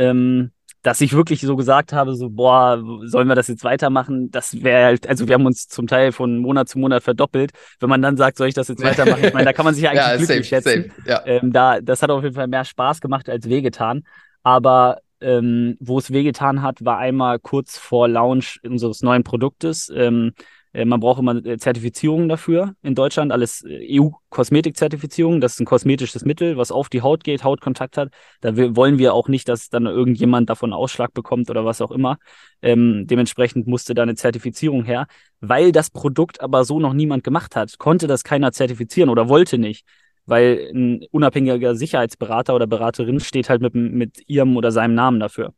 Ähm, 0.00 0.50
dass 0.82 1.00
ich 1.02 1.12
wirklich 1.12 1.42
so 1.42 1.56
gesagt 1.56 1.92
habe, 1.92 2.14
so, 2.14 2.30
boah, 2.30 2.82
sollen 3.02 3.28
wir 3.28 3.34
das 3.34 3.48
jetzt 3.48 3.64
weitermachen? 3.64 4.30
Das 4.30 4.62
wäre 4.62 4.84
halt, 4.84 5.06
also 5.06 5.28
wir 5.28 5.34
haben 5.34 5.44
uns 5.44 5.68
zum 5.68 5.86
Teil 5.86 6.10
von 6.10 6.38
Monat 6.38 6.68
zu 6.68 6.78
Monat 6.78 7.02
verdoppelt. 7.02 7.52
Wenn 7.80 7.90
man 7.90 8.00
dann 8.00 8.16
sagt, 8.16 8.38
soll 8.38 8.48
ich 8.48 8.54
das 8.54 8.68
jetzt 8.68 8.82
weitermachen? 8.82 9.24
Ich 9.24 9.34
meine, 9.34 9.44
da 9.44 9.52
kann 9.52 9.66
man 9.66 9.74
sich 9.74 9.86
eigentlich 9.88 10.00
ja, 10.00 10.16
glücklich 10.16 10.48
safe, 10.48 10.62
schätzen. 10.62 10.92
Safe, 10.96 11.08
ja. 11.08 11.26
ähm, 11.26 11.52
da, 11.52 11.80
das 11.80 12.02
hat 12.02 12.10
auf 12.10 12.22
jeden 12.22 12.34
Fall 12.34 12.48
mehr 12.48 12.64
Spaß 12.64 13.00
gemacht 13.00 13.28
als 13.28 13.48
wehgetan. 13.48 14.04
Aber 14.42 15.00
ähm, 15.20 15.76
wo 15.80 15.98
es 15.98 16.10
wehgetan 16.12 16.62
hat, 16.62 16.82
war 16.82 16.96
einmal 16.96 17.38
kurz 17.38 17.76
vor 17.76 18.08
Launch 18.08 18.58
unseres 18.64 19.02
neuen 19.02 19.22
Produktes. 19.22 19.92
Ähm, 19.94 20.32
äh, 20.34 20.42
man 20.72 21.00
braucht 21.00 21.18
immer 21.18 21.44
äh, 21.44 21.58
Zertifizierungen 21.58 22.28
dafür 22.28 22.74
in 22.82 22.94
Deutschland, 22.94 23.32
alles 23.32 23.64
äh, 23.64 23.98
EU-Kosmetik-Zertifizierung. 23.98 25.40
Das 25.40 25.54
ist 25.54 25.60
ein 25.60 25.66
kosmetisches 25.66 26.24
Mittel, 26.24 26.56
was 26.56 26.70
auf 26.70 26.88
die 26.88 27.02
Haut 27.02 27.24
geht, 27.24 27.42
Hautkontakt 27.42 27.96
hat. 27.96 28.10
Da 28.40 28.56
wollen 28.76 28.98
wir 28.98 29.14
auch 29.14 29.28
nicht, 29.28 29.48
dass 29.48 29.68
dann 29.68 29.86
irgendjemand 29.86 30.48
davon 30.48 30.72
Ausschlag 30.72 31.12
bekommt 31.12 31.50
oder 31.50 31.64
was 31.64 31.80
auch 31.80 31.90
immer. 31.90 32.18
Ähm, 32.62 33.06
dementsprechend 33.06 33.66
musste 33.66 33.94
da 33.94 34.02
eine 34.02 34.14
Zertifizierung 34.14 34.84
her. 34.84 35.06
Weil 35.40 35.72
das 35.72 35.90
Produkt 35.90 36.40
aber 36.40 36.64
so 36.64 36.78
noch 36.78 36.92
niemand 36.92 37.24
gemacht 37.24 37.56
hat, 37.56 37.78
konnte 37.78 38.06
das 38.06 38.22
keiner 38.22 38.52
zertifizieren 38.52 39.10
oder 39.10 39.28
wollte 39.28 39.58
nicht. 39.58 39.84
Weil 40.26 40.70
ein 40.72 41.04
unabhängiger 41.10 41.74
Sicherheitsberater 41.74 42.54
oder 42.54 42.68
Beraterin 42.68 43.18
steht 43.18 43.48
halt 43.50 43.60
mit, 43.62 43.74
mit 43.74 44.22
ihrem 44.28 44.56
oder 44.56 44.70
seinem 44.70 44.94
Namen 44.94 45.18
dafür. 45.18 45.52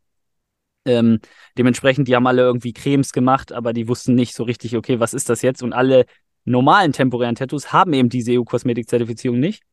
Ähm, 0.85 1.19
dementsprechend, 1.57 2.07
die 2.07 2.15
haben 2.15 2.27
alle 2.27 2.41
irgendwie 2.41 2.73
Cremes 2.73 3.13
gemacht, 3.13 3.51
aber 3.51 3.73
die 3.73 3.87
wussten 3.87 4.15
nicht 4.15 4.35
so 4.35 4.43
richtig, 4.43 4.75
okay, 4.75 4.99
was 4.99 5.13
ist 5.13 5.29
das 5.29 5.41
jetzt? 5.41 5.63
Und 5.63 5.73
alle 5.73 6.05
normalen 6.45 6.91
temporären 6.91 7.35
Tattoos 7.35 7.71
haben 7.71 7.93
eben 7.93 8.09
diese 8.09 8.33
EU-Kosmetik-Zertifizierung 8.33 9.39
nicht 9.39 9.63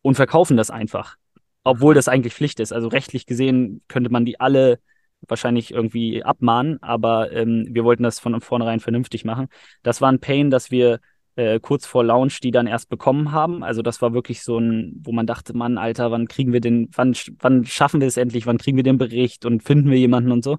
und 0.00 0.14
verkaufen 0.14 0.56
das 0.56 0.70
einfach. 0.70 1.16
Obwohl 1.64 1.94
das 1.94 2.08
eigentlich 2.08 2.34
Pflicht 2.34 2.60
ist. 2.60 2.72
Also 2.72 2.88
rechtlich 2.88 3.26
gesehen 3.26 3.82
könnte 3.88 4.10
man 4.10 4.24
die 4.24 4.40
alle 4.40 4.80
wahrscheinlich 5.28 5.72
irgendwie 5.72 6.24
abmahnen, 6.24 6.82
aber 6.82 7.30
ähm, 7.32 7.68
wir 7.70 7.84
wollten 7.84 8.02
das 8.02 8.18
von 8.18 8.40
vornherein 8.40 8.80
vernünftig 8.80 9.24
machen. 9.24 9.46
Das 9.82 10.00
war 10.00 10.10
ein 10.10 10.18
Pain, 10.18 10.50
dass 10.50 10.72
wir 10.72 10.98
äh, 11.36 11.60
kurz 11.60 11.86
vor 11.86 12.04
Launch 12.04 12.40
die 12.40 12.50
dann 12.50 12.66
erst 12.66 12.88
bekommen 12.88 13.32
haben. 13.32 13.62
Also 13.62 13.82
das 13.82 14.02
war 14.02 14.12
wirklich 14.12 14.42
so 14.42 14.58
ein, 14.58 15.00
wo 15.02 15.12
man 15.12 15.26
dachte, 15.26 15.56
Mann, 15.56 15.78
Alter, 15.78 16.10
wann 16.10 16.28
kriegen 16.28 16.52
wir 16.52 16.60
den, 16.60 16.88
wann, 16.94 17.14
wann 17.40 17.64
schaffen 17.64 18.00
wir 18.00 18.08
es 18.08 18.16
endlich, 18.16 18.46
wann 18.46 18.58
kriegen 18.58 18.76
wir 18.76 18.84
den 18.84 18.98
Bericht 18.98 19.44
und 19.46 19.62
finden 19.62 19.90
wir 19.90 19.98
jemanden 19.98 20.32
und 20.32 20.44
so. 20.44 20.58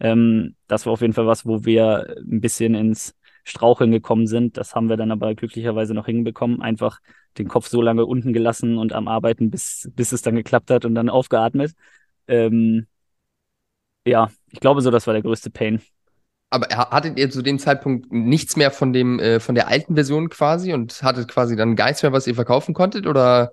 Ähm, 0.00 0.56
das 0.66 0.86
war 0.86 0.92
auf 0.92 1.00
jeden 1.00 1.12
Fall 1.12 1.26
was, 1.26 1.46
wo 1.46 1.64
wir 1.64 2.16
ein 2.18 2.40
bisschen 2.40 2.74
ins 2.74 3.14
Straucheln 3.44 3.90
gekommen 3.90 4.26
sind. 4.26 4.56
Das 4.56 4.74
haben 4.74 4.88
wir 4.88 4.96
dann 4.96 5.10
aber 5.10 5.34
glücklicherweise 5.34 5.94
noch 5.94 6.06
hinbekommen. 6.06 6.62
Einfach 6.62 7.00
den 7.38 7.48
Kopf 7.48 7.68
so 7.68 7.82
lange 7.82 8.04
unten 8.06 8.32
gelassen 8.32 8.78
und 8.78 8.92
am 8.92 9.08
Arbeiten, 9.08 9.50
bis, 9.50 9.90
bis 9.94 10.12
es 10.12 10.22
dann 10.22 10.36
geklappt 10.36 10.70
hat 10.70 10.84
und 10.84 10.94
dann 10.94 11.08
aufgeatmet. 11.08 11.72
Ähm, 12.26 12.86
ja, 14.06 14.30
ich 14.50 14.60
glaube 14.60 14.80
so, 14.82 14.90
das 14.90 15.06
war 15.06 15.14
der 15.14 15.22
größte 15.22 15.50
Pain. 15.50 15.80
Aber 16.50 16.68
hattet 16.68 17.18
ihr 17.18 17.30
zu 17.30 17.42
dem 17.42 17.58
Zeitpunkt 17.58 18.10
nichts 18.10 18.56
mehr 18.56 18.70
von 18.70 18.92
dem, 18.92 19.18
äh, 19.18 19.38
von 19.38 19.54
der 19.54 19.68
alten 19.68 19.94
Version 19.94 20.30
quasi 20.30 20.72
und 20.72 21.02
hattet 21.02 21.28
quasi 21.28 21.56
dann 21.56 21.76
gar 21.76 21.86
nichts 21.86 22.02
mehr, 22.02 22.12
was 22.12 22.26
ihr 22.26 22.34
verkaufen 22.34 22.74
konntet? 22.74 23.06
Oder 23.06 23.52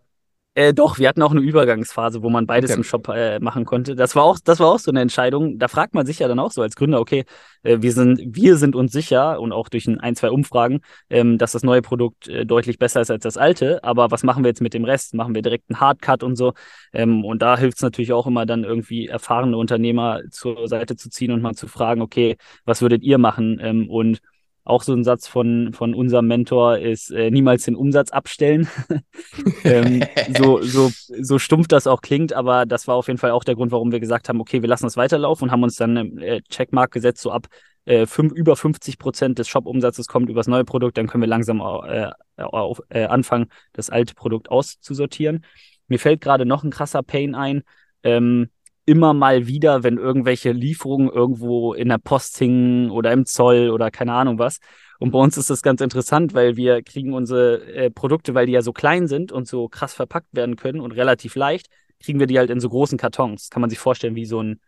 äh, 0.56 0.74
doch, 0.74 1.00
wir 1.00 1.10
hatten 1.10 1.22
auch 1.22 1.32
eine 1.32 1.42
Übergangsphase, 1.42 2.24
wo 2.24 2.30
man 2.30 2.48
beides 2.48 2.72
okay. 2.72 2.78
im 2.78 2.84
Shop 2.86 3.10
äh, 3.10 3.40
machen 3.40 3.66
konnte. 3.66 3.94
Das 3.96 4.16
war 4.16 4.24
auch, 4.24 4.40
das 4.42 4.62
war 4.62 4.68
auch 4.68 4.80
so 4.80 4.90
eine 4.90 5.02
Entscheidung. 5.02 5.60
Da 5.60 5.68
fragt 5.68 5.94
man 5.94 6.06
sich 6.06 6.20
ja 6.20 6.30
dann 6.30 6.40
auch 6.40 6.52
so 6.52 6.62
als 6.62 6.78
Gründer, 6.78 7.02
okay, 7.02 7.26
äh, 7.64 7.80
wir 7.82 7.92
sind, 7.92 8.22
wir 8.24 8.56
sind 8.56 8.74
uns 8.74 8.94
sicher 8.94 9.42
und 9.42 9.52
auch 9.52 9.68
durch 9.68 9.86
ein, 9.86 10.00
ein 10.00 10.16
zwei 10.16 10.32
Umfragen, 10.32 10.80
ähm, 11.10 11.38
dass 11.38 11.52
das 11.52 11.64
neue 11.64 11.82
Produkt 11.82 12.30
äh, 12.30 12.46
deutlich 12.46 12.80
besser 12.80 13.02
ist 13.02 13.12
als 13.12 13.24
das 13.24 13.36
alte. 13.36 13.84
Aber 13.84 14.12
was 14.12 14.24
machen 14.24 14.46
wir 14.46 14.50
jetzt 14.50 14.62
mit 14.62 14.74
dem 14.74 14.86
Rest? 14.86 15.14
Machen 15.14 15.36
wir 15.36 15.42
direkt 15.42 15.70
einen 15.70 15.82
Hardcut 15.82 16.24
und 16.24 16.38
so? 16.38 16.54
Ähm, 16.94 17.26
und 17.26 17.42
da 17.42 17.58
hilft 17.58 17.78
es 17.78 17.84
natürlich 17.84 18.14
auch 18.14 18.26
immer 18.26 18.46
dann 18.46 18.64
irgendwie 18.64 19.08
erfahrene 19.08 19.58
Unternehmer 19.58 20.22
zur 20.32 20.70
Seite 20.70 20.96
zu 20.96 21.10
ziehen 21.10 21.32
und 21.32 21.42
mal 21.42 21.56
zu 21.56 21.68
fragen, 21.68 22.02
okay, 22.02 22.38
was 22.64 22.82
würdet 22.82 23.04
ihr 23.04 23.18
machen? 23.18 23.60
Ähm, 23.62 23.90
und 23.90 24.20
auch 24.66 24.82
so 24.82 24.94
ein 24.94 25.04
Satz 25.04 25.28
von, 25.28 25.72
von 25.74 25.94
unserem 25.94 26.28
Mentor 26.28 26.80
ist, 26.80 27.12
äh, 27.12 27.30
niemals 27.30 27.64
den 27.64 27.76
Umsatz 27.76 28.12
abstellen. 28.12 28.68
ähm, 29.64 30.04
so, 30.38 30.62
so, 30.62 30.92
so 31.22 31.40
stumpf 31.40 31.68
das 31.68 31.88
auch 31.88 32.02
klingt, 32.02 32.34
aber 32.34 32.66
das 32.66 32.88
war 32.88 32.96
auf 32.96 33.08
jeden 33.08 33.20
Fall 33.20 33.32
auch 33.32 33.44
der 33.44 33.56
Grund, 33.56 33.72
warum 33.72 33.92
wir 33.92 34.00
gesagt 34.00 34.28
haben, 34.28 34.42
okay, 34.42 34.62
wir 34.62 34.70
lassen 34.70 34.88
es 34.88 34.98
weiterlaufen 34.98 35.46
und 35.46 35.52
haben 35.52 35.64
uns 35.64 35.76
dann 35.76 35.98
einen 35.98 36.18
äh, 36.18 36.42
Checkmark 36.50 36.92
gesetzt, 36.92 37.22
so 37.22 37.32
ab 37.32 37.48
äh, 37.86 38.08
fünf, 38.08 38.34
über 38.34 38.56
50 38.56 38.98
Prozent 38.98 39.38
des 39.38 39.48
Shop-Umsatzes 39.48 40.08
kommt 40.08 40.30
übers 40.30 40.48
neue 40.48 40.66
Produkt, 40.66 40.98
dann 40.98 41.08
können 41.08 41.22
wir 41.22 41.28
langsam 41.28 41.60
äh, 41.60 42.10
auf, 42.38 42.82
äh, 42.90 43.06
anfangen, 43.06 43.48
das 43.74 43.92
alte 43.92 44.16
Produkt 44.16 44.50
auszusortieren. 44.50 45.46
Mir 45.88 46.00
fällt 46.00 46.22
gerade 46.22 46.46
noch 46.46 46.64
ein 46.64 46.72
krasser 46.72 47.04
Pain 47.04 47.36
ein. 47.36 47.62
Ähm, 48.02 48.50
immer 48.86 49.14
mal 49.14 49.48
wieder, 49.48 49.84
wenn 49.84 49.98
irgendwelche 49.98 50.52
Lieferungen 50.52 51.10
irgendwo 51.10 51.74
in 51.74 51.90
der 51.90 51.98
Post 51.98 52.38
hingen 52.38 52.92
oder 52.92 53.12
im 53.12 53.26
Zoll 53.26 53.70
oder 53.70 53.92
keine 53.92 54.14
Ahnung 54.14 54.40
was. 54.40 54.60
Und 55.00 55.12
bei 55.12 55.20
uns 55.20 55.38
ist 55.38 55.50
das 55.50 55.62
ganz 55.62 55.82
interessant, 55.82 56.34
weil 56.34 56.56
wir 56.56 56.82
kriegen 56.84 57.14
unsere 57.14 57.66
äh, 57.74 57.90
Produkte, 57.90 58.34
weil 58.34 58.46
die 58.46 58.54
ja 58.54 58.62
so 58.62 58.74
klein 58.74 59.08
sind 59.08 59.32
und 59.32 59.48
so 59.48 59.68
krass 59.68 59.94
verpackt 59.94 60.30
werden 60.32 60.56
können 60.56 60.80
und 60.80 60.92
relativ 60.92 61.36
leicht, 61.36 61.68
kriegen 62.00 62.20
wir 62.20 62.28
die 62.28 62.38
halt 62.38 62.50
in 62.50 62.60
so 62.60 62.70
großen 62.70 62.98
Kartons. 62.98 63.44
Das 63.44 63.50
kann 63.50 63.62
man 63.62 63.70
sich 63.70 63.80
vorstellen 63.80 64.16
wie 64.16 64.26
so 64.26 64.42
ein 64.42 64.60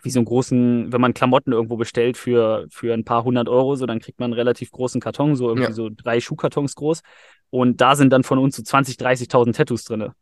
wie 0.00 0.10
so 0.10 0.20
einen 0.20 0.26
großen, 0.26 0.90
wenn 0.92 1.00
man 1.00 1.12
Klamotten 1.12 1.52
irgendwo 1.52 1.76
bestellt 1.76 2.16
für, 2.16 2.66
für 2.70 2.94
ein 2.94 3.04
paar 3.04 3.24
hundert 3.24 3.48
Euro, 3.48 3.76
so 3.76 3.84
dann 3.84 4.00
kriegt 4.00 4.20
man 4.20 4.28
einen 4.28 4.38
relativ 4.38 4.70
großen 4.70 5.00
Karton, 5.00 5.36
so 5.36 5.48
irgendwie 5.48 5.68
ja. 5.68 5.72
so 5.72 5.90
drei 5.94 6.20
Schuhkartons 6.20 6.74
groß. 6.74 7.02
Und 7.50 7.80
da 7.80 7.94
sind 7.94 8.10
dann 8.10 8.22
von 8.22 8.38
uns 8.38 8.56
so 8.56 8.62
20, 8.62 8.96
30.000 8.96 9.52
Tattoos 9.52 9.84
drinne. 9.84 10.14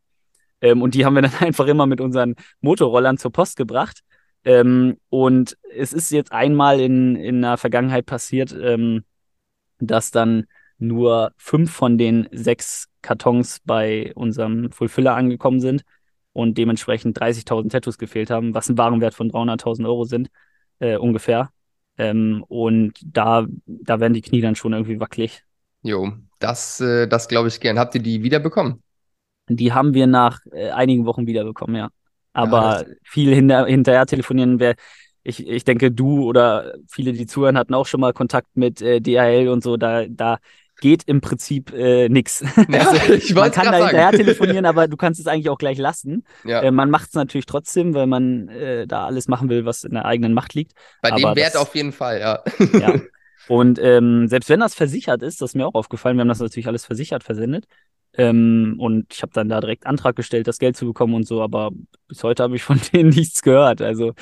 Ähm, 0.60 0.82
und 0.82 0.94
die 0.94 1.04
haben 1.04 1.14
wir 1.14 1.22
dann 1.22 1.34
einfach 1.40 1.66
immer 1.66 1.86
mit 1.86 2.00
unseren 2.00 2.34
Motorrollern 2.60 3.18
zur 3.18 3.32
Post 3.32 3.56
gebracht. 3.56 4.00
Ähm, 4.44 4.96
und 5.10 5.56
es 5.74 5.92
ist 5.92 6.10
jetzt 6.10 6.32
einmal 6.32 6.80
in, 6.80 7.16
in 7.16 7.42
der 7.42 7.56
Vergangenheit 7.56 8.06
passiert, 8.06 8.56
ähm, 8.58 9.04
dass 9.78 10.10
dann 10.10 10.46
nur 10.78 11.32
fünf 11.36 11.70
von 11.70 11.98
den 11.98 12.28
sechs 12.32 12.88
Kartons 13.02 13.60
bei 13.64 14.12
unserem 14.14 14.72
Fulfiller 14.72 15.14
angekommen 15.14 15.60
sind 15.60 15.82
und 16.32 16.56
dementsprechend 16.56 17.20
30.000 17.20 17.70
Tattoos 17.70 17.98
gefehlt 17.98 18.30
haben, 18.30 18.54
was 18.54 18.68
ein 18.68 18.78
Warenwert 18.78 19.14
von 19.14 19.30
300.000 19.30 19.86
Euro 19.86 20.04
sind, 20.04 20.30
äh, 20.78 20.96
ungefähr. 20.96 21.50
Ähm, 21.98 22.44
und 22.48 22.98
da, 23.04 23.46
da 23.66 24.00
werden 24.00 24.14
die 24.14 24.22
Knie 24.22 24.40
dann 24.40 24.56
schon 24.56 24.72
irgendwie 24.72 25.00
wackelig. 25.00 25.42
Jo, 25.82 26.12
das, 26.38 26.80
äh, 26.80 27.06
das 27.06 27.28
glaube 27.28 27.48
ich 27.48 27.60
gern. 27.60 27.78
Habt 27.78 27.94
ihr 27.94 28.02
die 28.02 28.22
wiederbekommen? 28.22 28.82
Die 29.56 29.72
haben 29.72 29.94
wir 29.94 30.06
nach 30.06 30.40
äh, 30.52 30.70
einigen 30.70 31.06
Wochen 31.06 31.26
wiederbekommen, 31.26 31.76
ja. 31.76 31.88
Aber 32.32 32.86
ja, 32.88 32.94
viel 33.04 33.34
hinter, 33.34 33.66
hinterher 33.66 34.06
telefonieren 34.06 34.60
wäre 34.60 34.76
ich, 35.22 35.46
ich 35.46 35.64
denke, 35.64 35.90
du 35.90 36.24
oder 36.24 36.74
viele, 36.88 37.12
die 37.12 37.26
zuhören, 37.26 37.58
hatten 37.58 37.74
auch 37.74 37.86
schon 37.86 38.00
mal 38.00 38.12
Kontakt 38.12 38.48
mit 38.54 38.80
äh, 38.80 39.00
DHL 39.00 39.48
und 39.48 39.62
so. 39.62 39.76
Da, 39.76 40.06
da 40.08 40.38
geht 40.80 41.02
im 41.04 41.20
Prinzip 41.20 41.72
äh, 41.72 42.08
nichts. 42.08 42.42
Ja, 42.68 42.88
also, 42.90 43.34
man 43.34 43.50
kann 43.50 43.66
da 43.66 43.72
gerade 43.72 43.84
hinterher 43.84 44.04
sagen. 44.06 44.16
telefonieren, 44.16 44.64
aber 44.64 44.88
du 44.88 44.96
kannst 44.96 45.20
es 45.20 45.26
eigentlich 45.26 45.50
auch 45.50 45.58
gleich 45.58 45.78
lassen. 45.78 46.24
Ja. 46.44 46.62
Äh, 46.62 46.70
man 46.70 46.90
macht 46.90 47.08
es 47.08 47.14
natürlich 47.14 47.46
trotzdem, 47.46 47.94
weil 47.94 48.06
man 48.06 48.48
äh, 48.48 48.86
da 48.86 49.06
alles 49.06 49.28
machen 49.28 49.50
will, 49.50 49.66
was 49.66 49.84
in 49.84 49.92
der 49.92 50.06
eigenen 50.06 50.32
Macht 50.32 50.54
liegt. 50.54 50.72
Bei 51.02 51.10
dem 51.10 51.24
aber 51.24 51.36
Wert 51.36 51.54
das- 51.54 51.60
auf 51.60 51.74
jeden 51.74 51.92
Fall, 51.92 52.20
ja. 52.20 52.42
Ja. 52.78 53.00
Und 53.48 53.78
ähm, 53.82 54.28
selbst 54.28 54.48
wenn 54.48 54.60
das 54.60 54.74
versichert 54.74 55.22
ist, 55.22 55.40
das 55.40 55.50
ist 55.50 55.54
mir 55.54 55.66
auch 55.66 55.74
aufgefallen, 55.74 56.16
wir 56.16 56.20
haben 56.20 56.28
das 56.28 56.40
natürlich 56.40 56.68
alles 56.68 56.84
versichert 56.84 57.24
versendet. 57.24 57.64
Ähm, 58.20 58.76
und 58.78 59.06
ich 59.14 59.22
habe 59.22 59.32
dann 59.32 59.48
da 59.48 59.60
direkt 59.60 59.86
Antrag 59.86 60.16
gestellt, 60.16 60.46
das 60.48 60.58
Geld 60.58 60.76
zu 60.76 60.86
bekommen 60.86 61.14
und 61.14 61.26
so, 61.26 61.42
aber 61.42 61.70
bis 62.08 62.22
heute 62.24 62.42
habe 62.42 62.56
ich 62.56 62.62
von 62.62 62.80
denen 62.92 63.10
nichts 63.10 63.42
gehört. 63.42 63.80
Also 63.82 64.12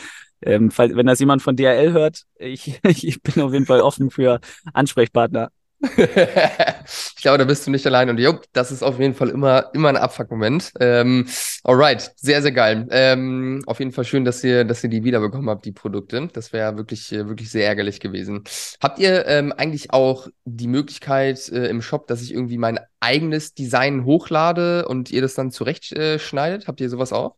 ähm, 0.42 0.70
fall- 0.70 0.94
wenn 0.96 1.06
das 1.06 1.18
jemand 1.20 1.42
von 1.42 1.56
DHL 1.56 1.92
hört, 1.92 2.24
ich, 2.38 2.80
ich 2.84 3.22
bin 3.22 3.42
auf 3.42 3.52
jeden 3.52 3.66
Fall 3.66 3.80
offen 3.80 4.10
für 4.10 4.40
Ansprechpartner. 4.72 5.50
ich 7.18 7.22
glaube, 7.22 7.38
da 7.38 7.44
bist 7.44 7.66
du 7.66 7.72
nicht 7.72 7.84
allein. 7.84 8.08
Und 8.10 8.20
jo, 8.20 8.38
das 8.52 8.70
ist 8.70 8.84
auf 8.84 9.00
jeden 9.00 9.12
Fall 9.12 9.30
immer, 9.30 9.74
immer 9.74 9.88
ein 9.88 9.96
Abfuck-Moment. 9.96 10.70
Ähm, 10.78 11.26
alright, 11.64 12.12
sehr, 12.14 12.42
sehr 12.42 12.52
geil. 12.52 12.86
Ähm, 12.92 13.64
auf 13.66 13.80
jeden 13.80 13.90
Fall 13.90 14.04
schön, 14.04 14.24
dass 14.24 14.44
ihr, 14.44 14.64
dass 14.64 14.84
ihr 14.84 14.88
die 14.88 15.02
wiederbekommen 15.02 15.50
habt, 15.50 15.64
die 15.64 15.72
Produkte. 15.72 16.28
Das 16.32 16.52
wäre 16.52 16.76
wirklich, 16.76 17.10
äh, 17.12 17.26
wirklich 17.26 17.50
sehr 17.50 17.66
ärgerlich 17.66 17.98
gewesen. 17.98 18.44
Habt 18.80 19.00
ihr 19.00 19.26
ähm, 19.26 19.52
eigentlich 19.52 19.92
auch 19.92 20.28
die 20.44 20.68
Möglichkeit 20.68 21.48
äh, 21.48 21.66
im 21.66 21.82
Shop, 21.82 22.06
dass 22.06 22.22
ich 22.22 22.32
irgendwie 22.32 22.56
mein 22.56 22.78
eigenes 23.00 23.52
Design 23.52 24.04
hochlade 24.04 24.86
und 24.86 25.10
ihr 25.10 25.20
das 25.20 25.34
dann 25.34 25.50
zurechtschneidet? 25.50 26.62
Äh? 26.62 26.66
Habt 26.68 26.80
ihr 26.80 26.88
sowas 26.88 27.12
auch? 27.12 27.34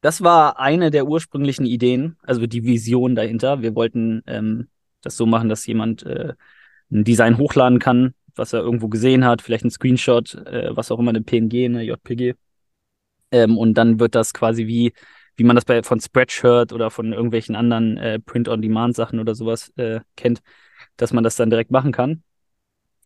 Das 0.00 0.22
war 0.22 0.58
eine 0.58 0.90
der 0.90 1.06
ursprünglichen 1.06 1.66
Ideen, 1.66 2.16
also 2.22 2.46
die 2.46 2.64
Vision 2.64 3.14
dahinter. 3.14 3.60
Wir 3.60 3.74
wollten 3.74 4.22
ähm, 4.26 4.68
das 5.02 5.18
so 5.18 5.26
machen, 5.26 5.50
dass 5.50 5.66
jemand 5.66 6.02
äh, 6.06 6.32
ein 6.90 7.04
Design 7.04 7.36
hochladen 7.36 7.78
kann, 7.78 8.14
was 8.36 8.52
er 8.52 8.60
irgendwo 8.60 8.88
gesehen 8.88 9.24
hat, 9.24 9.42
vielleicht 9.42 9.64
ein 9.64 9.70
Screenshot, 9.70 10.34
äh, 10.46 10.74
was 10.74 10.90
auch 10.90 10.98
immer, 10.98 11.10
eine 11.10 11.22
PNG, 11.22 11.66
eine 11.66 11.82
JPG. 11.82 12.34
Ähm, 13.30 13.58
und 13.58 13.74
dann 13.74 14.00
wird 14.00 14.14
das 14.14 14.32
quasi 14.32 14.66
wie, 14.66 14.92
wie 15.36 15.44
man 15.44 15.56
das 15.56 15.64
bei 15.64 15.82
von 15.82 16.00
Spreadshirt 16.00 16.72
oder 16.72 16.90
von 16.90 17.12
irgendwelchen 17.12 17.56
anderen 17.56 17.96
äh, 17.96 18.20
Print-on-Demand-Sachen 18.20 19.18
oder 19.18 19.34
sowas 19.34 19.72
äh, 19.76 20.00
kennt, 20.16 20.40
dass 20.96 21.12
man 21.12 21.24
das 21.24 21.36
dann 21.36 21.50
direkt 21.50 21.70
machen 21.70 21.92
kann. 21.92 22.22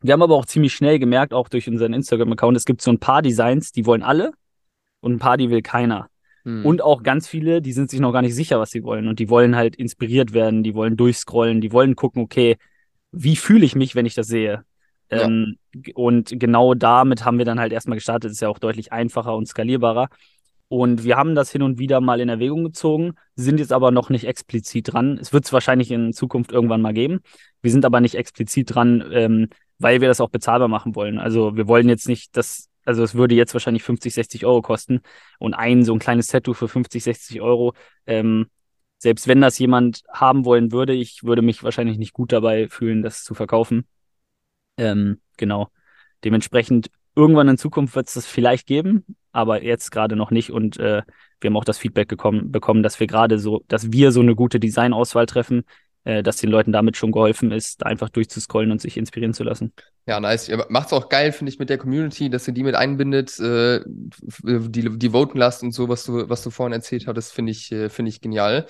Wir 0.01 0.13
haben 0.13 0.23
aber 0.23 0.37
auch 0.37 0.47
ziemlich 0.47 0.75
schnell 0.75 0.99
gemerkt, 0.99 1.35
auch 1.35 1.49
durch 1.49 1.69
unseren 1.69 1.93
Instagram-Account, 1.93 2.57
es 2.57 2.65
gibt 2.65 2.83
so 2.83 2.91
ein 2.91 3.01
paar 3.01 3.23
Designs, 3.23 3.73
die 3.73 3.87
wollen 3.87 4.03
alle 4.03 4.33
und 5.01 5.15
ein 5.15 5.19
paar, 5.19 5.37
die 5.37 5.51
will 5.51 5.63
keiner. 5.63 6.09
Hm. 6.45 6.65
Und 6.65 6.83
auch 6.83 7.03
ganz 7.03 7.27
viele, 7.27 7.61
die 7.61 7.73
sind 7.73 7.91
sich 7.91 8.01
noch 8.01 8.13
gar 8.13 8.23
nicht 8.23 8.35
sicher, 8.35 8.61
was 8.61 8.71
sie 8.71 8.85
wollen. 8.85 9.09
Und 9.09 9.19
die 9.19 9.29
wollen 9.29 9.57
halt 9.57 9.77
inspiriert 9.77 10.33
werden, 10.33 10.63
die 10.63 10.75
wollen 10.75 10.97
durchscrollen, 10.97 11.61
die 11.61 11.73
wollen 11.73 11.97
gucken, 11.97 12.23
okay, 12.23 12.57
wie 13.11 13.37
fühle 13.37 13.65
ich 13.65 13.75
mich, 13.75 13.95
wenn 13.95 14.07
ich 14.07 14.15
das 14.15 14.29
sehe? 14.29 14.65
Ja. 15.11 15.23
Ähm, 15.23 15.59
g- 15.73 15.93
und 15.95 16.33
genau 16.39 16.75
damit 16.75 17.25
haben 17.25 17.39
wir 17.39 17.45
dann 17.45 17.61
halt 17.61 17.73
erstmal 17.73 17.97
gestartet. 17.97 18.31
Ist 18.31 18.41
ja 18.41 18.49
auch 18.49 18.59
deutlich 18.59 18.93
einfacher 18.93 19.35
und 19.35 19.47
skalierbarer. 19.47 20.09
Und 20.69 21.03
wir 21.03 21.17
haben 21.17 21.35
das 21.35 21.51
hin 21.51 21.63
und 21.63 21.79
wieder 21.79 22.01
mal 22.01 22.21
in 22.21 22.29
Erwägung 22.29 22.63
gezogen, 22.63 23.15
sind 23.37 23.59
jetzt 23.59 23.73
aber 23.73 23.91
noch 23.91 24.11
nicht 24.11 24.25
explizit 24.25 24.93
dran. 24.93 25.17
Es 25.19 25.33
wird 25.33 25.47
es 25.47 25.53
wahrscheinlich 25.53 25.91
in 25.91 26.13
Zukunft 26.13 26.53
irgendwann 26.53 26.83
mal 26.83 26.93
geben. 26.93 27.21
Wir 27.63 27.71
sind 27.71 27.87
aber 27.87 28.01
nicht 28.01 28.17
explizit 28.17 28.75
dran, 28.75 29.03
ähm, 29.13 29.49
weil 29.79 30.03
wir 30.03 30.09
das 30.09 30.21
auch 30.21 30.29
bezahlbar 30.29 30.69
machen 30.69 30.95
wollen. 30.95 31.19
Also 31.19 31.57
wir 31.57 31.69
wollen 31.69 31.89
jetzt 31.89 32.07
nicht, 32.07 32.37
dass, 32.37 32.69
also 32.85 33.03
es 33.03 33.15
würde 33.15 33.35
jetzt 33.35 33.55
wahrscheinlich 33.55 33.83
50, 33.83 34.13
60 34.13 34.45
Euro 34.45 34.61
kosten 34.61 35.01
und 35.39 35.55
ein 35.55 35.85
so 35.85 35.95
ein 35.95 35.99
kleines 36.01 36.27
Tattoo 36.27 36.53
für 36.53 36.69
50, 36.69 37.03
60 37.03 37.41
Euro. 37.41 37.73
Ähm, 38.07 38.49
selbst 38.99 39.27
wenn 39.27 39.41
das 39.41 39.59
jemand 39.59 40.03
haben 40.13 40.45
wollen 40.45 40.73
würde, 40.73 40.93
ich 40.93 41.23
würde 41.25 41.41
mich 41.41 41.63
wahrscheinlich 41.63 41.97
nicht 41.97 42.13
gut 42.13 42.33
dabei 42.33 42.69
fühlen, 42.69 43.03
das 43.03 43.25
zu 43.25 43.33
verkaufen. 43.33 43.87
Ähm, 44.79 45.21
genau. 45.37 45.69
Dementsprechend 46.25 46.91
irgendwann 47.15 47.49
in 47.49 47.59
Zukunft 47.59 47.95
wird 47.97 48.09
es 48.09 48.15
das 48.15 48.27
vielleicht 48.27 48.67
geben, 48.67 49.05
aber 49.33 49.63
jetzt 49.63 49.91
gerade 49.91 50.17
noch 50.17 50.31
nicht. 50.31 50.51
Und 50.51 50.79
äh, 50.79 51.03
wir 51.41 51.51
haben 51.51 51.57
auch 51.57 51.65
das 51.65 51.79
Feedback 51.79 52.09
gekommen, 52.09 52.51
bekommen, 52.51 52.83
dass 52.83 52.99
wir 53.01 53.07
gerade 53.07 53.39
so, 53.39 53.65
dass 53.69 53.93
wir 53.93 54.13
so 54.13 54.21
eine 54.21 54.35
gute 54.35 54.61
Designauswahl 54.61 55.27
treffen, 55.27 55.65
äh, 56.05 56.23
dass 56.23 56.37
den 56.39 56.51
Leuten 56.51 56.73
damit 56.73 56.97
schon 56.97 57.13
geholfen 57.13 57.53
ist, 57.53 57.85
einfach 57.85 58.09
durchzuscrollen 58.09 58.71
und 58.71 58.81
sich 58.81 58.97
inspirieren 58.97 59.35
zu 59.35 59.45
lassen. 59.45 59.73
Ja, 60.07 60.21
nice. 60.21 60.49
Ihr 60.49 60.65
macht's 60.71 60.93
auch 60.93 61.09
geil, 61.09 61.33
finde 61.33 61.53
ich, 61.53 61.59
mit 61.59 61.69
der 61.69 61.79
Community, 61.79 62.31
dass 62.31 62.49
ihr 62.49 62.55
die 62.55 62.63
mit 62.63 62.75
einbindet, 62.75 63.39
äh, 63.41 63.81
die, 63.85 64.99
die 64.99 65.11
voten 65.11 65.39
lasst 65.39 65.63
und 65.63 65.73
so, 65.73 65.89
was 65.89 66.05
du, 66.05 66.29
was 66.29 66.43
du 66.43 66.51
vorhin 66.51 66.73
erzählt 66.73 67.07
hattest, 67.07 67.33
finde 67.33 67.53
ich, 67.53 67.71
äh, 67.73 67.91
finde 67.91 68.09
ich 68.09 68.21
genial. 68.21 68.67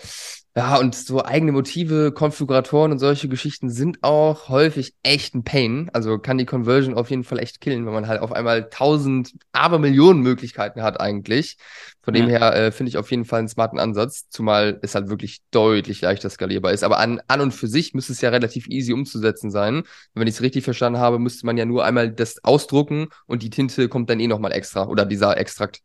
Ja, 0.59 0.77
und 0.79 0.97
so 0.97 1.25
eigene 1.25 1.53
Motive, 1.53 2.11
Konfiguratoren 2.11 2.91
und 2.91 2.99
solche 2.99 3.29
Geschichten 3.29 3.71
sind 3.71 3.99
auch 4.03 4.49
häufig 4.49 4.93
echt 5.05 5.37
ein 5.37 5.45
Pain. 5.45 5.89
Also 5.93 6.19
kann 6.19 6.37
die 6.37 6.47
Conversion 6.47 6.95
auf 6.95 7.11
jeden 7.11 7.23
Fall 7.23 7.39
echt 7.39 7.61
killen, 7.61 7.87
wenn 7.87 7.93
man 7.93 8.09
halt 8.09 8.21
auf 8.23 8.33
einmal 8.33 8.69
tausend, 8.69 9.35
aber 9.53 9.79
Millionen 9.79 10.21
Möglichkeiten 10.23 10.83
hat 10.83 11.01
eigentlich. 11.01 11.59
Von 12.03 12.15
dem 12.15 12.27
Ja. 12.29 12.39
her 12.41 12.57
äh, 12.57 12.73
finde 12.73 12.89
ich 12.89 12.97
auf 12.97 13.09
jeden 13.13 13.25
Fall 13.25 13.39
einen 13.39 13.49
smarten 13.49 13.79
Ansatz, 13.79 14.29
zumal 14.31 14.81
es 14.83 14.97
halt 14.97 15.09
wirklich 15.11 15.43
deutlich 15.53 16.01
leichter 16.01 16.29
skalierbar 16.29 16.73
ist. 16.73 16.83
Aber 16.83 16.99
an, 16.99 17.21
an 17.29 17.41
und 17.41 17.53
für 17.55 17.69
sich 17.69 17.95
müsste 17.95 18.13
es 18.13 18.21
ja 18.21 18.31
relativ 18.31 18.67
easy 18.69 18.93
umzusetzen 18.93 19.53
sein. 19.53 19.85
Wenn 20.15 20.27
ich 20.27 20.35
es 20.35 20.43
richtig 20.43 20.65
verstanden 20.65 20.99
habe, 20.99 21.21
müsste 21.21 21.47
man 21.47 21.57
ja 21.57 21.67
nur 21.67 21.85
einmal 21.85 22.11
das 22.11 22.43
ausdrucken 22.43 23.09
und 23.27 23.45
die 23.45 23.51
Tinte 23.51 23.89
kommt 23.89 24.11
dann 24.11 24.19
eh 24.19 24.27
nochmal 24.27 24.53
extra 24.53 24.89
oder 24.89 25.07
dieser 25.07 25.37
Extrakt. 25.37 25.83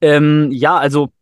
Ähm, 0.00 0.50
ja, 0.52 0.76
also 0.78 1.12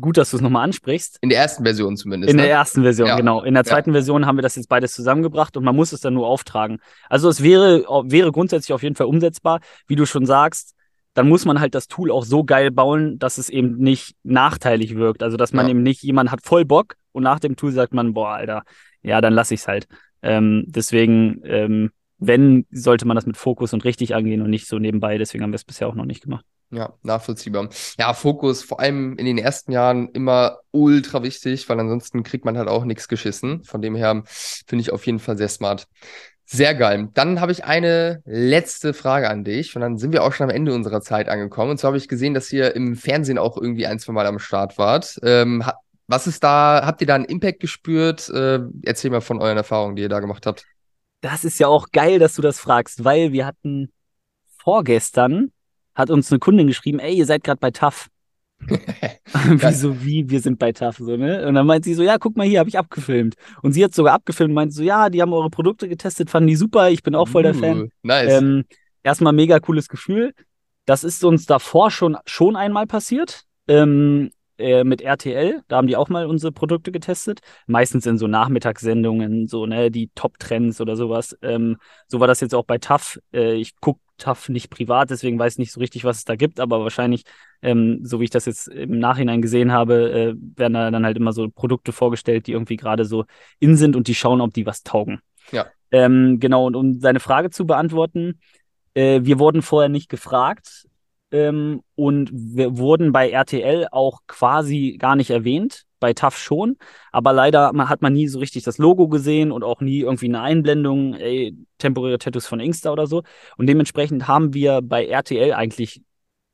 gut, 0.00 0.16
dass 0.16 0.30
du 0.30 0.36
es 0.36 0.42
nochmal 0.42 0.64
ansprichst. 0.64 1.18
In 1.20 1.28
der 1.28 1.38
ersten 1.38 1.64
Version 1.64 1.96
zumindest. 1.96 2.30
In 2.30 2.36
ne? 2.36 2.42
der 2.42 2.52
ersten 2.52 2.82
Version, 2.82 3.08
Ja. 3.08 3.16
genau. 3.16 3.42
In 3.42 3.54
der 3.54 3.62
Ja. 3.62 3.70
zweiten 3.70 3.92
Version 3.92 4.26
haben 4.26 4.36
wir 4.38 4.42
das 4.42 4.56
jetzt 4.56 4.68
beides 4.68 4.92
zusammengebracht 4.94 5.56
und 5.56 5.64
man 5.64 5.76
muss 5.76 5.92
es 5.92 6.00
dann 6.00 6.14
nur 6.14 6.26
auftragen. 6.26 6.78
Also 7.08 7.28
es 7.28 7.42
wäre, 7.42 7.80
wäre 8.10 8.32
grundsätzlich 8.32 8.72
auf 8.72 8.82
jeden 8.82 8.94
Fall 8.96 9.06
umsetzbar, 9.06 9.60
wie 9.86 9.96
du 9.96 10.06
schon 10.06 10.24
sagst. 10.26 10.74
Dann 11.14 11.28
muss 11.28 11.44
man 11.44 11.60
halt 11.60 11.74
das 11.74 11.88
Tool 11.88 12.10
auch 12.10 12.24
so 12.24 12.42
geil 12.42 12.70
bauen, 12.70 13.18
dass 13.18 13.36
es 13.36 13.50
eben 13.50 13.76
nicht 13.76 14.16
nachteilig 14.22 14.94
wirkt. 14.96 15.22
Also 15.22 15.36
dass 15.36 15.52
man 15.52 15.66
Ja. 15.66 15.70
eben 15.72 15.82
nicht, 15.82 16.02
jemand 16.02 16.30
hat 16.30 16.40
voll 16.42 16.64
Bock 16.64 16.94
und 17.12 17.22
nach 17.22 17.38
dem 17.38 17.56
Tool 17.56 17.72
sagt 17.72 17.92
man, 17.92 18.14
boah, 18.14 18.30
Alter, 18.30 18.62
ja, 19.02 19.20
dann 19.20 19.34
lass 19.34 19.50
ich's 19.50 19.68
halt. 19.68 19.86
Ähm, 20.22 20.64
deswegen, 20.68 21.42
ähm, 21.44 21.90
wenn, 22.18 22.64
sollte 22.70 23.04
man 23.06 23.16
das 23.16 23.26
mit 23.26 23.36
Fokus 23.36 23.72
und 23.74 23.84
richtig 23.84 24.14
angehen 24.14 24.40
und 24.40 24.48
nicht 24.48 24.68
so 24.68 24.78
nebenbei. 24.78 25.18
Deswegen 25.18 25.42
haben 25.42 25.50
wir 25.50 25.56
es 25.56 25.64
bisher 25.64 25.88
auch 25.88 25.94
noch 25.94 26.04
nicht 26.04 26.22
gemacht. 26.22 26.44
Ja, 26.72 26.94
nachvollziehbar. 27.02 27.68
Ja, 27.98 28.14
Fokus 28.14 28.62
vor 28.62 28.80
allem 28.80 29.18
in 29.18 29.26
den 29.26 29.36
ersten 29.36 29.72
Jahren 29.72 30.08
immer 30.08 30.60
ultra 30.70 31.22
wichtig, 31.22 31.68
weil 31.68 31.78
ansonsten 31.78 32.22
kriegt 32.22 32.46
man 32.46 32.56
halt 32.56 32.68
auch 32.68 32.86
nichts 32.86 33.08
geschissen. 33.08 33.62
Von 33.62 33.82
dem 33.82 33.94
her 33.94 34.22
finde 34.24 34.80
ich 34.80 34.90
auf 34.90 35.04
jeden 35.04 35.18
Fall 35.18 35.36
sehr 35.36 35.48
smart. 35.48 35.86
Sehr 36.46 36.74
geil. 36.74 37.10
Dann 37.12 37.42
habe 37.42 37.52
ich 37.52 37.64
eine 37.64 38.22
letzte 38.24 38.94
Frage 38.94 39.28
an 39.28 39.44
dich 39.44 39.76
und 39.76 39.82
dann 39.82 39.98
sind 39.98 40.12
wir 40.12 40.24
auch 40.24 40.32
schon 40.32 40.44
am 40.44 40.56
Ende 40.56 40.74
unserer 40.74 41.02
Zeit 41.02 41.28
angekommen. 41.28 41.72
Und 41.72 41.78
zwar 41.78 41.88
habe 41.88 41.98
ich 41.98 42.08
gesehen, 42.08 42.32
dass 42.32 42.50
ihr 42.52 42.74
im 42.74 42.96
Fernsehen 42.96 43.36
auch 43.36 43.58
irgendwie 43.58 43.86
ein, 43.86 43.98
zwei 43.98 44.14
Mal 44.14 44.26
am 44.26 44.38
Start 44.38 44.78
wart. 44.78 45.20
Ähm, 45.22 45.62
was 46.06 46.26
ist 46.26 46.42
da, 46.42 46.82
habt 46.86 47.02
ihr 47.02 47.06
da 47.06 47.16
einen 47.16 47.26
Impact 47.26 47.60
gespürt? 47.60 48.30
Äh, 48.30 48.60
erzähl 48.82 49.10
mal 49.10 49.20
von 49.20 49.42
euren 49.42 49.58
Erfahrungen, 49.58 49.96
die 49.96 50.02
ihr 50.02 50.08
da 50.08 50.20
gemacht 50.20 50.46
habt. 50.46 50.64
Das 51.20 51.44
ist 51.44 51.58
ja 51.58 51.68
auch 51.68 51.90
geil, 51.92 52.18
dass 52.18 52.34
du 52.34 52.42
das 52.42 52.58
fragst, 52.58 53.04
weil 53.04 53.32
wir 53.32 53.44
hatten 53.44 53.92
vorgestern 54.58 55.52
hat 55.94 56.10
uns 56.10 56.30
eine 56.30 56.38
Kundin 56.38 56.66
geschrieben, 56.66 56.98
ey, 56.98 57.14
ihr 57.14 57.26
seid 57.26 57.44
gerade 57.44 57.60
bei 57.60 57.70
TAF. 57.70 58.08
Wieso, 59.48 60.02
wie, 60.04 60.28
wir 60.30 60.40
sind 60.40 60.58
bei 60.58 60.72
TAF, 60.72 60.98
so, 60.98 61.16
ne? 61.16 61.46
Und 61.46 61.54
dann 61.54 61.66
meint 61.66 61.84
sie 61.84 61.94
so, 61.94 62.02
ja, 62.02 62.18
guck 62.18 62.36
mal 62.36 62.46
hier, 62.46 62.60
habe 62.60 62.68
ich 62.68 62.78
abgefilmt. 62.78 63.34
Und 63.62 63.72
sie 63.72 63.84
hat 63.84 63.94
sogar 63.94 64.14
abgefilmt 64.14 64.50
und 64.50 64.54
meinte 64.54 64.74
so, 64.74 64.82
ja, 64.82 65.10
die 65.10 65.20
haben 65.20 65.32
eure 65.32 65.50
Produkte 65.50 65.88
getestet, 65.88 66.30
fanden 66.30 66.48
die 66.48 66.56
super, 66.56 66.90
ich 66.90 67.02
bin 67.02 67.14
auch 67.14 67.28
voll 67.28 67.42
der 67.42 67.54
Fan. 67.54 67.82
Uh, 67.82 67.88
Nice. 68.02 68.40
Ähm, 68.40 68.64
erstmal 69.02 69.32
mega 69.32 69.58
cooles 69.60 69.88
Gefühl. 69.88 70.32
Das 70.84 71.04
ist 71.04 71.24
uns 71.24 71.46
davor 71.46 71.90
schon, 71.90 72.16
schon 72.26 72.56
einmal 72.56 72.86
passiert. 72.86 73.44
Ähm, 73.68 74.30
äh, 74.58 74.84
mit 74.84 75.00
RTL, 75.00 75.62
da 75.68 75.76
haben 75.76 75.86
die 75.86 75.96
auch 75.96 76.08
mal 76.08 76.26
unsere 76.26 76.52
Produkte 76.52 76.92
getestet. 76.92 77.40
Meistens 77.66 78.06
in 78.06 78.18
so 78.18 78.26
Nachmittagssendungen, 78.26 79.48
so, 79.48 79.66
ne, 79.66 79.90
die 79.90 80.10
Top-Trends 80.14 80.80
oder 80.80 80.94
sowas. 80.96 81.36
Ähm, 81.42 81.78
so 82.06 82.20
war 82.20 82.26
das 82.26 82.40
jetzt 82.40 82.54
auch 82.54 82.64
bei 82.64 82.78
TAF. 82.78 83.18
Äh, 83.32 83.54
ich 83.54 83.74
gucke 83.80 84.00
TAF 84.18 84.48
nicht 84.48 84.70
privat, 84.70 85.10
deswegen 85.10 85.38
weiß 85.38 85.54
ich 85.54 85.58
nicht 85.58 85.72
so 85.72 85.80
richtig, 85.80 86.04
was 86.04 86.18
es 86.18 86.24
da 86.24 86.36
gibt, 86.36 86.60
aber 86.60 86.82
wahrscheinlich, 86.82 87.24
ähm, 87.62 88.00
so 88.02 88.20
wie 88.20 88.24
ich 88.24 88.30
das 88.30 88.46
jetzt 88.46 88.68
im 88.68 88.98
Nachhinein 88.98 89.42
gesehen 89.42 89.72
habe, 89.72 90.10
äh, 90.12 90.34
werden 90.58 90.74
da 90.74 90.90
dann 90.90 91.04
halt 91.04 91.16
immer 91.16 91.32
so 91.32 91.48
Produkte 91.48 91.92
vorgestellt, 91.92 92.46
die 92.46 92.52
irgendwie 92.52 92.76
gerade 92.76 93.04
so 93.04 93.24
in 93.58 93.76
sind 93.76 93.96
und 93.96 94.08
die 94.08 94.14
schauen, 94.14 94.40
ob 94.40 94.52
die 94.52 94.66
was 94.66 94.82
taugen. 94.82 95.20
Ja. 95.50 95.66
Ähm, 95.90 96.38
genau, 96.40 96.66
und 96.66 96.76
um 96.76 97.00
seine 97.00 97.20
Frage 97.20 97.50
zu 97.50 97.66
beantworten, 97.66 98.40
äh, 98.94 99.20
wir 99.22 99.38
wurden 99.38 99.62
vorher 99.62 99.88
nicht 99.88 100.08
gefragt 100.08 100.86
ähm, 101.30 101.82
und 101.94 102.30
wir 102.32 102.78
wurden 102.78 103.12
bei 103.12 103.30
RTL 103.30 103.88
auch 103.90 104.20
quasi 104.26 104.96
gar 104.98 105.16
nicht 105.16 105.30
erwähnt, 105.30 105.84
bei 106.02 106.12
TAF 106.12 106.36
schon, 106.36 106.76
aber 107.12 107.32
leider 107.32 107.72
hat 107.88 108.02
man 108.02 108.12
nie 108.12 108.26
so 108.26 108.40
richtig 108.40 108.64
das 108.64 108.78
Logo 108.78 109.08
gesehen 109.08 109.52
und 109.52 109.62
auch 109.62 109.80
nie 109.80 110.00
irgendwie 110.00 110.26
eine 110.26 110.42
Einblendung, 110.42 111.14
ey, 111.14 111.56
temporäre 111.78 112.18
Tattoos 112.18 112.46
von 112.46 112.60
Inkster 112.60 112.92
oder 112.92 113.06
so. 113.06 113.22
Und 113.56 113.68
dementsprechend 113.68 114.26
haben 114.26 114.52
wir 114.52 114.82
bei 114.82 115.06
RTL 115.06 115.52
eigentlich 115.52 116.02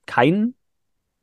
keinen 0.07 0.55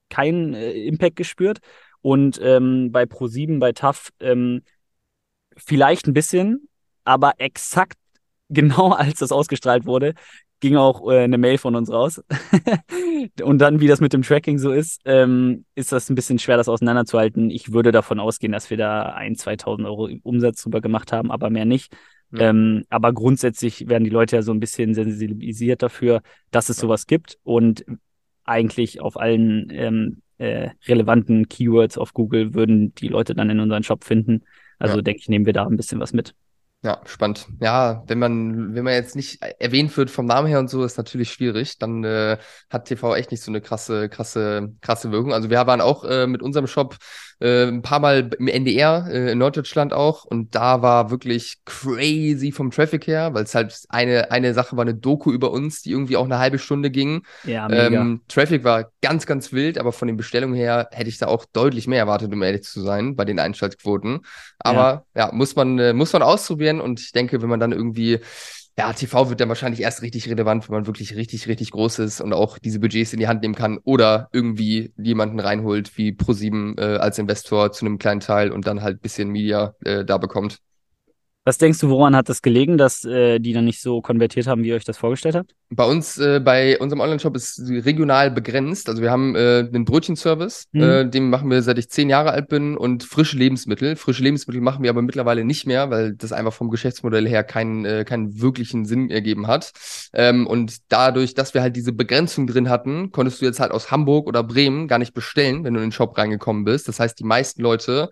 keinen 0.09 0.53
äh, 0.53 0.71
Impact 0.71 1.15
gespürt. 1.15 1.59
Und 2.01 2.39
ähm, 2.41 2.91
bei 2.91 3.03
Pro7, 3.03 3.59
bei 3.59 3.71
TAF 3.71 4.11
ähm, 4.19 4.63
vielleicht 5.57 6.07
ein 6.07 6.13
bisschen, 6.13 6.67
aber 7.03 7.33
exakt 7.37 7.97
genau 8.49 8.91
als 8.91 9.19
das 9.19 9.31
ausgestrahlt 9.31 9.85
wurde, 9.85 10.13
ging 10.59 10.75
auch 10.77 11.09
äh, 11.11 11.19
eine 11.19 11.37
Mail 11.37 11.57
von 11.57 11.75
uns 11.75 11.91
raus. 11.91 12.23
und 13.43 13.59
dann, 13.59 13.79
wie 13.79 13.87
das 13.87 14.01
mit 14.01 14.13
dem 14.13 14.21
Tracking 14.21 14.57
so 14.57 14.71
ist, 14.71 15.01
ähm, 15.05 15.65
ist 15.75 15.91
das 15.91 16.09
ein 16.09 16.15
bisschen 16.15 16.39
schwer, 16.39 16.57
das 16.57 16.69
auseinanderzuhalten. 16.69 17.49
Ich 17.49 17.71
würde 17.71 17.91
davon 17.91 18.19
ausgehen, 18.19 18.53
dass 18.53 18.69
wir 18.69 18.77
da 18.77 19.03
ein, 19.13 19.35
2000 19.35 19.87
Euro 19.87 20.09
Umsatz 20.23 20.61
drüber 20.63 20.81
gemacht 20.81 21.11
haben, 21.11 21.31
aber 21.31 21.49
mehr 21.49 21.65
nicht. 21.65 21.95
Ja. 22.31 22.49
Ähm, 22.49 22.85
aber 22.89 23.13
grundsätzlich 23.13 23.87
werden 23.87 24.03
die 24.03 24.09
Leute 24.09 24.37
ja 24.37 24.41
so 24.41 24.51
ein 24.51 24.59
bisschen 24.59 24.93
sensibilisiert 24.93 25.83
dafür, 25.83 26.21
dass 26.51 26.69
es 26.69 26.77
sowas 26.77 27.05
gibt 27.07 27.37
und 27.43 27.85
eigentlich 28.43 29.01
auf 29.01 29.17
allen 29.17 29.69
ähm, 29.71 30.21
äh, 30.37 30.69
relevanten 30.87 31.47
Keywords 31.47 31.97
auf 31.97 32.13
Google 32.13 32.53
würden 32.53 32.93
die 32.95 33.07
Leute 33.07 33.35
dann 33.35 33.49
in 33.49 33.59
unseren 33.59 33.83
Shop 33.83 34.03
finden. 34.03 34.43
Also 34.79 34.97
ja. 34.97 35.01
denke 35.01 35.19
ich, 35.21 35.29
nehmen 35.29 35.45
wir 35.45 35.53
da 35.53 35.65
ein 35.65 35.77
bisschen 35.77 35.99
was 35.99 36.13
mit. 36.13 36.35
Ja, 36.85 37.01
spannend. 37.05 37.47
Ja, 37.59 38.03
wenn 38.05 38.19
man, 38.19 38.75
wenn 38.75 38.83
man 38.83 38.93
jetzt 38.93 39.15
nicht 39.15 39.41
erwähnt 39.41 39.97
wird 39.97 40.11
vom 40.11 40.27
Namen 40.27 40.47
her 40.47 40.59
und 40.59 40.69
so, 40.69 40.83
ist 40.83 40.97
natürlich 40.97 41.31
schwierig. 41.31 41.79
Dann 41.79 42.03
äh, 42.03 42.37
hat 42.69 42.85
TV 42.85 43.15
echt 43.15 43.31
nicht 43.31 43.41
so 43.41 43.49
eine 43.49 43.59
krasse, 43.59 44.07
krasse, 44.07 44.71
krasse 44.81 45.11
Wirkung. 45.11 45.33
Also 45.33 45.49
wir 45.49 45.65
waren 45.65 45.81
auch 45.81 46.03
äh, 46.03 46.27
mit 46.27 46.43
unserem 46.43 46.67
Shop 46.67 46.97
äh, 47.39 47.65
ein 47.65 47.81
paar 47.81 47.99
Mal 47.99 48.29
im 48.39 48.47
NDR, 48.47 49.07
äh, 49.09 49.31
in 49.31 49.37
Norddeutschland 49.37 49.93
auch. 49.93 50.25
Und 50.25 50.55
da 50.55 50.81
war 50.81 51.11
wirklich 51.11 51.57
crazy 51.65 52.51
vom 52.51 52.71
Traffic 52.71 53.07
her, 53.07 53.33
weil 53.33 53.43
es 53.43 53.55
halt 53.55 53.77
eine, 53.89 54.31
eine 54.31 54.53
Sache 54.53 54.77
war, 54.77 54.83
eine 54.83 54.95
Doku 54.95 55.31
über 55.31 55.51
uns, 55.51 55.81
die 55.81 55.91
irgendwie 55.91 56.17
auch 56.17 56.25
eine 56.25 56.39
halbe 56.39 56.59
Stunde 56.59 56.91
ging. 56.91 57.23
Ja, 57.43 57.67
mega. 57.67 57.87
Ähm, 57.87 58.21
Traffic 58.27 58.63
war 58.63 58.91
ganz, 59.01 59.25
ganz 59.25 59.51
wild, 59.51 59.77
aber 59.77 59.91
von 59.91 60.07
den 60.07 60.17
Bestellungen 60.17 60.55
her 60.55 60.89
hätte 60.91 61.09
ich 61.09 61.17
da 61.17 61.27
auch 61.27 61.45
deutlich 61.45 61.87
mehr 61.87 61.99
erwartet, 61.99 62.31
um 62.31 62.41
ehrlich 62.41 62.63
zu 62.63 62.81
sein, 62.81 63.15
bei 63.15 63.25
den 63.25 63.39
Einschaltquoten. 63.39 64.21
Aber 64.59 65.05
ja, 65.15 65.27
ja 65.27 65.33
muss 65.33 65.55
man, 65.55 65.77
äh, 65.79 65.93
muss 65.93 66.13
man 66.13 66.21
ausprobieren. 66.21 66.79
Und 66.81 66.99
ich 66.99 67.11
denke, 67.11 67.41
wenn 67.41 67.49
man 67.49 67.59
dann 67.59 67.71
irgendwie, 67.71 68.19
ja, 68.77 68.91
TV 68.91 69.29
wird 69.29 69.39
dann 69.39 69.47
wahrscheinlich 69.47 69.81
erst 69.81 70.01
richtig 70.01 70.29
relevant, 70.29 70.67
wenn 70.67 70.75
man 70.75 70.87
wirklich 70.87 71.15
richtig, 71.15 71.47
richtig 71.47 71.71
groß 71.71 71.99
ist 71.99 72.19
und 72.19 72.33
auch 72.33 72.57
diese 72.57 72.79
Budgets 72.79 73.13
in 73.13 73.19
die 73.19 73.27
Hand 73.27 73.41
nehmen 73.41 73.55
kann 73.55 73.79
oder 73.83 74.27
irgendwie 74.33 74.93
jemanden 74.97 75.39
reinholt 75.39 75.97
wie 75.97 76.11
Pro7 76.11 76.79
äh, 76.79 76.97
als 76.97 77.17
Investor 77.17 77.71
zu 77.71 77.85
einem 77.85 77.99
kleinen 77.99 78.19
Teil 78.19 78.51
und 78.51 78.67
dann 78.67 78.81
halt 78.81 79.01
bisschen 79.01 79.29
Media 79.29 79.75
äh, 79.85 80.03
da 80.03 80.17
bekommt. 80.17 80.59
Was 81.47 81.59
denkst 81.59 81.77
du, 81.77 81.89
woran 81.89 82.15
hat 82.15 82.27
das 82.27 82.41
gelegen, 82.41 82.75
dass 82.79 83.05
äh, 83.05 83.37
die 83.37 83.53
dann 83.53 83.65
nicht 83.65 83.79
so 83.79 84.01
konvertiert 84.01 84.47
haben, 84.47 84.63
wie 84.63 84.69
ihr 84.69 84.75
euch 84.75 84.83
das 84.83 84.97
vorgestellt 84.97 85.35
habt? 85.35 85.53
Bei 85.69 85.85
uns, 85.85 86.17
äh, 86.17 86.39
bei 86.43 86.79
unserem 86.79 87.01
Online-Shop 87.01 87.35
ist 87.35 87.61
regional 87.67 88.31
begrenzt. 88.31 88.89
Also 88.89 89.03
wir 89.03 89.11
haben 89.11 89.35
äh, 89.35 89.59
einen 89.71 89.85
Brötchenservice, 89.85 90.65
mhm. 90.71 90.81
äh, 90.81 91.05
den 91.07 91.29
machen 91.29 91.51
wir 91.51 91.61
seit 91.61 91.77
ich 91.77 91.87
zehn 91.89 92.09
Jahre 92.09 92.31
alt 92.31 92.47
bin 92.47 92.75
und 92.75 93.03
frische 93.03 93.37
Lebensmittel. 93.37 93.95
Frische 93.95 94.23
Lebensmittel 94.23 94.59
machen 94.59 94.81
wir 94.81 94.89
aber 94.89 95.03
mittlerweile 95.03 95.45
nicht 95.45 95.67
mehr, 95.67 95.91
weil 95.91 96.15
das 96.15 96.31
einfach 96.31 96.53
vom 96.53 96.71
Geschäftsmodell 96.71 97.27
her 97.27 97.43
keinen, 97.43 97.85
äh, 97.85 98.05
keinen 98.05 98.41
wirklichen 98.41 98.85
Sinn 98.85 99.11
ergeben 99.11 99.45
hat. 99.45 99.71
Ähm, 100.13 100.47
und 100.47 100.77
dadurch, 100.89 101.35
dass 101.35 101.53
wir 101.53 101.61
halt 101.61 101.75
diese 101.75 101.93
Begrenzung 101.93 102.47
drin 102.47 102.69
hatten, 102.69 103.11
konntest 103.11 103.39
du 103.39 103.45
jetzt 103.45 103.59
halt 103.59 103.71
aus 103.71 103.91
Hamburg 103.91 104.27
oder 104.27 104.41
Bremen 104.41 104.87
gar 104.87 104.97
nicht 104.97 105.13
bestellen, 105.13 105.63
wenn 105.63 105.75
du 105.75 105.79
in 105.79 105.87
den 105.87 105.91
Shop 105.91 106.17
reingekommen 106.17 106.63
bist. 106.63 106.87
Das 106.87 106.99
heißt, 106.99 107.19
die 107.19 107.23
meisten 107.23 107.61
Leute 107.61 108.09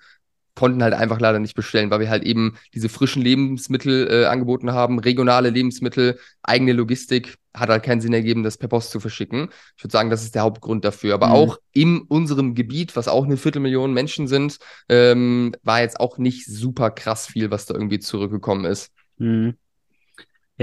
konnten 0.55 0.83
halt 0.83 0.93
einfach 0.93 1.19
leider 1.19 1.39
nicht 1.39 1.55
bestellen, 1.55 1.89
weil 1.89 1.99
wir 1.99 2.09
halt 2.09 2.23
eben 2.23 2.55
diese 2.73 2.89
frischen 2.89 3.21
Lebensmittel 3.21 4.07
äh, 4.09 4.25
angeboten 4.25 4.71
haben, 4.71 4.99
regionale 4.99 5.49
Lebensmittel, 5.49 6.19
eigene 6.43 6.73
Logistik, 6.73 7.37
hat 7.55 7.69
halt 7.69 7.83
keinen 7.83 8.01
Sinn 8.01 8.13
ergeben, 8.13 8.43
das 8.43 8.57
per 8.57 8.67
Post 8.67 8.91
zu 8.91 8.99
verschicken. 8.99 9.49
Ich 9.77 9.83
würde 9.83 9.91
sagen, 9.91 10.09
das 10.09 10.23
ist 10.23 10.35
der 10.35 10.41
Hauptgrund 10.41 10.85
dafür. 10.85 11.13
Aber 11.13 11.27
mhm. 11.27 11.33
auch 11.33 11.57
in 11.71 12.01
unserem 12.01 12.55
Gebiet, 12.55 12.95
was 12.95 13.07
auch 13.07 13.25
eine 13.25 13.37
Viertelmillion 13.37 13.93
Menschen 13.93 14.27
sind, 14.27 14.57
ähm, 14.89 15.53
war 15.63 15.81
jetzt 15.81 15.99
auch 15.99 16.17
nicht 16.17 16.45
super 16.45 16.89
krass 16.89 17.27
viel, 17.27 17.51
was 17.51 17.65
da 17.65 17.75
irgendwie 17.75 17.99
zurückgekommen 17.99 18.65
ist. 18.65 18.91
Mhm 19.17 19.55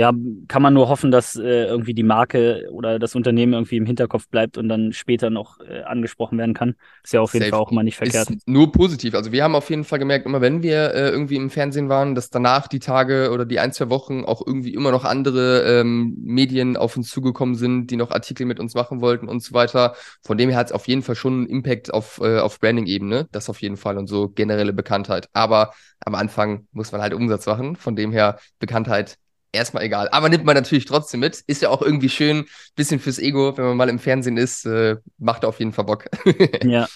ja, 0.00 0.14
kann 0.48 0.62
man 0.62 0.72
nur 0.72 0.88
hoffen, 0.88 1.10
dass 1.10 1.36
äh, 1.36 1.66
irgendwie 1.66 1.92
die 1.92 2.02
Marke 2.02 2.66
oder 2.70 2.98
das 2.98 3.14
Unternehmen 3.14 3.52
irgendwie 3.52 3.76
im 3.76 3.84
Hinterkopf 3.84 4.28
bleibt 4.28 4.56
und 4.56 4.70
dann 4.70 4.94
später 4.94 5.28
noch 5.28 5.60
äh, 5.60 5.82
angesprochen 5.82 6.38
werden 6.38 6.54
kann. 6.54 6.74
Ist 7.04 7.12
ja 7.12 7.20
auf 7.20 7.34
jeden 7.34 7.44
Safe. 7.44 7.50
Fall 7.50 7.60
auch 7.60 7.70
mal 7.70 7.82
nicht 7.82 7.98
verkehrt. 7.98 8.30
Ist 8.30 8.48
nur 8.48 8.72
positiv. 8.72 9.14
Also 9.14 9.30
wir 9.30 9.44
haben 9.44 9.54
auf 9.54 9.68
jeden 9.68 9.84
Fall 9.84 9.98
gemerkt, 9.98 10.24
immer 10.24 10.40
wenn 10.40 10.62
wir 10.62 10.94
äh, 10.94 11.10
irgendwie 11.10 11.36
im 11.36 11.50
Fernsehen 11.50 11.90
waren, 11.90 12.14
dass 12.14 12.30
danach 12.30 12.66
die 12.66 12.78
Tage 12.78 13.30
oder 13.30 13.44
die 13.44 13.60
ein, 13.60 13.74
zwei 13.74 13.90
Wochen 13.90 14.24
auch 14.24 14.40
irgendwie 14.46 14.72
immer 14.72 14.90
noch 14.90 15.04
andere 15.04 15.64
ähm, 15.80 16.16
Medien 16.18 16.78
auf 16.78 16.96
uns 16.96 17.10
zugekommen 17.10 17.54
sind, 17.54 17.88
die 17.90 17.96
noch 17.96 18.10
Artikel 18.10 18.46
mit 18.46 18.58
uns 18.58 18.72
machen 18.72 19.02
wollten 19.02 19.28
und 19.28 19.42
so 19.42 19.52
weiter. 19.52 19.96
Von 20.22 20.38
dem 20.38 20.48
her 20.48 20.58
hat 20.58 20.68
es 20.68 20.72
auf 20.72 20.88
jeden 20.88 21.02
Fall 21.02 21.14
schon 21.14 21.34
einen 21.34 21.46
Impact 21.46 21.92
auf, 21.92 22.22
äh, 22.22 22.38
auf 22.38 22.58
Branding-Ebene. 22.58 23.28
Das 23.32 23.50
auf 23.50 23.60
jeden 23.60 23.76
Fall 23.76 23.98
und 23.98 24.06
so 24.06 24.30
generelle 24.30 24.72
Bekanntheit. 24.72 25.28
Aber 25.34 25.74
am 26.06 26.14
Anfang 26.14 26.66
muss 26.72 26.90
man 26.90 27.02
halt 27.02 27.12
Umsatz 27.12 27.44
machen. 27.44 27.76
Von 27.76 27.96
dem 27.96 28.12
her 28.12 28.38
Bekanntheit 28.60 29.18
erstmal 29.52 29.84
egal. 29.84 30.08
Aber 30.10 30.28
nimmt 30.28 30.44
man 30.44 30.54
natürlich 30.54 30.84
trotzdem 30.84 31.20
mit. 31.20 31.40
Ist 31.46 31.62
ja 31.62 31.70
auch 31.70 31.82
irgendwie 31.82 32.08
schön, 32.08 32.46
bisschen 32.76 33.00
fürs 33.00 33.18
Ego, 33.18 33.56
wenn 33.56 33.64
man 33.64 33.76
mal 33.76 33.88
im 33.88 33.98
Fernsehen 33.98 34.36
ist, 34.36 34.66
äh, 34.66 34.96
macht 35.18 35.44
auf 35.44 35.58
jeden 35.58 35.72
Fall 35.72 35.84
Bock. 35.84 36.06
ja. 36.64 36.86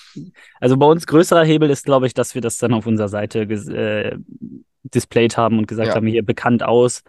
Also 0.60 0.76
bei 0.76 0.86
uns 0.86 1.06
größerer 1.06 1.44
Hebel 1.44 1.70
ist, 1.70 1.84
glaube 1.84 2.06
ich, 2.06 2.14
dass 2.14 2.34
wir 2.34 2.42
das 2.42 2.58
dann 2.58 2.72
auf 2.72 2.86
unserer 2.86 3.08
Seite 3.08 3.40
äh, 3.42 4.16
displayed 4.82 5.36
haben 5.36 5.58
und 5.58 5.66
gesagt 5.66 5.88
ja. 5.88 5.94
haben, 5.94 6.06
hier 6.06 6.24
bekannt 6.24 6.62
aus. 6.62 7.02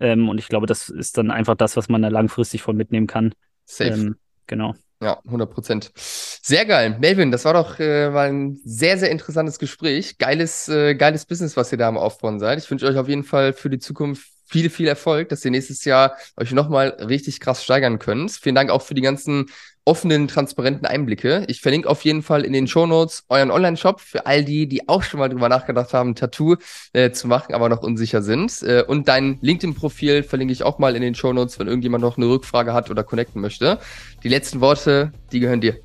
Ähm, 0.00 0.28
und 0.28 0.38
ich 0.38 0.48
glaube, 0.48 0.66
das 0.66 0.88
ist 0.88 1.18
dann 1.18 1.30
einfach 1.30 1.56
das, 1.56 1.76
was 1.76 1.88
man 1.88 2.02
da 2.02 2.08
langfristig 2.08 2.62
von 2.62 2.76
mitnehmen 2.76 3.06
kann. 3.06 3.34
Safe. 3.64 3.90
Ähm, 3.90 4.16
genau. 4.46 4.74
Ja, 5.00 5.18
100 5.24 5.50
Prozent. 5.50 5.90
Sehr 5.96 6.64
geil. 6.64 6.96
Melvin, 7.00 7.32
das 7.32 7.44
war 7.44 7.54
doch 7.54 7.80
äh, 7.80 8.10
mal 8.10 8.28
ein 8.28 8.60
sehr, 8.64 8.98
sehr 8.98 9.10
interessantes 9.10 9.58
Gespräch. 9.58 10.16
Geiles, 10.18 10.68
äh, 10.68 10.94
geiles 10.94 11.26
Business, 11.26 11.56
was 11.56 11.72
ihr 11.72 11.78
da 11.78 11.88
am 11.88 11.98
Aufbauen 11.98 12.38
seid. 12.38 12.58
Ich 12.58 12.70
wünsche 12.70 12.86
euch 12.86 12.96
auf 12.96 13.08
jeden 13.08 13.24
Fall 13.24 13.52
für 13.52 13.68
die 13.68 13.80
Zukunft 13.80 14.31
viel, 14.52 14.68
viel 14.68 14.86
Erfolg, 14.86 15.30
dass 15.30 15.44
ihr 15.44 15.50
nächstes 15.50 15.84
Jahr 15.84 16.12
euch 16.36 16.52
nochmal 16.52 16.90
richtig 17.00 17.40
krass 17.40 17.64
steigern 17.64 17.98
könnt. 17.98 18.32
Vielen 18.32 18.54
Dank 18.54 18.70
auch 18.70 18.82
für 18.82 18.92
die 18.94 19.00
ganzen 19.00 19.46
offenen, 19.84 20.28
transparenten 20.28 20.86
Einblicke. 20.86 21.44
Ich 21.48 21.60
verlinke 21.60 21.88
auf 21.88 22.04
jeden 22.04 22.22
Fall 22.22 22.44
in 22.44 22.52
den 22.52 22.68
Show 22.68 22.86
Notes 22.86 23.24
euren 23.30 23.50
Online-Shop 23.50 24.00
für 24.00 24.26
all 24.26 24.44
die, 24.44 24.68
die 24.68 24.88
auch 24.88 25.02
schon 25.02 25.18
mal 25.18 25.28
drüber 25.28 25.48
nachgedacht 25.48 25.92
haben, 25.94 26.14
Tattoo 26.14 26.56
äh, 26.92 27.10
zu 27.10 27.26
machen, 27.26 27.54
aber 27.54 27.68
noch 27.68 27.82
unsicher 27.82 28.22
sind. 28.22 28.62
Äh, 28.62 28.84
und 28.86 29.08
dein 29.08 29.38
LinkedIn-Profil 29.40 30.22
verlinke 30.22 30.52
ich 30.52 30.62
auch 30.62 30.78
mal 30.78 30.94
in 30.94 31.02
den 31.02 31.14
Show 31.14 31.32
Notes, 31.32 31.58
wenn 31.58 31.66
irgendjemand 31.66 32.02
noch 32.02 32.16
eine 32.16 32.28
Rückfrage 32.28 32.74
hat 32.74 32.90
oder 32.90 33.02
connecten 33.02 33.40
möchte. 33.40 33.78
Die 34.22 34.28
letzten 34.28 34.60
Worte, 34.60 35.12
die 35.32 35.40
gehören 35.40 35.62
dir. 35.62 35.78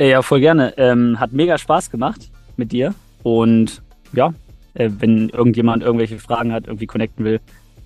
Ja, 0.00 0.22
voll 0.22 0.40
gerne. 0.40 0.74
Ähm, 0.76 1.20
hat 1.20 1.32
mega 1.32 1.58
Spaß 1.58 1.90
gemacht 1.90 2.30
mit 2.56 2.72
dir. 2.72 2.94
Und 3.22 3.82
ja, 4.12 4.34
äh, 4.74 4.90
wenn 4.98 5.28
irgendjemand 5.28 5.82
irgendwelche 5.82 6.18
Fragen 6.18 6.52
hat, 6.52 6.66
irgendwie 6.66 6.86
connecten 6.86 7.24
will, 7.24 7.40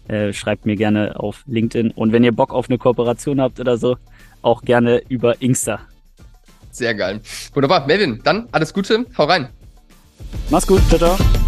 äh, 0.08 0.32
schreibt 0.32 0.66
mir 0.66 0.76
gerne 0.76 1.18
auf 1.20 1.44
LinkedIn. 1.46 1.92
Und 1.92 2.12
wenn 2.12 2.24
ihr 2.24 2.32
Bock 2.32 2.52
auf 2.52 2.68
eine 2.68 2.78
Kooperation 2.78 3.40
habt 3.40 3.60
oder 3.60 3.76
so, 3.76 3.96
auch 4.42 4.62
gerne 4.62 5.02
über 5.08 5.40
Insta. 5.40 5.80
Sehr 6.70 6.94
geil. 6.94 7.20
Wunderbar. 7.54 7.86
Melvin, 7.86 8.20
dann 8.24 8.48
alles 8.52 8.72
Gute. 8.72 9.04
Hau 9.16 9.24
rein. 9.24 9.48
Mach's 10.50 10.66
gut. 10.66 10.80
Ciao, 10.88 10.98
ciao. 10.98 11.47